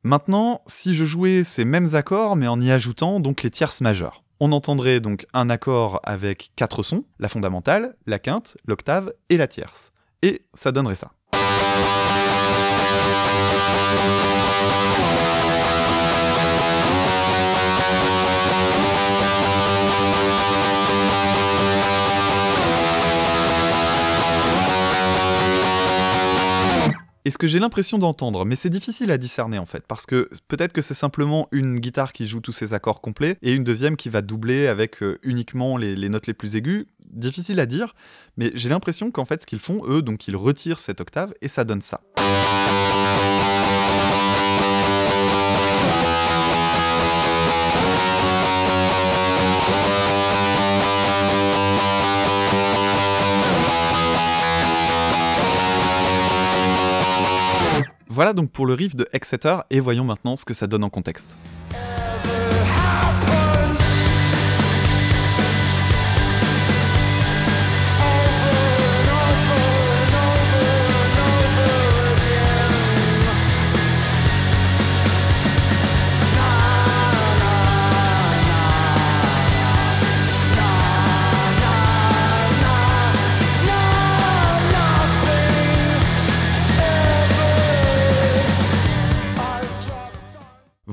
Maintenant, 0.05 0.63
si 0.67 0.95
je 0.95 1.07
jouais 1.07 1.43
ces 1.43 1.65
mêmes 1.65 1.95
accords 1.95 2.37
mais 2.37 2.47
en 2.47 2.61
y 2.61 2.71
ajoutant 2.71 3.21
donc 3.21 3.43
les 3.43 3.51
tierces 3.51 3.81
majeures, 3.81 4.23
on 4.41 4.53
entendrait 4.53 5.01
donc 5.01 5.27
un 5.33 5.49
accord 5.49 6.01
avec 6.03 6.51
quatre 6.57 6.83
sons, 6.83 7.05
la 7.19 7.29
fondamentale, 7.29 7.97
la 8.07 8.19
quinte, 8.19 8.57
l'octave 8.67 9.15
et 9.29 9.37
la 9.37 9.47
tierce. 9.47 9.93
Et 10.21 10.45
ça 10.55 10.73
donnerait 10.73 10.97
ça. 10.97 11.13
Et 27.25 27.31
ce 27.31 27.39
que 27.39 27.47
j'ai 27.47 27.61
l'impression 27.61 27.99
d'entendre, 27.99 28.45
mais 28.45 28.57
c'est 28.57 28.70
difficile 28.70 29.12
à 29.12 29.18
discerner 29.18 29.59
en 29.59 29.66
fait, 29.66 29.85
parce 29.87 30.07
que 30.07 30.29
peut-être 30.49 30.73
que 30.73 30.83
c'est 30.83 30.95
simplement 30.95 31.49
une 31.53 31.79
guitare 31.79 32.12
qui 32.12 32.27
joue 32.27 32.41
tous 32.41 32.53
ses 32.53 32.75
accords 32.75 33.01
complets 33.01 33.39
et 33.43 33.55
une 33.55 33.62
deuxième 33.62 33.97
qui 33.97 34.09
va 34.09 34.23
doubler 34.23 34.66
avec 34.66 35.03
euh, 35.03 35.18
uniquement 35.23 35.77
les, 35.77 35.95
les, 35.95 36.09
notes 36.09 36.27
les 36.27 36.35
plus 36.35 36.57
aiguës. 36.57 36.87
Difficile 37.11 37.61
à 37.61 37.66
dire, 37.66 37.95
mais 38.37 38.51
j'ai 38.55 38.70
l'impression 38.70 39.11
qu'en 39.11 39.25
fait 39.25 39.43
ce 39.43 39.47
qu'ils 39.47 39.61
font, 39.61 39.83
eux, 39.87 40.03
donc 40.03 40.27
ils 40.27 40.37
retirent 40.37 40.79
cette 40.79 41.01
octave 41.01 41.33
et 41.43 41.49
ça 41.49 41.62
donne 41.64 41.83
ça. 41.83 42.01
Voilà 58.15 58.35
donc 58.35 58.51
pour 58.51 58.67
le 58.67 58.75
riff 58.75 58.95
de 58.95 59.09
Exeter 59.15 59.57
et 59.71 59.81
voyons 59.81 60.05
maintenant 60.05 60.37
ce 60.37 60.45
que 60.45 60.53
ça 60.53 60.67
donne 60.67 60.85
en 60.85 60.91
contexte. 60.91 61.35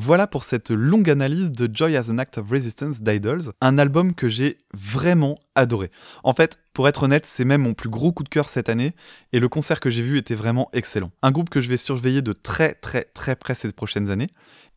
Voilà 0.09 0.25
pour 0.25 0.43
cette 0.43 0.71
longue 0.71 1.07
analyse 1.07 1.51
de 1.51 1.69
Joy 1.71 1.95
as 1.95 2.09
an 2.09 2.17
Act 2.17 2.39
of 2.39 2.49
Resistance 2.49 3.03
d'Idols, 3.03 3.51
un 3.61 3.77
album 3.77 4.15
que 4.15 4.27
j'ai 4.27 4.57
vraiment 4.73 5.37
adoré. 5.53 5.91
En 6.23 6.33
fait, 6.33 6.57
pour 6.73 6.87
être 6.87 7.03
honnête, 7.03 7.27
c'est 7.27 7.45
même 7.45 7.61
mon 7.61 7.75
plus 7.75 7.89
gros 7.89 8.11
coup 8.11 8.23
de 8.23 8.29
cœur 8.29 8.49
cette 8.49 8.69
année, 8.69 8.95
et 9.33 9.39
le 9.39 9.47
concert 9.47 9.79
que 9.79 9.91
j'ai 9.91 10.01
vu 10.01 10.17
était 10.17 10.33
vraiment 10.33 10.71
excellent. 10.73 11.11
Un 11.21 11.29
groupe 11.29 11.51
que 11.51 11.61
je 11.61 11.69
vais 11.69 11.77
surveiller 11.77 12.23
de 12.23 12.33
très 12.33 12.73
très 12.73 13.03
très 13.03 13.35
près 13.35 13.53
ces 13.53 13.71
prochaines 13.71 14.09
années. 14.09 14.29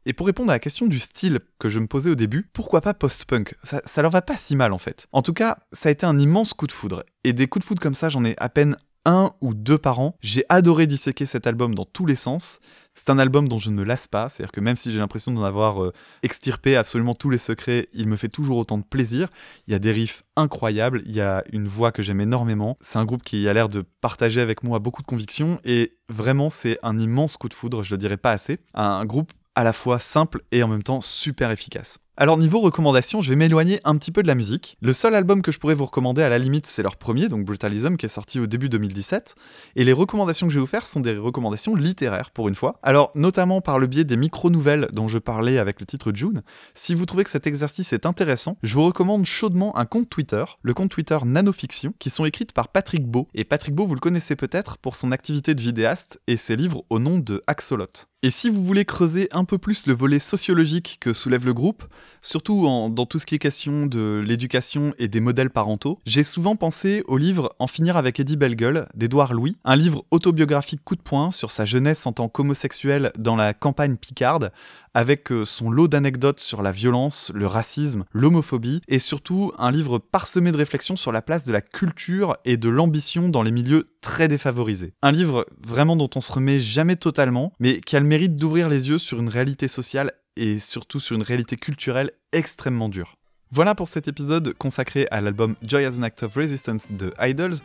Et 0.04 0.12
pour 0.12 0.26
répondre 0.26 0.50
à 0.50 0.56
la 0.56 0.58
question 0.58 0.86
du 0.86 0.98
style 0.98 1.40
que 1.58 1.70
je 1.70 1.80
me 1.80 1.86
posais 1.86 2.10
au 2.10 2.14
début, 2.14 2.44
pourquoi 2.52 2.82
pas 2.82 2.92
post-punk? 2.92 3.54
Ça, 3.62 3.80
ça 3.86 4.02
leur 4.02 4.10
va 4.10 4.20
pas 4.20 4.36
si 4.36 4.54
mal 4.54 4.74
en 4.74 4.78
fait. 4.78 5.06
En 5.12 5.22
tout 5.22 5.32
cas, 5.32 5.60
ça 5.72 5.88
a 5.88 5.92
été 5.92 6.04
un 6.04 6.18
immense 6.18 6.52
coup 6.52 6.66
de 6.66 6.72
foudre. 6.72 7.04
Et 7.24 7.32
des 7.32 7.46
coups 7.46 7.64
de 7.64 7.68
foudre 7.68 7.80
comme 7.80 7.94
ça, 7.94 8.10
j'en 8.10 8.22
ai 8.26 8.34
à 8.36 8.50
peine 8.50 8.76
un 9.04 9.32
ou 9.40 9.54
deux 9.54 9.78
par 9.78 10.00
an. 10.00 10.16
J'ai 10.20 10.44
adoré 10.48 10.86
disséquer 10.86 11.26
cet 11.26 11.46
album 11.46 11.74
dans 11.74 11.84
tous 11.84 12.06
les 12.06 12.16
sens. 12.16 12.60
C'est 12.94 13.08
un 13.08 13.18
album 13.18 13.48
dont 13.48 13.56
je 13.56 13.70
ne 13.70 13.82
lasse 13.82 14.06
pas, 14.06 14.28
c'est-à-dire 14.28 14.52
que 14.52 14.60
même 14.60 14.76
si 14.76 14.92
j'ai 14.92 14.98
l'impression 14.98 15.32
d'en 15.32 15.44
avoir 15.44 15.82
euh, 15.82 15.92
extirpé 16.22 16.76
absolument 16.76 17.14
tous 17.14 17.30
les 17.30 17.38
secrets, 17.38 17.88
il 17.94 18.06
me 18.06 18.16
fait 18.16 18.28
toujours 18.28 18.58
autant 18.58 18.76
de 18.76 18.84
plaisir. 18.84 19.28
Il 19.66 19.72
y 19.72 19.74
a 19.74 19.78
des 19.78 19.92
riffs 19.92 20.24
incroyables, 20.36 21.02
il 21.06 21.12
y 21.12 21.22
a 21.22 21.42
une 21.52 21.66
voix 21.66 21.90
que 21.90 22.02
j'aime 22.02 22.20
énormément. 22.20 22.76
C'est 22.82 22.98
un 22.98 23.06
groupe 23.06 23.22
qui 23.22 23.48
a 23.48 23.52
l'air 23.54 23.68
de 23.68 23.82
partager 24.02 24.42
avec 24.42 24.62
moi 24.62 24.78
beaucoup 24.78 25.00
de 25.00 25.06
convictions 25.06 25.58
et 25.64 25.96
vraiment 26.10 26.50
c'est 26.50 26.78
un 26.82 26.98
immense 26.98 27.38
coup 27.38 27.48
de 27.48 27.54
foudre, 27.54 27.82
je 27.82 27.92
le 27.94 27.98
dirais 27.98 28.18
pas 28.18 28.32
assez. 28.32 28.58
Un 28.74 29.06
groupe 29.06 29.32
à 29.54 29.64
la 29.64 29.72
fois 29.72 29.98
simple 29.98 30.42
et 30.50 30.62
en 30.62 30.68
même 30.68 30.82
temps 30.82 31.00
super 31.00 31.50
efficace. 31.50 31.98
Alors 32.22 32.38
niveau 32.38 32.60
recommandation, 32.60 33.20
je 33.20 33.30
vais 33.30 33.34
m'éloigner 33.34 33.80
un 33.82 33.96
petit 33.96 34.12
peu 34.12 34.22
de 34.22 34.28
la 34.28 34.36
musique. 34.36 34.76
Le 34.80 34.92
seul 34.92 35.16
album 35.16 35.42
que 35.42 35.50
je 35.50 35.58
pourrais 35.58 35.74
vous 35.74 35.86
recommander 35.86 36.22
à 36.22 36.28
la 36.28 36.38
limite, 36.38 36.68
c'est 36.68 36.84
leur 36.84 36.94
premier, 36.94 37.28
donc 37.28 37.44
Brutalism, 37.44 37.96
qui 37.96 38.06
est 38.06 38.08
sorti 38.08 38.38
au 38.38 38.46
début 38.46 38.68
2017. 38.68 39.34
Et 39.74 39.82
les 39.82 39.92
recommandations 39.92 40.46
que 40.46 40.52
je 40.52 40.58
vais 40.58 40.60
vous 40.60 40.68
faire 40.68 40.86
sont 40.86 41.00
des 41.00 41.18
recommandations 41.18 41.74
littéraires 41.74 42.30
pour 42.30 42.46
une 42.46 42.54
fois. 42.54 42.78
Alors 42.84 43.10
notamment 43.16 43.60
par 43.60 43.80
le 43.80 43.88
biais 43.88 44.04
des 44.04 44.16
micro-nouvelles 44.16 44.88
dont 44.92 45.08
je 45.08 45.18
parlais 45.18 45.58
avec 45.58 45.80
le 45.80 45.86
titre 45.86 46.12
June. 46.14 46.42
Si 46.74 46.94
vous 46.94 47.06
trouvez 47.06 47.24
que 47.24 47.30
cet 47.30 47.48
exercice 47.48 47.92
est 47.92 48.06
intéressant, 48.06 48.56
je 48.62 48.74
vous 48.76 48.84
recommande 48.84 49.24
chaudement 49.24 49.76
un 49.76 49.84
compte 49.84 50.08
Twitter, 50.08 50.44
le 50.62 50.74
compte 50.74 50.92
Twitter 50.92 51.18
Nanofiction, 51.24 51.92
qui 51.98 52.10
sont 52.10 52.24
écrites 52.24 52.52
par 52.52 52.68
Patrick 52.68 53.04
Beau. 53.04 53.26
Et 53.34 53.42
Patrick 53.42 53.74
Beau, 53.74 53.84
vous 53.84 53.94
le 53.94 54.00
connaissez 54.00 54.36
peut-être 54.36 54.78
pour 54.78 54.94
son 54.94 55.10
activité 55.10 55.56
de 55.56 55.60
vidéaste 55.60 56.20
et 56.28 56.36
ses 56.36 56.54
livres 56.54 56.84
au 56.88 57.00
nom 57.00 57.18
de 57.18 57.42
Axolot. 57.48 58.11
Et 58.24 58.30
si 58.30 58.50
vous 58.50 58.62
voulez 58.62 58.84
creuser 58.84 59.28
un 59.32 59.44
peu 59.44 59.58
plus 59.58 59.88
le 59.88 59.94
volet 59.94 60.20
sociologique 60.20 60.98
que 61.00 61.12
soulève 61.12 61.44
le 61.44 61.52
groupe, 61.52 61.82
surtout 62.20 62.62
dans 62.62 63.04
tout 63.04 63.18
ce 63.18 63.26
qui 63.26 63.34
est 63.34 63.40
question 63.40 63.86
de 63.86 64.22
l'éducation 64.24 64.94
et 64.96 65.08
des 65.08 65.18
modèles 65.18 65.50
parentaux, 65.50 65.98
j'ai 66.06 66.22
souvent 66.22 66.54
pensé 66.54 67.02
au 67.08 67.16
livre 67.16 67.52
En 67.58 67.66
finir 67.66 67.96
avec 67.96 68.20
Eddie 68.20 68.36
Bellegueule 68.36 68.86
d'Edouard 68.94 69.34
Louis, 69.34 69.56
un 69.64 69.74
livre 69.74 70.04
autobiographique 70.12 70.84
coup 70.84 70.94
de 70.94 71.00
poing 71.00 71.32
sur 71.32 71.50
sa 71.50 71.64
jeunesse 71.64 72.06
en 72.06 72.12
tant 72.12 72.28
qu'homosexuel 72.28 73.10
dans 73.18 73.34
la 73.34 73.54
campagne 73.54 73.96
picarde, 73.96 74.52
avec 74.94 75.32
euh, 75.32 75.44
son 75.44 75.70
lot 75.70 75.88
d'anecdotes 75.88 76.40
sur 76.40 76.62
la 76.62 76.72
violence, 76.72 77.30
le 77.34 77.46
racisme, 77.46 78.04
l'homophobie, 78.12 78.82
et 78.88 78.98
surtout 78.98 79.52
un 79.58 79.70
livre 79.70 79.98
parsemé 79.98 80.52
de 80.52 80.56
réflexions 80.56 80.96
sur 80.96 81.12
la 81.12 81.22
place 81.22 81.44
de 81.44 81.52
la 81.52 81.60
culture 81.60 82.36
et 82.44 82.56
de 82.56 82.68
l'ambition 82.68 83.28
dans 83.28 83.42
les 83.42 83.52
milieux 83.52 83.90
très 84.00 84.28
défavorisés. 84.28 84.94
Un 85.02 85.12
livre 85.12 85.46
vraiment 85.64 85.96
dont 85.96 86.10
on 86.14 86.20
se 86.20 86.32
remet 86.32 86.60
jamais 86.60 86.96
totalement, 86.96 87.52
mais 87.60 87.80
qui 87.80 87.96
a 87.96 88.00
le 88.00 88.06
mérite 88.06 88.36
d'ouvrir 88.36 88.68
les 88.68 88.88
yeux 88.88 88.98
sur 88.98 89.18
une 89.18 89.28
réalité 89.28 89.68
sociale 89.68 90.12
et 90.36 90.58
surtout 90.58 91.00
sur 91.00 91.16
une 91.16 91.22
réalité 91.22 91.56
culturelle 91.56 92.12
extrêmement 92.32 92.88
dure. 92.88 93.16
Voilà 93.54 93.74
pour 93.74 93.86
cet 93.86 94.08
épisode 94.08 94.54
consacré 94.54 95.06
à 95.10 95.20
l'album 95.20 95.56
Joy 95.62 95.84
as 95.84 95.98
an 95.98 96.04
Act 96.04 96.22
of 96.22 96.34
Resistance 96.34 96.86
de 96.88 97.12
Idols. 97.20 97.56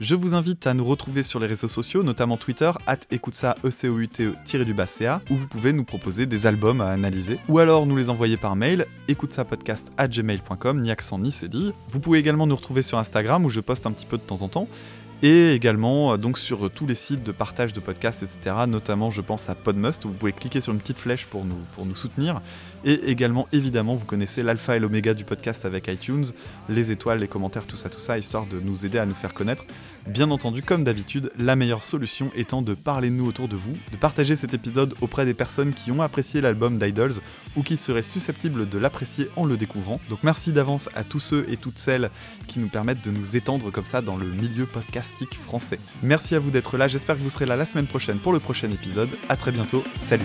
Je 0.00 0.16
vous 0.16 0.34
invite 0.34 0.66
à 0.66 0.74
nous 0.74 0.84
retrouver 0.84 1.22
sur 1.22 1.38
les 1.38 1.46
réseaux 1.46 1.68
sociaux, 1.68 2.02
notamment 2.02 2.36
Twitter, 2.36 2.72
at 2.88 2.98
écoute 3.12 3.36
ça 3.36 3.54
e 3.62 3.68
du 3.68 4.74
ca 4.88 5.22
où 5.30 5.36
vous 5.36 5.46
pouvez 5.46 5.72
nous 5.72 5.84
proposer 5.84 6.26
des 6.26 6.46
albums 6.46 6.80
à 6.80 6.88
analyser, 6.88 7.38
ou 7.48 7.60
alors 7.60 7.86
nous 7.86 7.96
les 7.96 8.10
envoyer 8.10 8.36
par 8.36 8.56
mail, 8.56 8.86
écoute 9.06 9.32
ça 9.32 9.44
podcast 9.44 9.92
at 9.96 10.08
gmail.com, 10.08 10.82
ni 10.82 10.90
accent 10.90 11.20
ni 11.20 11.32
dit. 11.48 11.72
Vous 11.90 12.00
pouvez 12.00 12.18
également 12.18 12.48
nous 12.48 12.56
retrouver 12.56 12.82
sur 12.82 12.98
Instagram 12.98 13.46
où 13.46 13.48
je 13.48 13.60
poste 13.60 13.86
un 13.86 13.92
petit 13.92 14.06
peu 14.06 14.16
de 14.16 14.22
temps 14.22 14.42
en 14.42 14.48
temps. 14.48 14.66
et 15.22 15.52
également 15.52 16.12
euh, 16.12 16.16
donc 16.16 16.38
sur 16.38 16.70
tous 16.70 16.86
les 16.86 16.96
sites 16.96 17.22
de 17.22 17.32
partage 17.32 17.72
de 17.72 17.78
podcasts, 17.78 18.24
etc. 18.24 18.56
Notamment, 18.66 19.10
je 19.10 19.22
pense 19.22 19.48
à 19.48 19.54
Podmust, 19.54 20.04
où 20.04 20.08
vous 20.08 20.14
pouvez 20.14 20.32
cliquer 20.32 20.60
sur 20.60 20.72
une 20.72 20.80
petite 20.80 20.98
flèche 20.98 21.26
pour 21.26 21.44
nous, 21.44 21.56
pour 21.76 21.86
nous 21.86 21.94
soutenir. 21.94 22.42
Et 22.86 23.10
également, 23.10 23.48
évidemment, 23.52 23.96
vous 23.96 24.04
connaissez 24.04 24.44
l'alpha 24.44 24.76
et 24.76 24.78
l'oméga 24.78 25.12
du 25.12 25.24
podcast 25.24 25.64
avec 25.64 25.88
iTunes, 25.88 26.26
les 26.68 26.92
étoiles, 26.92 27.18
les 27.18 27.26
commentaires, 27.26 27.66
tout 27.66 27.76
ça, 27.76 27.88
tout 27.88 27.98
ça, 27.98 28.16
histoire 28.16 28.46
de 28.46 28.60
nous 28.60 28.86
aider 28.86 28.98
à 28.98 29.06
nous 29.06 29.14
faire 29.14 29.34
connaître. 29.34 29.64
Bien 30.06 30.30
entendu, 30.30 30.62
comme 30.62 30.84
d'habitude, 30.84 31.32
la 31.36 31.56
meilleure 31.56 31.82
solution 31.82 32.30
étant 32.36 32.62
de 32.62 32.74
parler 32.74 33.10
de 33.10 33.14
nous 33.14 33.26
autour 33.26 33.48
de 33.48 33.56
vous, 33.56 33.76
de 33.90 33.96
partager 33.96 34.36
cet 34.36 34.54
épisode 34.54 34.94
auprès 35.00 35.24
des 35.24 35.34
personnes 35.34 35.74
qui 35.74 35.90
ont 35.90 36.00
apprécié 36.00 36.40
l'album 36.40 36.78
d'Idols 36.78 37.14
ou 37.56 37.64
qui 37.64 37.76
seraient 37.76 38.04
susceptibles 38.04 38.68
de 38.68 38.78
l'apprécier 38.78 39.28
en 39.34 39.44
le 39.44 39.56
découvrant. 39.56 40.00
Donc 40.08 40.20
merci 40.22 40.52
d'avance 40.52 40.88
à 40.94 41.02
tous 41.02 41.18
ceux 41.18 41.44
et 41.48 41.56
toutes 41.56 41.78
celles 41.78 42.08
qui 42.46 42.60
nous 42.60 42.68
permettent 42.68 43.04
de 43.04 43.10
nous 43.10 43.34
étendre 43.34 43.72
comme 43.72 43.84
ça 43.84 44.00
dans 44.00 44.16
le 44.16 44.26
milieu 44.26 44.64
podcastique 44.64 45.34
français. 45.34 45.80
Merci 46.04 46.36
à 46.36 46.38
vous 46.38 46.52
d'être 46.52 46.76
là, 46.76 46.86
j'espère 46.86 47.16
que 47.16 47.22
vous 47.22 47.30
serez 47.30 47.46
là 47.46 47.56
la 47.56 47.66
semaine 47.66 47.86
prochaine 47.86 48.18
pour 48.18 48.32
le 48.32 48.38
prochain 48.38 48.70
épisode. 48.70 49.10
A 49.28 49.36
très 49.36 49.50
bientôt, 49.50 49.82
salut 49.96 50.22